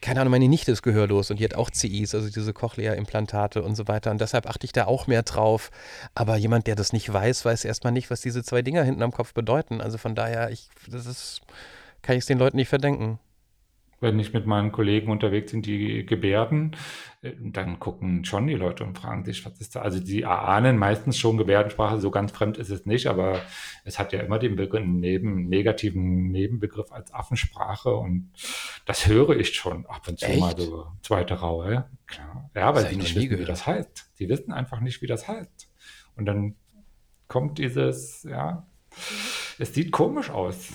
keine 0.00 0.20
Ahnung, 0.20 0.32
meine 0.32 0.48
Nichte 0.48 0.72
ist 0.72 0.82
gehörlos 0.82 1.30
und 1.30 1.40
die 1.40 1.44
hat 1.44 1.54
auch 1.54 1.70
CIs, 1.70 2.14
also 2.14 2.28
diese 2.30 2.52
Cochlea-Implantate 2.52 3.62
und 3.62 3.74
so 3.76 3.88
weiter. 3.88 4.10
Und 4.10 4.20
deshalb 4.20 4.48
achte 4.48 4.64
ich 4.64 4.72
da 4.72 4.86
auch 4.86 5.06
mehr 5.06 5.22
drauf. 5.22 5.70
Aber 6.14 6.36
jemand, 6.36 6.66
der 6.66 6.74
das 6.74 6.92
nicht 6.92 7.12
weiß, 7.12 7.44
weiß 7.44 7.64
erstmal 7.64 7.92
nicht, 7.92 8.10
was 8.10 8.20
diese 8.20 8.42
zwei 8.42 8.62
Dinger 8.62 8.82
hinten 8.82 9.02
am 9.02 9.12
Kopf 9.12 9.34
bedeuten. 9.34 9.80
Also 9.80 9.98
von 9.98 10.14
daher, 10.14 10.50
ich, 10.50 10.68
das 10.88 11.06
ist, 11.06 11.40
kann 12.02 12.16
ich 12.16 12.20
es 12.20 12.26
den 12.26 12.38
Leuten 12.38 12.56
nicht 12.56 12.68
verdenken 12.68 13.18
wenn 14.02 14.18
ich 14.18 14.32
mit 14.32 14.46
meinen 14.46 14.72
Kollegen 14.72 15.10
unterwegs 15.10 15.52
bin, 15.52 15.62
die 15.62 16.04
Gebärden, 16.04 16.76
äh, 17.22 17.32
dann 17.40 17.78
gucken 17.78 18.24
schon 18.24 18.46
die 18.46 18.54
Leute 18.54 18.84
und 18.84 18.98
fragen 18.98 19.24
sich, 19.24 19.46
was 19.46 19.60
ist 19.60 19.76
da? 19.76 19.82
Also 19.82 20.00
die 20.00 20.22
erahnen 20.22 20.76
meistens 20.76 21.16
schon 21.16 21.36
Gebärdensprache, 21.36 22.00
so 22.00 22.10
ganz 22.10 22.32
fremd 22.32 22.58
ist 22.58 22.70
es 22.70 22.84
nicht, 22.84 23.06
aber 23.06 23.40
es 23.84 23.98
hat 23.98 24.12
ja 24.12 24.20
immer 24.20 24.38
den 24.38 24.56
Begriff, 24.56 24.84
neben, 24.84 25.48
negativen 25.48 26.30
Nebenbegriff 26.30 26.92
als 26.92 27.14
Affensprache 27.14 27.94
und 27.94 28.30
das 28.84 29.06
höre 29.06 29.36
ich 29.36 29.54
schon 29.54 29.86
ab 29.86 30.02
und 30.08 30.18
zu 30.18 30.26
Echt? 30.26 30.40
mal 30.40 30.54
so 30.58 30.86
zweite 31.02 31.34
Raue. 31.34 31.88
Klar. 32.06 32.50
Ja, 32.54 32.74
weil 32.74 32.88
sie 32.88 32.96
nicht 32.96 33.14
wissen, 33.14 33.28
gehört. 33.30 33.46
wie 33.46 33.50
das 33.50 33.66
heißt. 33.66 34.10
Sie 34.14 34.28
wissen 34.28 34.52
einfach 34.52 34.80
nicht, 34.80 35.00
wie 35.00 35.06
das 35.06 35.28
heißt. 35.28 35.70
Und 36.16 36.26
dann 36.26 36.56
kommt 37.28 37.58
dieses, 37.58 38.24
ja, 38.24 38.66
es 39.58 39.72
sieht 39.72 39.92
komisch 39.92 40.30
aus, 40.30 40.68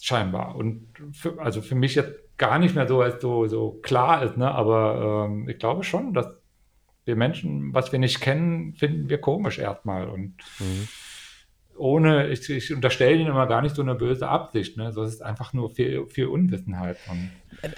scheinbar. 0.00 0.54
Und 0.54 0.86
für, 1.12 1.40
also 1.40 1.62
für 1.62 1.74
mich 1.74 1.94
jetzt 1.94 2.25
gar 2.38 2.58
nicht 2.58 2.74
mehr 2.74 2.86
so 2.86 3.00
als 3.00 3.20
so, 3.20 3.46
so 3.46 3.72
klar 3.82 4.22
ist, 4.22 4.36
ne? 4.36 4.50
aber 4.50 5.26
ähm, 5.28 5.48
ich 5.48 5.58
glaube 5.58 5.84
schon, 5.84 6.12
dass 6.12 6.26
wir 7.06 7.16
Menschen, 7.16 7.72
was 7.72 7.92
wir 7.92 7.98
nicht 7.98 8.20
kennen, 8.20 8.74
finden 8.74 9.08
wir 9.08 9.18
komisch 9.18 9.58
erstmal. 9.58 10.08
Und 10.08 10.34
mhm. 10.58 10.88
ohne, 11.76 12.28
ich, 12.28 12.50
ich 12.50 12.74
unterstelle 12.74 13.16
ihnen 13.16 13.28
immer 13.28 13.46
gar 13.46 13.62
nicht 13.62 13.76
so 13.76 13.82
eine 13.82 13.94
böse 13.94 14.28
Absicht, 14.28 14.76
ne? 14.76 14.92
So 14.92 15.04
ist 15.04 15.22
einfach 15.22 15.52
nur 15.52 15.70
viel, 15.70 16.06
viel 16.08 16.26
Unwissenheit. 16.26 16.98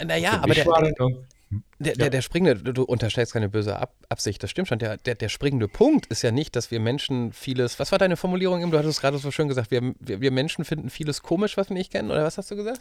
Naja, 0.04 0.40
aber 0.42 0.54
der, 0.54 0.64
der, 1.78 1.94
der, 1.94 2.10
der, 2.10 2.22
springende, 2.22 2.72
du 2.72 2.82
unterstellst 2.84 3.34
keine 3.34 3.48
böse 3.48 3.78
Ab 3.78 3.94
Absicht, 4.08 4.42
das 4.42 4.50
stimmt 4.50 4.68
schon. 4.68 4.78
Der, 4.78 4.96
der, 4.96 5.14
der 5.14 5.28
springende 5.28 5.68
Punkt 5.68 6.06
ist 6.06 6.22
ja 6.22 6.30
nicht, 6.30 6.56
dass 6.56 6.70
wir 6.70 6.80
Menschen 6.80 7.32
vieles, 7.32 7.78
was 7.78 7.92
war 7.92 7.98
deine 7.98 8.16
Formulierung 8.16 8.62
eben? 8.62 8.70
Du 8.70 8.78
hattest 8.78 9.00
gerade 9.00 9.18
so 9.18 9.30
schön 9.30 9.48
gesagt, 9.48 9.70
wir, 9.70 9.94
wir, 10.00 10.20
wir 10.22 10.30
Menschen 10.30 10.64
finden 10.64 10.88
vieles 10.88 11.22
komisch, 11.22 11.58
was 11.58 11.68
wir 11.68 11.74
nicht 11.74 11.92
kennen, 11.92 12.10
oder 12.10 12.24
was 12.24 12.38
hast 12.38 12.50
du 12.50 12.56
gesagt? 12.56 12.80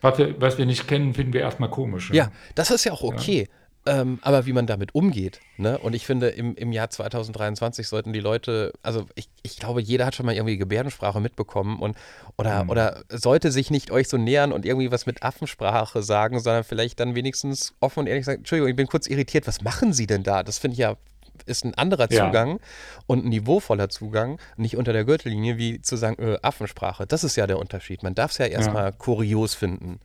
Was 0.00 0.18
wir, 0.18 0.40
was 0.40 0.58
wir 0.58 0.66
nicht 0.66 0.86
kennen, 0.86 1.14
finden 1.14 1.32
wir 1.32 1.40
erstmal 1.40 1.70
komisch. 1.70 2.10
Ja, 2.10 2.24
ja 2.24 2.32
das 2.54 2.70
ist 2.70 2.84
ja 2.84 2.92
auch 2.92 3.02
okay. 3.02 3.48
Ja. 3.48 3.54
Ähm, 3.86 4.18
aber 4.20 4.44
wie 4.44 4.52
man 4.52 4.66
damit 4.66 4.94
umgeht. 4.94 5.40
Ne? 5.56 5.78
Und 5.78 5.94
ich 5.94 6.04
finde, 6.04 6.28
im, 6.28 6.54
im 6.56 6.72
Jahr 6.72 6.90
2023 6.90 7.88
sollten 7.88 8.12
die 8.12 8.20
Leute, 8.20 8.72
also 8.82 9.06
ich, 9.14 9.30
ich 9.42 9.56
glaube, 9.56 9.80
jeder 9.80 10.04
hat 10.04 10.14
schon 10.14 10.26
mal 10.26 10.34
irgendwie 10.34 10.58
Gebärdensprache 10.58 11.20
mitbekommen 11.20 11.78
und 11.78 11.96
oder, 12.36 12.64
mhm. 12.64 12.70
oder 12.70 13.04
sollte 13.08 13.50
sich 13.50 13.70
nicht 13.70 13.90
euch 13.90 14.08
so 14.08 14.18
nähern 14.18 14.52
und 14.52 14.66
irgendwie 14.66 14.90
was 14.90 15.06
mit 15.06 15.22
Affensprache 15.22 16.02
sagen, 16.02 16.38
sondern 16.38 16.64
vielleicht 16.64 17.00
dann 17.00 17.14
wenigstens 17.14 17.74
offen 17.80 18.00
und 18.00 18.06
ehrlich 18.08 18.26
sagen, 18.26 18.38
Entschuldigung, 18.38 18.68
ich 18.68 18.76
bin 18.76 18.88
kurz 18.88 19.06
irritiert, 19.06 19.46
was 19.46 19.62
machen 19.62 19.94
Sie 19.94 20.06
denn 20.06 20.22
da? 20.22 20.42
Das 20.42 20.58
finde 20.58 20.72
ich 20.74 20.80
ja 20.80 20.96
ist 21.44 21.64
ein 21.64 21.74
anderer 21.74 22.08
Zugang 22.08 22.50
ja. 22.50 22.58
und 23.06 23.24
ein 23.24 23.28
niveauvoller 23.28 23.88
Zugang, 23.88 24.38
nicht 24.56 24.76
unter 24.76 24.92
der 24.92 25.04
Gürtellinie, 25.04 25.58
wie 25.58 25.80
zu 25.82 25.96
sagen, 25.96 26.22
äh, 26.22 26.38
Affensprache. 26.42 27.06
Das 27.06 27.24
ist 27.24 27.36
ja 27.36 27.46
der 27.46 27.58
Unterschied. 27.58 28.02
Man 28.02 28.14
darf 28.14 28.32
es 28.32 28.38
ja 28.38 28.46
erstmal 28.46 28.84
ja. 28.84 28.92
kurios 28.92 29.54
finden. 29.54 30.00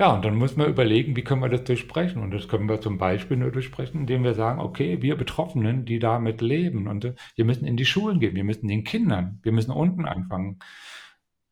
Ja, 0.00 0.14
und 0.14 0.24
dann 0.24 0.36
muss 0.36 0.56
man 0.56 0.70
überlegen, 0.70 1.14
wie 1.14 1.22
können 1.22 1.42
wir 1.42 1.50
das 1.50 1.64
durchsprechen? 1.64 2.22
Und 2.22 2.30
das 2.30 2.48
können 2.48 2.70
wir 2.70 2.80
zum 2.80 2.96
Beispiel 2.96 3.36
nur 3.36 3.50
durchsprechen, 3.50 4.00
indem 4.00 4.24
wir 4.24 4.32
sagen, 4.32 4.58
okay, 4.58 5.02
wir 5.02 5.14
Betroffenen, 5.14 5.84
die 5.84 5.98
damit 5.98 6.40
leben, 6.40 6.88
und 6.88 7.04
äh, 7.04 7.14
wir 7.36 7.44
müssen 7.44 7.66
in 7.66 7.76
die 7.76 7.84
Schulen 7.84 8.18
gehen, 8.18 8.34
wir 8.34 8.44
müssen 8.44 8.66
den 8.66 8.84
Kindern, 8.84 9.40
wir 9.42 9.52
müssen 9.52 9.72
unten 9.72 10.06
anfangen. 10.06 10.58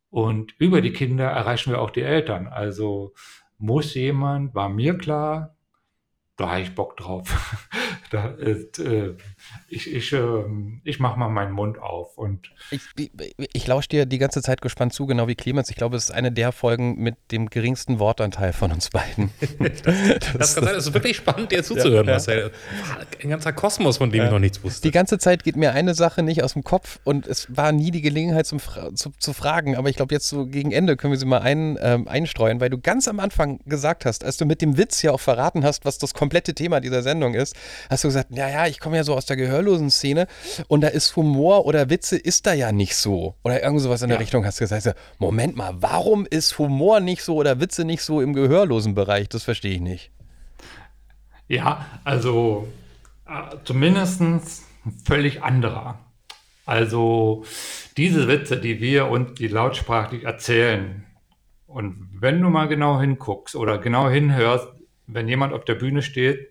Und 0.09 0.55
über 0.59 0.80
die 0.80 0.95
Kinder 0.95 1.26
erreichen 1.26 1.72
wir 1.72 1.82
auch 1.82 1.91
die 1.91 2.01
Eltern. 2.01 2.47
Also 2.47 3.12
muss 3.59 3.93
jemand, 3.93 4.55
war 4.55 4.70
mir 4.70 4.97
klar, 4.97 5.55
da 6.36 6.53
habe 6.53 6.62
ich 6.62 6.74
Bock 6.74 6.97
drauf. 6.97 7.68
Da 8.09 8.28
ist, 8.30 8.78
äh, 8.78 9.14
ich 9.68 9.92
ich, 9.92 10.12
äh, 10.12 10.44
ich 10.84 10.99
mache 10.99 11.18
mal 11.18 11.28
meinen 11.28 11.53
Mund 11.53 11.78
auf. 11.78 12.16
Und 12.16 12.51
ich, 12.70 12.80
ich, 12.96 13.11
ich 13.53 13.66
lausche 13.66 13.88
dir 13.88 14.07
die 14.07 14.18
ganze 14.18 14.42
Zeit 14.42 14.61
gespannt 14.61 14.92
zu, 14.92 15.07
genau 15.07 15.28
wie 15.28 15.34
Clemens. 15.34 15.70
Ich 15.70 15.76
glaube, 15.76 15.96
es 15.96 16.05
ist 16.05 16.11
eine 16.11 16.32
der 16.32 16.53
Folgen 16.53 16.99
mit 16.99 17.16
dem 17.30 17.51
geringsten 17.51 17.99
Wortanteil 17.99 18.53
von 18.53 18.72
uns 18.72 18.90
beiden. 18.90 19.30
das, 19.59 19.82
das, 19.82 20.32
das, 20.32 20.55
das, 20.55 20.86
ist 20.86 20.94
wirklich 20.94 21.16
spannend, 21.16 21.53
dir 21.53 21.62
zuzuhören, 21.62 22.07
ja, 22.07 22.12
Marcel. 22.12 22.53
Ein 23.22 23.30
ganzer 23.30 23.53
Kosmos, 23.53 23.99
von 23.99 24.11
dem 24.11 24.18
ja. 24.18 24.26
ich 24.26 24.30
noch 24.30 24.38
nichts 24.38 24.62
wusste. 24.62 24.82
Die 24.82 24.90
ganze 24.90 25.18
Zeit 25.18 25.44
geht 25.44 25.57
mir 25.57 25.72
eine 25.72 25.94
Sache 25.94 26.22
nicht 26.22 26.42
aus 26.42 26.55
dem 26.55 26.64
Kopf 26.64 26.99
und 27.05 27.26
es 27.26 27.55
war 27.55 27.72
nie 27.72 27.90
die 27.90 28.03
Gelegenheit 28.03 28.46
zum, 28.46 28.61
zu, 28.94 29.12
zu 29.18 29.32
fragen. 29.32 29.76
Aber 29.76 29.88
ich 29.88 29.96
glaube, 29.96 30.14
jetzt 30.14 30.28
so 30.28 30.46
gegen 30.46 30.72
Ende 30.72 30.96
können 30.96 31.12
wir 31.12 31.18
sie 31.18 31.26
mal 31.26 31.40
ein, 31.40 31.78
ähm, 31.80 32.09
einstreuen, 32.09 32.61
weil 32.61 32.70
du 32.70 32.78
ganz 32.78 33.09
am 33.09 33.20
Anfang 33.20 33.61
gesagt 33.66 34.05
hast, 34.05 34.24
als 34.24 34.36
du 34.36 34.44
mit 34.44 34.62
dem 34.62 34.76
Witz 34.76 35.03
ja 35.03 35.12
auch 35.12 35.20
verraten 35.20 35.64
hast, 35.64 35.84
was 35.84 35.99
das 35.99 36.14
komplette 36.14 36.55
Thema 36.55 36.80
dieser 36.80 37.03
Sendung 37.03 37.34
ist, 37.34 37.55
hast 37.88 38.05
du 38.05 38.09
gesagt, 38.09 38.28
ja, 38.30 38.49
ja, 38.49 38.66
ich 38.66 38.80
komme 38.80 38.96
ja 38.96 39.05
so 39.05 39.14
aus 39.14 39.26
der 39.26 39.38
gehörlosen 39.39 39.91
Szene 39.91 40.26
und 40.68 40.82
da 40.82 40.89
ist 40.89 41.16
Humor 41.16 41.64
oder 41.64 41.89
Witze 41.89 42.18
ist 42.18 42.47
da 42.47 42.53
ja 42.53 42.72
nicht 42.72 42.97
so. 42.97 43.34
Oder 43.43 43.62
irgend 43.62 43.80
sowas 43.80 44.03
in 44.03 44.09
der 44.09 44.18
ja. 44.18 44.20
Richtung 44.20 44.45
hast 44.45 44.61
du 44.61 44.64
gesagt, 44.64 44.95
Moment 45.18 45.57
mal, 45.57 45.74
warum 45.80 46.26
ist 46.28 46.59
Humor 46.59 47.01
nicht 47.01 47.22
so 47.22 47.36
oder 47.36 47.61
Witze 47.61 47.84
nicht 47.84 48.03
so 48.03 48.20
im 48.20 48.34
gehörlosen 48.34 48.95
Bereich? 48.95 49.28
Das 49.30 49.45
verstehe 49.45 49.74
ich 49.74 49.80
nicht. 49.80 50.11
Ja, 51.49 51.86
also 52.05 52.68
äh, 53.26 53.57
zumindest 53.64 54.20
völlig 55.05 55.43
anderer. 55.43 55.99
Also 56.66 57.45
diese 57.97 58.28
Witze, 58.28 58.59
die 58.59 58.80
wir 58.80 59.09
uns 59.09 59.39
die 59.39 59.49
lautsprachlich 59.49 60.24
erzählen, 60.24 61.07
und 61.66 62.09
wenn 62.12 62.41
du 62.41 62.49
mal 62.49 62.66
genau 62.66 62.99
hinguckst 62.99 63.55
oder 63.55 63.78
genau 63.78 64.09
hinhörst, 64.09 64.68
wenn 65.07 65.28
jemand 65.28 65.53
auf 65.53 65.64
der 65.64 65.74
Bühne 65.74 66.03
steht 66.03 66.49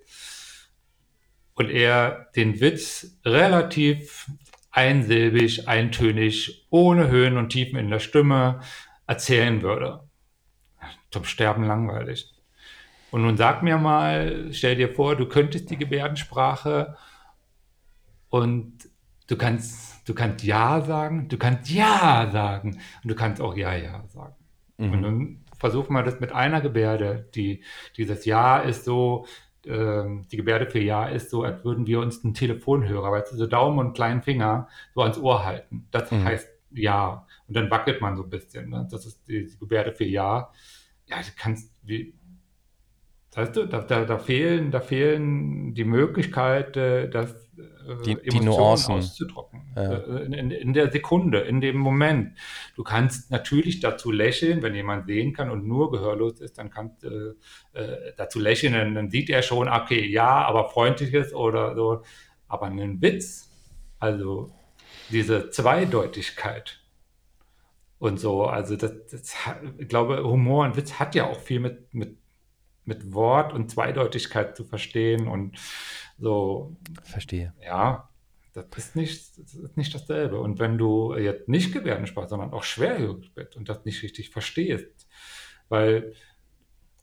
und 1.57 1.71
er 1.71 2.27
den 2.35 2.61
Witz 2.61 3.17
relativ 3.25 4.31
einsilbig, 4.71 5.67
eintönig, 5.67 6.67
ohne 6.69 7.09
Höhen 7.09 7.35
und 7.35 7.49
Tiefen 7.49 7.79
in 7.79 7.89
der 7.89 7.99
Stimme 7.99 8.61
erzählen 9.07 9.63
würde. 9.63 10.07
Zum 11.09 11.23
Sterben 11.23 11.63
langweilig. 11.63 12.31
Und 13.09 13.23
nun 13.23 13.37
sag 13.37 13.63
mir 13.63 13.77
mal, 13.77 14.49
stell 14.51 14.75
dir 14.75 14.93
vor, 14.93 15.15
du 15.15 15.27
könntest 15.27 15.71
die 15.71 15.77
Gebärdensprache 15.77 16.95
und 18.29 18.89
du 19.27 19.35
kannst, 19.35 20.07
du 20.07 20.13
kannst 20.13 20.43
Ja 20.43 20.81
sagen, 20.81 21.27
du 21.27 21.37
kannst 21.37 21.71
Ja 21.71 22.29
sagen 22.31 22.79
und 23.01 23.09
du 23.09 23.15
kannst 23.15 23.41
auch 23.41 23.55
Ja, 23.55 23.75
Ja 23.75 24.03
sagen. 24.09 24.35
Mhm. 24.77 24.91
Und 24.91 25.01
nun 25.01 25.45
versuch 25.57 25.89
mal 25.89 26.03
das 26.03 26.19
mit 26.19 26.33
einer 26.33 26.61
Gebärde. 26.61 27.27
Die, 27.33 27.63
dieses 27.95 28.25
Ja 28.25 28.59
ist 28.59 28.85
so, 28.85 29.25
die 29.67 30.37
Gebärde 30.37 30.69
für 30.69 30.79
Ja 30.79 31.07
ist 31.07 31.29
so, 31.29 31.43
als 31.43 31.63
würden 31.63 31.87
wir 31.87 31.99
uns 31.99 32.23
einen 32.23 32.33
Telefonhörer, 32.33 33.23
du, 33.31 33.35
so 33.35 33.47
Daumen 33.47 33.79
und 33.79 33.93
kleinen 33.93 34.21
Finger 34.21 34.67
so 34.93 35.01
ans 35.01 35.17
Ohr 35.17 35.45
halten. 35.45 35.87
Das 35.91 36.11
mhm. 36.11 36.23
heißt 36.23 36.49
Ja. 36.71 37.25
Und 37.47 37.55
dann 37.55 37.71
wackelt 37.71 38.01
man 38.01 38.15
so 38.17 38.23
ein 38.23 38.29
bisschen. 38.29 38.69
Ne? 38.69 38.87
Das 38.91 39.05
ist 39.05 39.27
die, 39.27 39.45
die 39.45 39.59
Gebärde 39.59 39.93
für 39.93 40.05
Ja. 40.05 40.51
Ja, 41.05 41.17
du 41.17 41.29
kannst, 41.37 41.73
wie, 41.83 42.13
weißt 43.33 43.55
du, 43.55 43.65
da, 43.65 43.81
da, 43.81 44.03
da, 44.03 44.17
fehlen, 44.17 44.71
da 44.71 44.81
fehlen 44.81 45.73
die 45.73 45.85
Möglichkeit, 45.85 46.75
äh, 46.75 47.09
die, 48.05 48.17
die 48.29 48.39
Nuancen 48.39 48.95
auszudrücken. 48.95 49.61
Ja. 49.75 49.93
Äh, 49.93 50.25
in, 50.25 50.33
in, 50.33 50.51
in, 50.51 50.73
der 50.73 50.91
Sekunde, 50.91 51.39
in 51.39 51.61
dem 51.61 51.77
Moment. 51.77 52.37
Du 52.75 52.83
kannst 52.83 53.31
natürlich 53.31 53.79
dazu 53.79 54.11
lächeln, 54.11 54.61
wenn 54.61 54.75
jemand 54.75 55.07
sehen 55.07 55.33
kann 55.33 55.49
und 55.49 55.67
nur 55.67 55.91
gehörlos 55.91 56.39
ist, 56.41 56.57
dann 56.57 56.69
kannst 56.69 57.03
du 57.03 57.35
äh, 57.73 57.81
äh, 57.81 58.13
dazu 58.17 58.39
lächeln, 58.39 58.73
dann, 58.73 58.95
dann 58.95 59.09
sieht 59.09 59.29
er 59.29 59.41
schon, 59.41 59.69
okay, 59.69 60.05
ja, 60.05 60.45
aber 60.45 60.69
freundliches 60.69 61.33
oder 61.33 61.75
so. 61.75 62.01
Aber 62.47 62.67
einen 62.67 63.01
Witz, 63.01 63.49
also 63.99 64.51
diese 65.09 65.49
Zweideutigkeit 65.49 66.79
und 67.99 68.19
so, 68.19 68.45
also 68.45 68.75
das, 68.75 68.93
das 69.09 69.35
ich 69.77 69.87
glaube, 69.87 70.23
Humor 70.23 70.65
und 70.65 70.77
Witz 70.77 70.93
hat 70.93 71.15
ja 71.15 71.25
auch 71.25 71.39
viel 71.39 71.59
mit, 71.59 71.93
mit, 71.93 72.17
mit 72.85 73.13
Wort 73.13 73.53
und 73.53 73.71
Zweideutigkeit 73.71 74.55
zu 74.55 74.63
verstehen 74.63 75.27
und 75.27 75.57
so. 76.17 76.75
Verstehe. 77.03 77.53
Ja, 77.63 78.09
das 78.53 78.65
ist 78.77 78.95
nicht, 78.95 79.37
das 79.37 79.53
ist 79.53 79.77
nicht 79.77 79.93
dasselbe. 79.93 80.39
Und 80.39 80.59
wenn 80.59 80.77
du 80.77 81.15
jetzt 81.15 81.47
nicht 81.47 81.73
Gebärdensprache, 81.73 82.27
sondern 82.27 82.53
auch 82.53 82.63
schwerhörig 82.63 83.33
bist 83.33 83.55
und 83.55 83.69
das 83.69 83.85
nicht 83.85 84.01
richtig 84.03 84.29
verstehst, 84.29 85.07
weil 85.69 86.13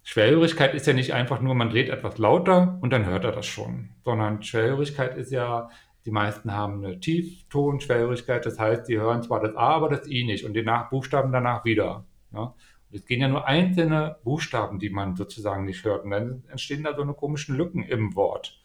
Schwerhörigkeit 0.03 0.75
ist 0.75 0.87
ja 0.87 0.93
nicht 0.93 1.15
einfach 1.15 1.41
nur, 1.41 1.55
man 1.55 1.71
dreht 1.71 1.89
etwas 1.89 2.19
lauter 2.19 2.79
und 2.83 2.93
dann 2.93 3.07
hört 3.07 3.25
er 3.25 3.33
das 3.33 3.47
schon, 3.47 3.91
sondern 4.05 4.43
Schwerhörigkeit 4.43 5.17
ist 5.17 5.33
ja, 5.33 5.71
die 6.05 6.11
meisten 6.11 6.53
haben 6.53 6.85
eine 6.85 7.01
Tiefton-Schwerhörigkeit, 7.01 8.45
das 8.45 8.59
heißt, 8.59 8.89
die 8.89 8.99
hören 8.99 9.23
zwar 9.23 9.41
das 9.41 9.57
A, 9.57 9.75
aber 9.75 9.89
das 9.89 10.07
I 10.07 10.25
nicht 10.25 10.45
und 10.45 10.53
die 10.53 10.67
Buchstaben 10.91 11.33
danach 11.33 11.65
wieder. 11.65 12.05
Ja? 12.33 12.55
es 12.95 13.07
gehen 13.07 13.21
ja 13.21 13.29
nur 13.29 13.47
einzelne 13.47 14.17
Buchstaben, 14.23 14.79
die 14.79 14.91
man 14.91 15.17
sozusagen 15.17 15.65
nicht 15.65 15.85
hört 15.85 16.05
und 16.05 16.11
dann 16.11 16.45
entstehen 16.49 16.85
da 16.85 16.95
so 16.95 17.03
eine 17.03 17.15
komischen 17.15 17.57
Lücken 17.57 17.83
im 17.83 18.15
Wort. 18.15 18.61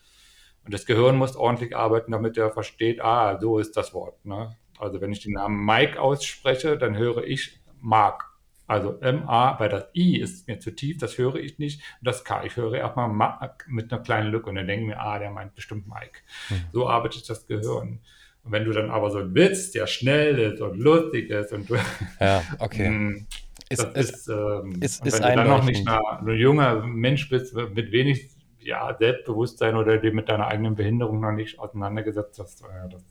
Und 0.70 0.74
das 0.76 0.86
Gehirn 0.86 1.17
muss 1.17 1.36
ordentlich 1.36 1.76
arbeiten, 1.76 2.11
damit 2.11 2.38
er 2.38 2.51
versteht, 2.51 3.01
ah, 3.01 3.39
so 3.41 3.57
ist 3.57 3.76
das 3.76 3.91
Wort. 3.91 4.24
Ne? 4.24 4.55
Also 4.78 5.01
wenn 5.01 5.11
ich 5.11 5.20
den 5.20 5.34
Namen 5.34 5.65
Mike 5.65 5.99
ausspreche, 5.99 6.78
dann 6.78 6.95
höre 6.95 7.24
ich 7.24 7.59
Mark. 7.82 8.26
Also 8.67 8.99
M-A, 9.01 9.59
weil 9.59 9.70
das 9.70 9.86
I 9.95 10.20
ist 10.20 10.47
mir 10.47 10.59
zu 10.59 10.70
tief, 10.70 10.99
das 10.99 11.17
höre 11.17 11.38
ich 11.38 11.57
nicht. 11.57 11.82
Und 11.99 12.07
das 12.07 12.24
K, 12.24 12.43
ich 12.43 12.55
höre 12.55 12.76
erstmal 12.76 13.09
Mark 13.09 13.65
mit 13.67 13.91
einer 13.91 14.03
kleinen 14.03 14.30
Lücke 14.30 14.47
und 14.47 14.57
dann 14.57 14.67
denke 14.67 14.84
ich 14.84 14.88
mir, 14.89 14.99
ah, 15.01 15.17
der 15.17 15.32
meint 15.32 15.55
bestimmt 15.55 15.88
Mike. 15.88 16.20
Mhm. 16.51 16.65
So 16.72 16.88
arbeitet 16.88 17.28
das 17.28 17.47
Gehirn. 17.47 18.01
Und 18.43 18.51
wenn 18.51 18.65
du 18.65 18.72
dann 18.72 18.91
aber 18.91 19.09
so 19.09 19.17
einen 19.17 19.34
Witz, 19.34 19.72
der 19.72 19.88
schnell 19.88 20.38
ist 20.38 20.61
und 20.61 20.78
lustig 20.78 21.32
ist 21.32 21.51
und 21.51 21.67
du. 21.67 21.78
Ja, 22.20 22.43
okay. 22.59 22.91
Mm, 22.91 23.26
ist, 23.70 23.82
ist, 23.82 23.95
ist, 23.95 24.28
ähm, 24.28 24.78
ist, 24.82 25.03
ist 25.03 25.13
wenn 25.20 25.30
du 25.30 25.36
dann 25.36 25.47
noch 25.47 25.63
nicht 25.63 25.88
ein 25.88 26.28
junger 26.38 26.86
Mensch 26.86 27.28
bist, 27.28 27.55
mit 27.55 27.91
wenig 27.91 28.30
ja, 28.70 28.95
Selbstbewusstsein 28.97 29.76
oder 29.76 29.97
die 29.97 30.11
mit 30.11 30.30
deiner 30.30 30.47
eigenen 30.47 30.76
Behinderung 30.76 31.20
noch 31.20 31.32
nicht 31.32 31.59
auseinandergesetzt 31.59 32.39
hast, 32.39 32.61
äh, 32.61 32.89
das 32.89 33.03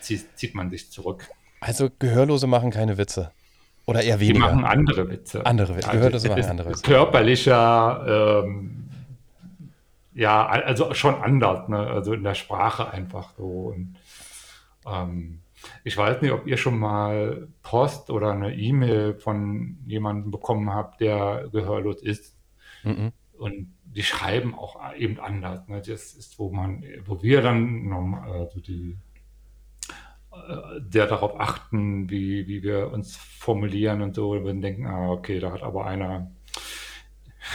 zieht, 0.00 0.38
zieht 0.38 0.54
man 0.54 0.70
sich 0.70 0.90
zurück. 0.90 1.28
Also 1.60 1.90
Gehörlose 1.98 2.46
machen 2.46 2.70
keine 2.70 2.96
Witze. 2.96 3.32
Oder 3.86 4.02
eher 4.02 4.20
weniger. 4.20 4.34
Die 4.34 4.40
machen 4.40 4.64
andere 4.64 5.08
Witze. 5.08 5.44
Andere 5.44 5.76
Witze. 5.76 5.90
Gehörlose 5.90 6.28
also, 6.28 6.40
machen 6.40 6.50
andere 6.50 6.70
Witze. 6.70 6.82
Körperlicher, 6.82 8.44
ähm, 8.44 8.88
ja, 10.14 10.46
also 10.46 10.94
schon 10.94 11.14
anders, 11.16 11.68
ne? 11.68 11.78
also 11.78 12.12
in 12.12 12.22
der 12.22 12.34
Sprache 12.34 12.90
einfach 12.90 13.32
so. 13.36 13.74
Und, 13.74 13.96
ähm, 14.86 15.40
ich 15.84 15.96
weiß 15.96 16.22
nicht, 16.22 16.32
ob 16.32 16.46
ihr 16.46 16.56
schon 16.56 16.78
mal 16.78 17.48
Post 17.62 18.10
oder 18.10 18.32
eine 18.32 18.54
E-Mail 18.54 19.14
von 19.14 19.78
jemandem 19.86 20.30
bekommen 20.30 20.72
habt, 20.72 21.00
der 21.00 21.48
gehörlos 21.52 22.02
ist. 22.02 22.36
Mhm. 22.82 23.12
Und 23.36 23.72
die 23.94 24.02
schreiben 24.02 24.54
auch 24.54 24.78
eben 24.94 25.18
anders. 25.18 25.66
Ne? 25.68 25.82
Das 25.84 26.14
ist, 26.14 26.38
wo 26.38 26.50
man, 26.50 26.84
wo 27.04 27.22
wir 27.22 27.42
dann 27.42 27.92
also 27.92 28.60
die 28.60 28.96
äh, 30.32 30.80
sehr 30.90 31.06
darauf 31.06 31.38
achten, 31.40 32.08
wie, 32.08 32.46
wie 32.46 32.62
wir 32.62 32.92
uns 32.92 33.16
formulieren 33.16 34.00
und 34.02 34.14
so. 34.14 34.32
Wir 34.32 34.54
denken, 34.54 34.86
ah, 34.86 35.10
okay, 35.10 35.40
da 35.40 35.52
hat 35.52 35.62
aber 35.62 35.86
einer 35.86 36.30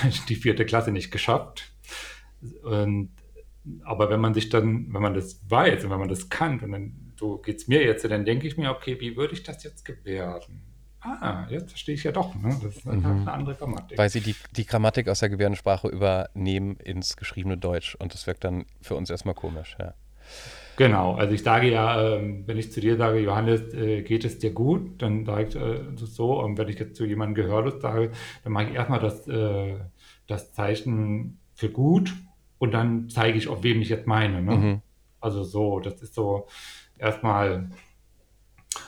die 0.29 0.35
vierte 0.35 0.65
Klasse 0.65 0.91
nicht 0.91 1.11
geschafft. 1.11 1.71
Und, 2.63 3.11
aber 3.83 4.09
wenn 4.09 4.19
man 4.19 4.33
sich 4.33 4.49
dann, 4.49 4.93
wenn 4.93 5.01
man 5.01 5.13
das 5.13 5.41
weiß 5.49 5.85
und 5.85 5.89
wenn 5.89 5.99
man 5.99 6.09
das 6.09 6.29
kann, 6.29 6.59
und 6.59 6.71
dann 6.71 7.13
so 7.17 7.37
geht 7.37 7.57
es 7.57 7.67
mir 7.67 7.81
jetzt, 7.83 8.03
dann 8.03 8.25
denke 8.25 8.45
ich 8.45 8.57
mir, 8.57 8.71
okay, 8.71 8.99
wie 8.99 9.15
würde 9.15 9.33
ich 9.33 9.43
das 9.43 9.63
jetzt 9.63 9.85
gebärden? 9.85 10.61
Ah, 11.05 11.45
jetzt 11.49 11.69
verstehe 11.71 11.95
ich 11.95 12.03
ja 12.03 12.11
doch. 12.11 12.33
Ne? 12.35 12.57
Das 12.61 12.77
ist 12.77 12.85
mhm. 12.85 13.05
eine 13.05 13.31
andere 13.31 13.55
Grammatik. 13.55 13.97
Weil 13.97 14.09
sie 14.09 14.21
die, 14.21 14.35
die 14.55 14.65
Grammatik 14.65 15.07
aus 15.07 15.19
der 15.19 15.29
Gebärdensprache 15.29 15.87
übernehmen 15.87 16.77
ins 16.77 17.15
geschriebene 17.15 17.57
Deutsch 17.57 17.95
und 17.95 18.13
das 18.13 18.25
wirkt 18.27 18.43
dann 18.43 18.65
für 18.81 18.95
uns 18.95 19.09
erstmal 19.09 19.35
komisch, 19.35 19.75
ja. 19.79 19.93
Genau, 20.77 21.15
also 21.15 21.33
ich 21.33 21.43
sage 21.43 21.71
ja, 21.71 22.15
ähm, 22.15 22.43
wenn 22.47 22.57
ich 22.57 22.71
zu 22.71 22.81
dir 22.81 22.97
sage, 22.97 23.19
Johannes, 23.19 23.73
äh, 23.73 24.01
geht 24.01 24.25
es 24.25 24.39
dir 24.39 24.51
gut, 24.51 25.01
dann 25.01 25.25
sage 25.25 25.47
ich 25.47 25.55
äh, 25.55 25.81
so. 25.95 26.41
Und 26.41 26.57
wenn 26.57 26.67
ich 26.67 26.77
jetzt 26.77 26.97
zu 26.97 27.05
jemandem 27.05 27.45
gehörlos 27.45 27.81
sage, 27.81 28.11
dann 28.43 28.51
mache 28.51 28.65
ich 28.65 28.73
erstmal 28.73 28.99
das, 28.99 29.25
äh, 29.27 29.75
das 30.27 30.53
Zeichen 30.53 31.39
für 31.53 31.69
gut 31.69 32.13
und 32.57 32.73
dann 32.73 33.09
zeige 33.09 33.37
ich, 33.37 33.47
auf 33.47 33.63
wem 33.63 33.81
ich 33.81 33.89
jetzt 33.89 34.07
meine. 34.07 34.41
Ne? 34.41 34.55
Mhm. 34.55 34.81
Also 35.21 35.43
so, 35.43 35.79
das 35.79 36.01
ist 36.01 36.13
so 36.13 36.47
erstmal, 36.97 37.69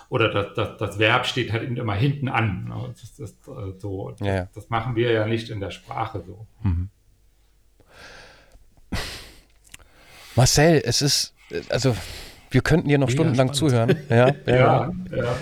oder 0.09 0.29
das, 0.29 0.53
das, 0.55 0.77
das 0.77 0.99
Verb 0.99 1.25
steht 1.25 1.51
halt 1.51 1.63
immer 1.77 1.95
hinten 1.95 2.29
an. 2.29 2.65
Ne? 2.65 2.93
Das, 2.93 3.19
ist 3.19 3.43
so, 3.79 4.13
ja, 4.19 4.35
ja. 4.35 4.47
das 4.53 4.69
machen 4.69 4.95
wir 4.95 5.11
ja 5.11 5.25
nicht 5.25 5.49
in 5.49 5.59
der 5.59 5.71
Sprache 5.71 6.23
so. 6.25 6.47
Mhm. 6.63 6.89
Marcel, 10.35 10.81
es 10.85 11.01
ist 11.01 11.33
also 11.69 11.95
wir 12.49 12.61
könnten 12.61 12.87
dir 12.87 12.97
noch 12.97 13.07
Mega 13.07 13.17
stundenlang 13.17 13.53
spannend. 13.53 13.55
zuhören. 13.55 13.97
Ja, 14.09 14.33
ja, 14.45 14.91
ja. 15.15 15.35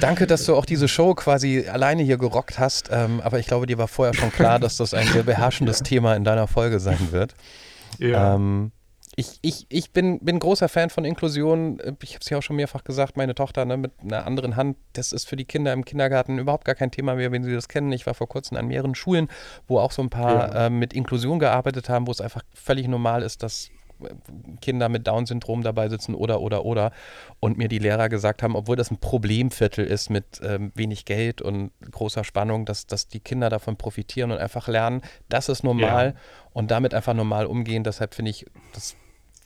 Danke, 0.00 0.26
dass 0.26 0.44
du 0.44 0.54
auch 0.54 0.66
diese 0.66 0.88
Show 0.88 1.14
quasi 1.14 1.66
alleine 1.68 2.02
hier 2.02 2.18
gerockt 2.18 2.58
hast. 2.58 2.90
Ähm, 2.92 3.20
aber 3.22 3.38
ich 3.38 3.46
glaube, 3.46 3.66
dir 3.66 3.78
war 3.78 3.88
vorher 3.88 4.14
schon 4.14 4.30
klar, 4.30 4.58
dass 4.58 4.76
das 4.76 4.94
ein 4.94 5.06
sehr 5.06 5.22
beherrschendes 5.22 5.78
Thema 5.82 6.14
in 6.14 6.24
deiner 6.24 6.46
Folge 6.46 6.80
sein 6.80 7.08
wird. 7.10 7.34
Ja. 7.98 8.34
Ähm, 8.34 8.72
ich, 9.20 9.38
ich, 9.42 9.66
ich 9.68 9.92
bin, 9.92 10.18
bin 10.20 10.38
großer 10.38 10.68
Fan 10.68 10.88
von 10.88 11.04
Inklusion. 11.04 11.78
Ich 12.02 12.14
habe 12.14 12.20
es 12.22 12.30
ja 12.30 12.38
auch 12.38 12.42
schon 12.42 12.56
mehrfach 12.56 12.84
gesagt, 12.84 13.18
meine 13.18 13.34
Tochter 13.34 13.66
ne, 13.66 13.76
mit 13.76 13.92
einer 14.00 14.26
anderen 14.26 14.56
Hand, 14.56 14.78
das 14.94 15.12
ist 15.12 15.28
für 15.28 15.36
die 15.36 15.44
Kinder 15.44 15.74
im 15.74 15.84
Kindergarten 15.84 16.38
überhaupt 16.38 16.64
gar 16.64 16.74
kein 16.74 16.90
Thema 16.90 17.14
mehr, 17.16 17.30
wenn 17.30 17.44
sie 17.44 17.52
das 17.52 17.68
kennen. 17.68 17.92
Ich 17.92 18.06
war 18.06 18.14
vor 18.14 18.28
kurzem 18.28 18.56
an 18.56 18.66
mehreren 18.66 18.94
Schulen, 18.94 19.28
wo 19.68 19.78
auch 19.78 19.92
so 19.92 20.00
ein 20.00 20.08
paar 20.08 20.54
ja. 20.54 20.66
äh, 20.66 20.70
mit 20.70 20.94
Inklusion 20.94 21.38
gearbeitet 21.38 21.90
haben, 21.90 22.06
wo 22.06 22.12
es 22.12 22.22
einfach 22.22 22.42
völlig 22.54 22.88
normal 22.88 23.22
ist, 23.22 23.42
dass 23.42 23.70
Kinder 24.62 24.88
mit 24.88 25.06
Down-Syndrom 25.06 25.62
dabei 25.62 25.90
sitzen 25.90 26.14
oder, 26.14 26.40
oder, 26.40 26.64
oder. 26.64 26.92
Und 27.40 27.58
mir 27.58 27.68
die 27.68 27.78
Lehrer 27.78 28.08
gesagt 28.08 28.42
haben, 28.42 28.56
obwohl 28.56 28.76
das 28.76 28.90
ein 28.90 28.98
Problemviertel 28.98 29.84
ist 29.84 30.08
mit 30.08 30.40
ähm, 30.42 30.72
wenig 30.74 31.04
Geld 31.04 31.42
und 31.42 31.72
großer 31.90 32.24
Spannung, 32.24 32.64
dass, 32.64 32.86
dass 32.86 33.08
die 33.08 33.20
Kinder 33.20 33.50
davon 33.50 33.76
profitieren 33.76 34.30
und 34.30 34.38
einfach 34.38 34.66
lernen, 34.68 35.02
das 35.28 35.50
ist 35.50 35.62
normal 35.62 36.14
ja. 36.14 36.20
und 36.54 36.70
damit 36.70 36.94
einfach 36.94 37.12
normal 37.12 37.44
umgehen. 37.44 37.84
Deshalb 37.84 38.14
finde 38.14 38.30
ich 38.30 38.46
das 38.72 38.96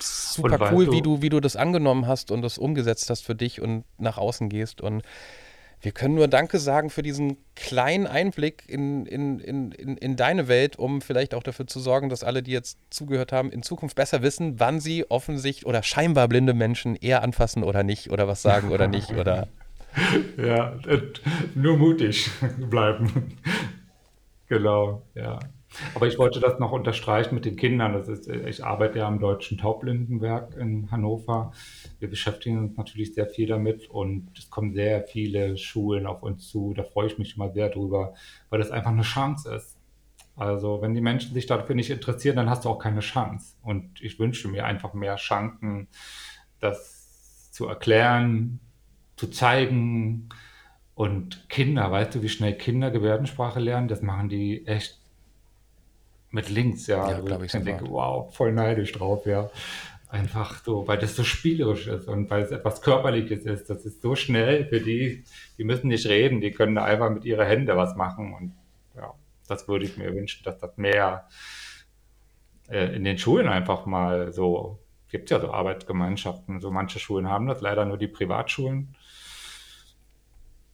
super 0.00 0.72
cool, 0.72 0.86
du, 0.86 0.92
wie, 0.92 1.02
du, 1.02 1.22
wie 1.22 1.28
du 1.28 1.40
das 1.40 1.56
angenommen 1.56 2.06
hast 2.06 2.30
und 2.30 2.42
das 2.42 2.58
umgesetzt 2.58 3.10
hast 3.10 3.22
für 3.22 3.34
dich 3.34 3.60
und 3.60 3.84
nach 3.98 4.18
außen 4.18 4.48
gehst. 4.48 4.80
Und 4.80 5.02
wir 5.84 5.92
können 5.92 6.14
nur 6.14 6.28
Danke 6.28 6.58
sagen 6.58 6.88
für 6.88 7.02
diesen 7.02 7.36
kleinen 7.54 8.06
Einblick 8.06 8.64
in, 8.66 9.04
in, 9.04 9.38
in, 9.38 9.70
in, 9.72 9.96
in 9.98 10.16
deine 10.16 10.48
Welt, 10.48 10.76
um 10.76 11.02
vielleicht 11.02 11.34
auch 11.34 11.42
dafür 11.42 11.66
zu 11.66 11.78
sorgen, 11.78 12.08
dass 12.08 12.24
alle, 12.24 12.42
die 12.42 12.52
jetzt 12.52 12.78
zugehört 12.88 13.32
haben, 13.32 13.50
in 13.50 13.62
Zukunft 13.62 13.94
besser 13.94 14.22
wissen, 14.22 14.58
wann 14.58 14.80
sie 14.80 15.10
offensichtlich 15.10 15.66
oder 15.66 15.82
scheinbar 15.82 16.28
blinde 16.28 16.54
Menschen 16.54 16.96
eher 16.96 17.22
anfassen 17.22 17.62
oder 17.62 17.82
nicht 17.82 18.10
oder 18.10 18.26
was 18.26 18.40
sagen 18.40 18.70
oder 18.70 18.88
nicht 18.88 19.12
oder. 19.12 19.48
Ja, 20.36 20.76
nur 21.54 21.76
mutig 21.76 22.28
bleiben. 22.68 23.38
genau, 24.48 25.02
ja. 25.14 25.38
Aber 25.94 26.06
ich 26.06 26.18
wollte 26.18 26.40
das 26.40 26.58
noch 26.58 26.72
unterstreichen 26.72 27.34
mit 27.34 27.44
den 27.44 27.56
Kindern. 27.56 27.92
Das 27.92 28.08
ist, 28.08 28.28
ich 28.28 28.64
arbeite 28.64 29.00
ja 29.00 29.06
am 29.06 29.18
Deutschen 29.18 29.58
Taubblindenwerk 29.58 30.56
in 30.56 30.90
Hannover. 30.90 31.52
Wir 31.98 32.08
beschäftigen 32.08 32.58
uns 32.58 32.76
natürlich 32.76 33.14
sehr 33.14 33.26
viel 33.26 33.48
damit 33.48 33.88
und 33.90 34.28
es 34.38 34.50
kommen 34.50 34.72
sehr 34.74 35.04
viele 35.04 35.56
Schulen 35.56 36.06
auf 36.06 36.22
uns 36.22 36.48
zu. 36.48 36.74
Da 36.74 36.84
freue 36.84 37.06
ich 37.06 37.18
mich 37.18 37.36
immer 37.36 37.50
sehr 37.52 37.68
drüber, 37.68 38.14
weil 38.50 38.58
das 38.58 38.70
einfach 38.70 38.90
eine 38.90 39.02
Chance 39.02 39.54
ist. 39.54 39.76
Also 40.36 40.82
wenn 40.82 40.94
die 40.94 41.00
Menschen 41.00 41.32
sich 41.32 41.46
dafür 41.46 41.74
nicht 41.74 41.90
interessieren, 41.90 42.36
dann 42.36 42.50
hast 42.50 42.64
du 42.64 42.68
auch 42.68 42.78
keine 42.78 43.00
Chance. 43.00 43.54
Und 43.62 44.00
ich 44.00 44.18
wünsche 44.18 44.48
mir 44.48 44.64
einfach 44.64 44.94
mehr 44.94 45.16
Chancen, 45.16 45.88
das 46.60 47.50
zu 47.52 47.66
erklären, 47.68 48.58
zu 49.16 49.28
zeigen. 49.28 50.28
Und 50.94 51.48
Kinder, 51.48 51.90
weißt 51.90 52.14
du, 52.14 52.22
wie 52.22 52.28
schnell 52.28 52.54
Kinder 52.54 52.90
Gebärdensprache 52.90 53.60
lernen? 53.60 53.88
Das 53.88 54.02
machen 54.02 54.28
die 54.28 54.66
echt 54.66 55.03
mit 56.34 56.50
links, 56.50 56.88
ja. 56.88 57.10
ja 57.10 57.20
glaube 57.20 57.46
ich. 57.46 57.52
Denke, 57.52 57.88
wow, 57.88 58.34
voll 58.34 58.52
neidisch 58.52 58.92
drauf, 58.92 59.24
ja. 59.24 59.50
Einfach 60.08 60.62
so, 60.62 60.86
weil 60.86 60.98
das 60.98 61.16
so 61.16 61.24
spielerisch 61.24 61.86
ist 61.86 62.06
und 62.08 62.28
weil 62.28 62.42
es 62.42 62.50
etwas 62.50 62.82
Körperliches 62.82 63.44
ist. 63.44 63.70
Das 63.70 63.86
ist 63.86 64.02
so 64.02 64.14
schnell 64.16 64.66
für 64.66 64.80
die, 64.80 65.24
die 65.58 65.64
müssen 65.64 65.88
nicht 65.88 66.06
reden, 66.06 66.40
die 66.40 66.50
können 66.50 66.76
einfach 66.76 67.10
mit 67.10 67.24
ihren 67.24 67.46
Händen 67.46 67.76
was 67.76 67.96
machen. 67.96 68.34
Und 68.34 68.52
ja, 68.96 69.14
das 69.48 69.66
würde 69.68 69.84
ich 69.86 69.96
mir 69.96 70.14
wünschen, 70.14 70.44
dass 70.44 70.58
das 70.58 70.76
mehr 70.76 71.28
äh, 72.68 72.94
in 72.94 73.04
den 73.04 73.18
Schulen 73.18 73.48
einfach 73.48 73.86
mal 73.86 74.32
so, 74.32 74.78
gibt 75.10 75.30
es 75.30 75.30
ja 75.30 75.40
so 75.40 75.52
Arbeitsgemeinschaften. 75.52 76.60
So 76.60 76.70
manche 76.70 76.98
Schulen 76.98 77.28
haben 77.28 77.46
das, 77.46 77.60
leider 77.60 77.84
nur 77.84 77.98
die 77.98 78.08
Privatschulen. 78.08 78.94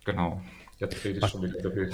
Genau. 0.04 0.40
Jetzt 0.80 1.04
rede 1.04 1.18
ich 1.18 1.26
schon 1.26 1.42
wieder 1.42 1.60
so 1.62 1.74
wild. 1.74 1.92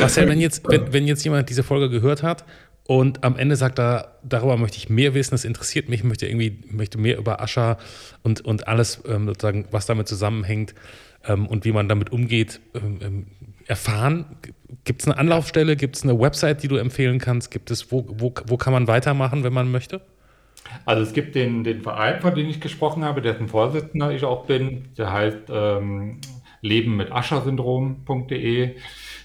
Marcel, 0.00 0.28
wenn 0.28 0.40
jetzt, 0.40 0.68
wenn, 0.68 0.92
wenn 0.92 1.06
jetzt 1.06 1.24
jemand 1.24 1.48
diese 1.48 1.62
Folge 1.62 1.88
gehört 1.88 2.22
hat 2.24 2.44
und 2.84 3.22
am 3.22 3.36
Ende 3.36 3.54
sagt 3.54 3.78
er, 3.78 4.18
darüber 4.24 4.56
möchte 4.56 4.76
ich 4.76 4.88
mehr 4.88 5.14
wissen, 5.14 5.30
das 5.30 5.44
interessiert 5.44 5.88
mich, 5.88 6.02
möchte 6.02 6.26
irgendwie 6.26 6.64
möchte 6.68 6.98
mehr 6.98 7.16
über 7.16 7.40
Ascher 7.40 7.78
und, 8.24 8.40
und 8.40 8.66
alles 8.66 9.02
ähm, 9.08 9.26
sozusagen, 9.26 9.66
was 9.70 9.86
damit 9.86 10.08
zusammenhängt 10.08 10.74
ähm, 11.24 11.46
und 11.46 11.64
wie 11.64 11.72
man 11.72 11.88
damit 11.88 12.10
umgeht, 12.10 12.60
ähm, 12.74 12.98
ähm 13.02 13.26
erfahren. 13.68 14.26
Gibt 14.84 15.02
es 15.02 15.08
eine 15.08 15.18
Anlaufstelle, 15.18 15.74
gibt 15.74 15.96
es 15.96 16.04
eine 16.04 16.18
Website, 16.20 16.62
die 16.62 16.68
du 16.68 16.76
empfehlen 16.76 17.18
kannst? 17.18 17.50
Gibt 17.50 17.72
es, 17.72 17.90
wo, 17.90 18.06
wo, 18.08 18.32
wo 18.46 18.56
kann 18.56 18.72
man 18.72 18.86
weitermachen, 18.86 19.42
wenn 19.42 19.52
man 19.52 19.72
möchte? 19.72 20.00
Also 20.84 21.02
es 21.02 21.12
gibt 21.12 21.34
den, 21.34 21.64
den 21.64 21.82
Verein, 21.82 22.20
von 22.20 22.32
dem 22.34 22.48
ich 22.48 22.60
gesprochen 22.60 23.04
habe, 23.04 23.22
dessen 23.22 23.48
Vorsitzender 23.48 24.12
ich 24.12 24.24
auch 24.24 24.46
bin, 24.46 24.84
der 24.96 25.12
heißt 25.12 25.50
ähm, 25.50 26.20
Leben 26.66 26.96
mit 26.96 27.12
Ascher-Syndrom.de. 27.12 28.76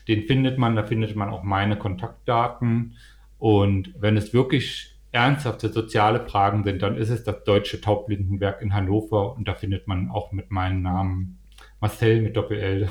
Den 0.07 0.23
findet 0.23 0.57
man, 0.57 0.75
da 0.75 0.83
findet 0.83 1.15
man 1.15 1.29
auch 1.29 1.43
meine 1.43 1.77
Kontaktdaten. 1.77 2.95
Und 3.37 3.93
wenn 3.99 4.17
es 4.17 4.33
wirklich 4.33 4.95
ernsthafte 5.11 5.69
soziale 5.69 6.27
Fragen 6.27 6.63
sind, 6.63 6.81
dann 6.81 6.95
ist 6.95 7.09
es 7.09 7.23
das 7.23 7.43
Deutsche 7.43 7.81
Taubblindenwerk 7.81 8.61
in 8.61 8.73
Hannover 8.73 9.35
und 9.35 9.47
da 9.47 9.55
findet 9.55 9.87
man 9.87 10.09
auch 10.09 10.31
mit 10.31 10.51
meinem 10.51 10.81
Namen 10.81 11.39
Marcel 11.81 12.21
mit 12.21 12.37
Doppel-L. 12.37 12.89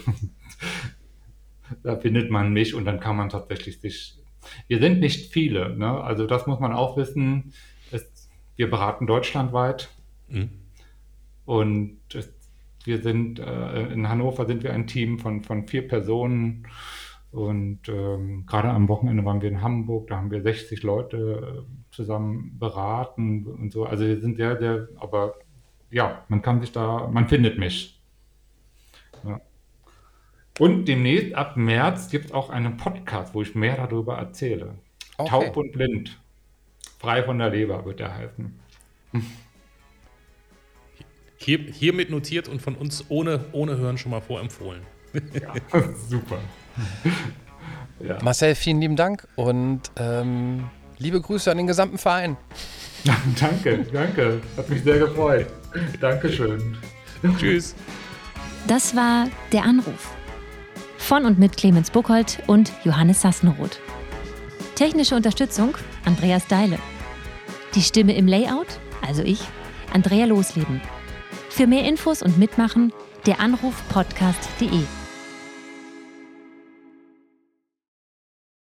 da 1.82 1.96
findet 1.96 2.30
man 2.30 2.52
mich 2.52 2.74
und 2.74 2.84
dann 2.84 3.00
kann 3.00 3.16
man 3.16 3.28
tatsächlich 3.28 3.80
sich. 3.80 4.16
Wir 4.68 4.80
sind 4.80 5.00
nicht 5.00 5.32
viele, 5.32 5.76
ne? 5.76 6.02
also 6.02 6.26
das 6.26 6.46
muss 6.46 6.60
man 6.60 6.72
auch 6.72 6.96
wissen. 6.96 7.52
Es, 7.90 8.28
wir 8.56 8.70
beraten 8.70 9.06
deutschlandweit 9.06 9.90
mhm. 10.28 10.50
und 11.44 11.98
es 12.14 12.39
wir 12.84 13.02
sind 13.02 13.38
äh, 13.38 13.92
in 13.92 14.08
Hannover 14.08 14.46
sind 14.46 14.62
wir 14.62 14.72
ein 14.72 14.86
Team 14.86 15.18
von, 15.18 15.42
von 15.42 15.66
vier 15.66 15.86
Personen 15.86 16.66
und 17.32 17.88
ähm, 17.88 18.44
gerade 18.46 18.70
am 18.70 18.88
Wochenende 18.88 19.24
waren 19.24 19.40
wir 19.40 19.48
in 19.48 19.62
Hamburg, 19.62 20.08
da 20.08 20.16
haben 20.16 20.30
wir 20.30 20.42
60 20.42 20.82
Leute 20.82 21.64
äh, 21.64 21.94
zusammen 21.94 22.58
beraten 22.58 23.46
und 23.46 23.72
so. 23.72 23.84
Also 23.84 24.04
wir 24.04 24.20
sind 24.20 24.36
sehr, 24.36 24.58
sehr, 24.58 24.88
aber 24.96 25.34
ja, 25.90 26.24
man 26.28 26.42
kann 26.42 26.60
sich 26.60 26.72
da, 26.72 27.08
man 27.12 27.28
findet 27.28 27.58
mich. 27.58 28.00
Ja. 29.24 29.40
Und 30.58 30.86
demnächst 30.86 31.34
ab 31.34 31.56
März 31.56 32.10
gibt 32.10 32.26
es 32.26 32.32
auch 32.32 32.50
einen 32.50 32.76
Podcast, 32.76 33.34
wo 33.34 33.42
ich 33.42 33.54
mehr 33.54 33.76
darüber 33.76 34.16
erzähle. 34.16 34.74
Okay. 35.16 35.30
Taub 35.30 35.56
und 35.56 35.72
blind. 35.72 36.20
Frei 36.98 37.22
von 37.22 37.38
der 37.38 37.50
Leber 37.50 37.84
wird 37.84 38.00
der 38.00 38.16
heißen. 38.16 38.58
Hier, 41.42 41.58
hiermit 41.58 42.10
notiert 42.10 42.48
und 42.48 42.60
von 42.60 42.74
uns 42.74 43.06
ohne, 43.08 43.46
ohne 43.52 43.78
Hören 43.78 43.96
schon 43.96 44.10
mal 44.10 44.20
vorempfohlen. 44.20 44.82
Ja, 45.32 45.54
super. 46.08 46.38
Ja. 47.98 48.18
Marcel, 48.22 48.54
vielen 48.54 48.80
lieben 48.80 48.96
Dank 48.96 49.26
und 49.36 49.80
ähm, 49.96 50.68
liebe 50.98 51.20
Grüße 51.20 51.50
an 51.50 51.56
den 51.56 51.66
gesamten 51.66 51.96
Verein. 51.96 52.36
danke, 53.40 53.86
danke. 53.90 54.42
Hat 54.56 54.68
mich 54.68 54.82
sehr 54.82 54.98
gefreut. 54.98 55.46
Dankeschön. 56.00 56.76
Tschüss. 57.38 57.74
Das 58.66 58.94
war 58.94 59.28
Der 59.52 59.64
Anruf. 59.64 60.14
Von 60.98 61.24
und 61.24 61.38
mit 61.38 61.56
Clemens 61.56 61.90
Buchholz 61.90 62.38
und 62.46 62.70
Johannes 62.84 63.22
Sassenroth. 63.22 63.80
Technische 64.74 65.16
Unterstützung 65.16 65.74
Andreas 66.04 66.46
Deile. 66.46 66.78
Die 67.74 67.82
Stimme 67.82 68.14
im 68.14 68.26
Layout, 68.26 68.78
also 69.06 69.22
ich, 69.22 69.40
Andrea 69.92 70.26
Losleben. 70.26 70.82
Für 71.50 71.66
mehr 71.66 71.84
Infos 71.84 72.22
und 72.22 72.38
Mitmachen 72.38 72.92
der 73.26 73.40
Anruf 73.40 73.74
podcast.de. 73.90 74.99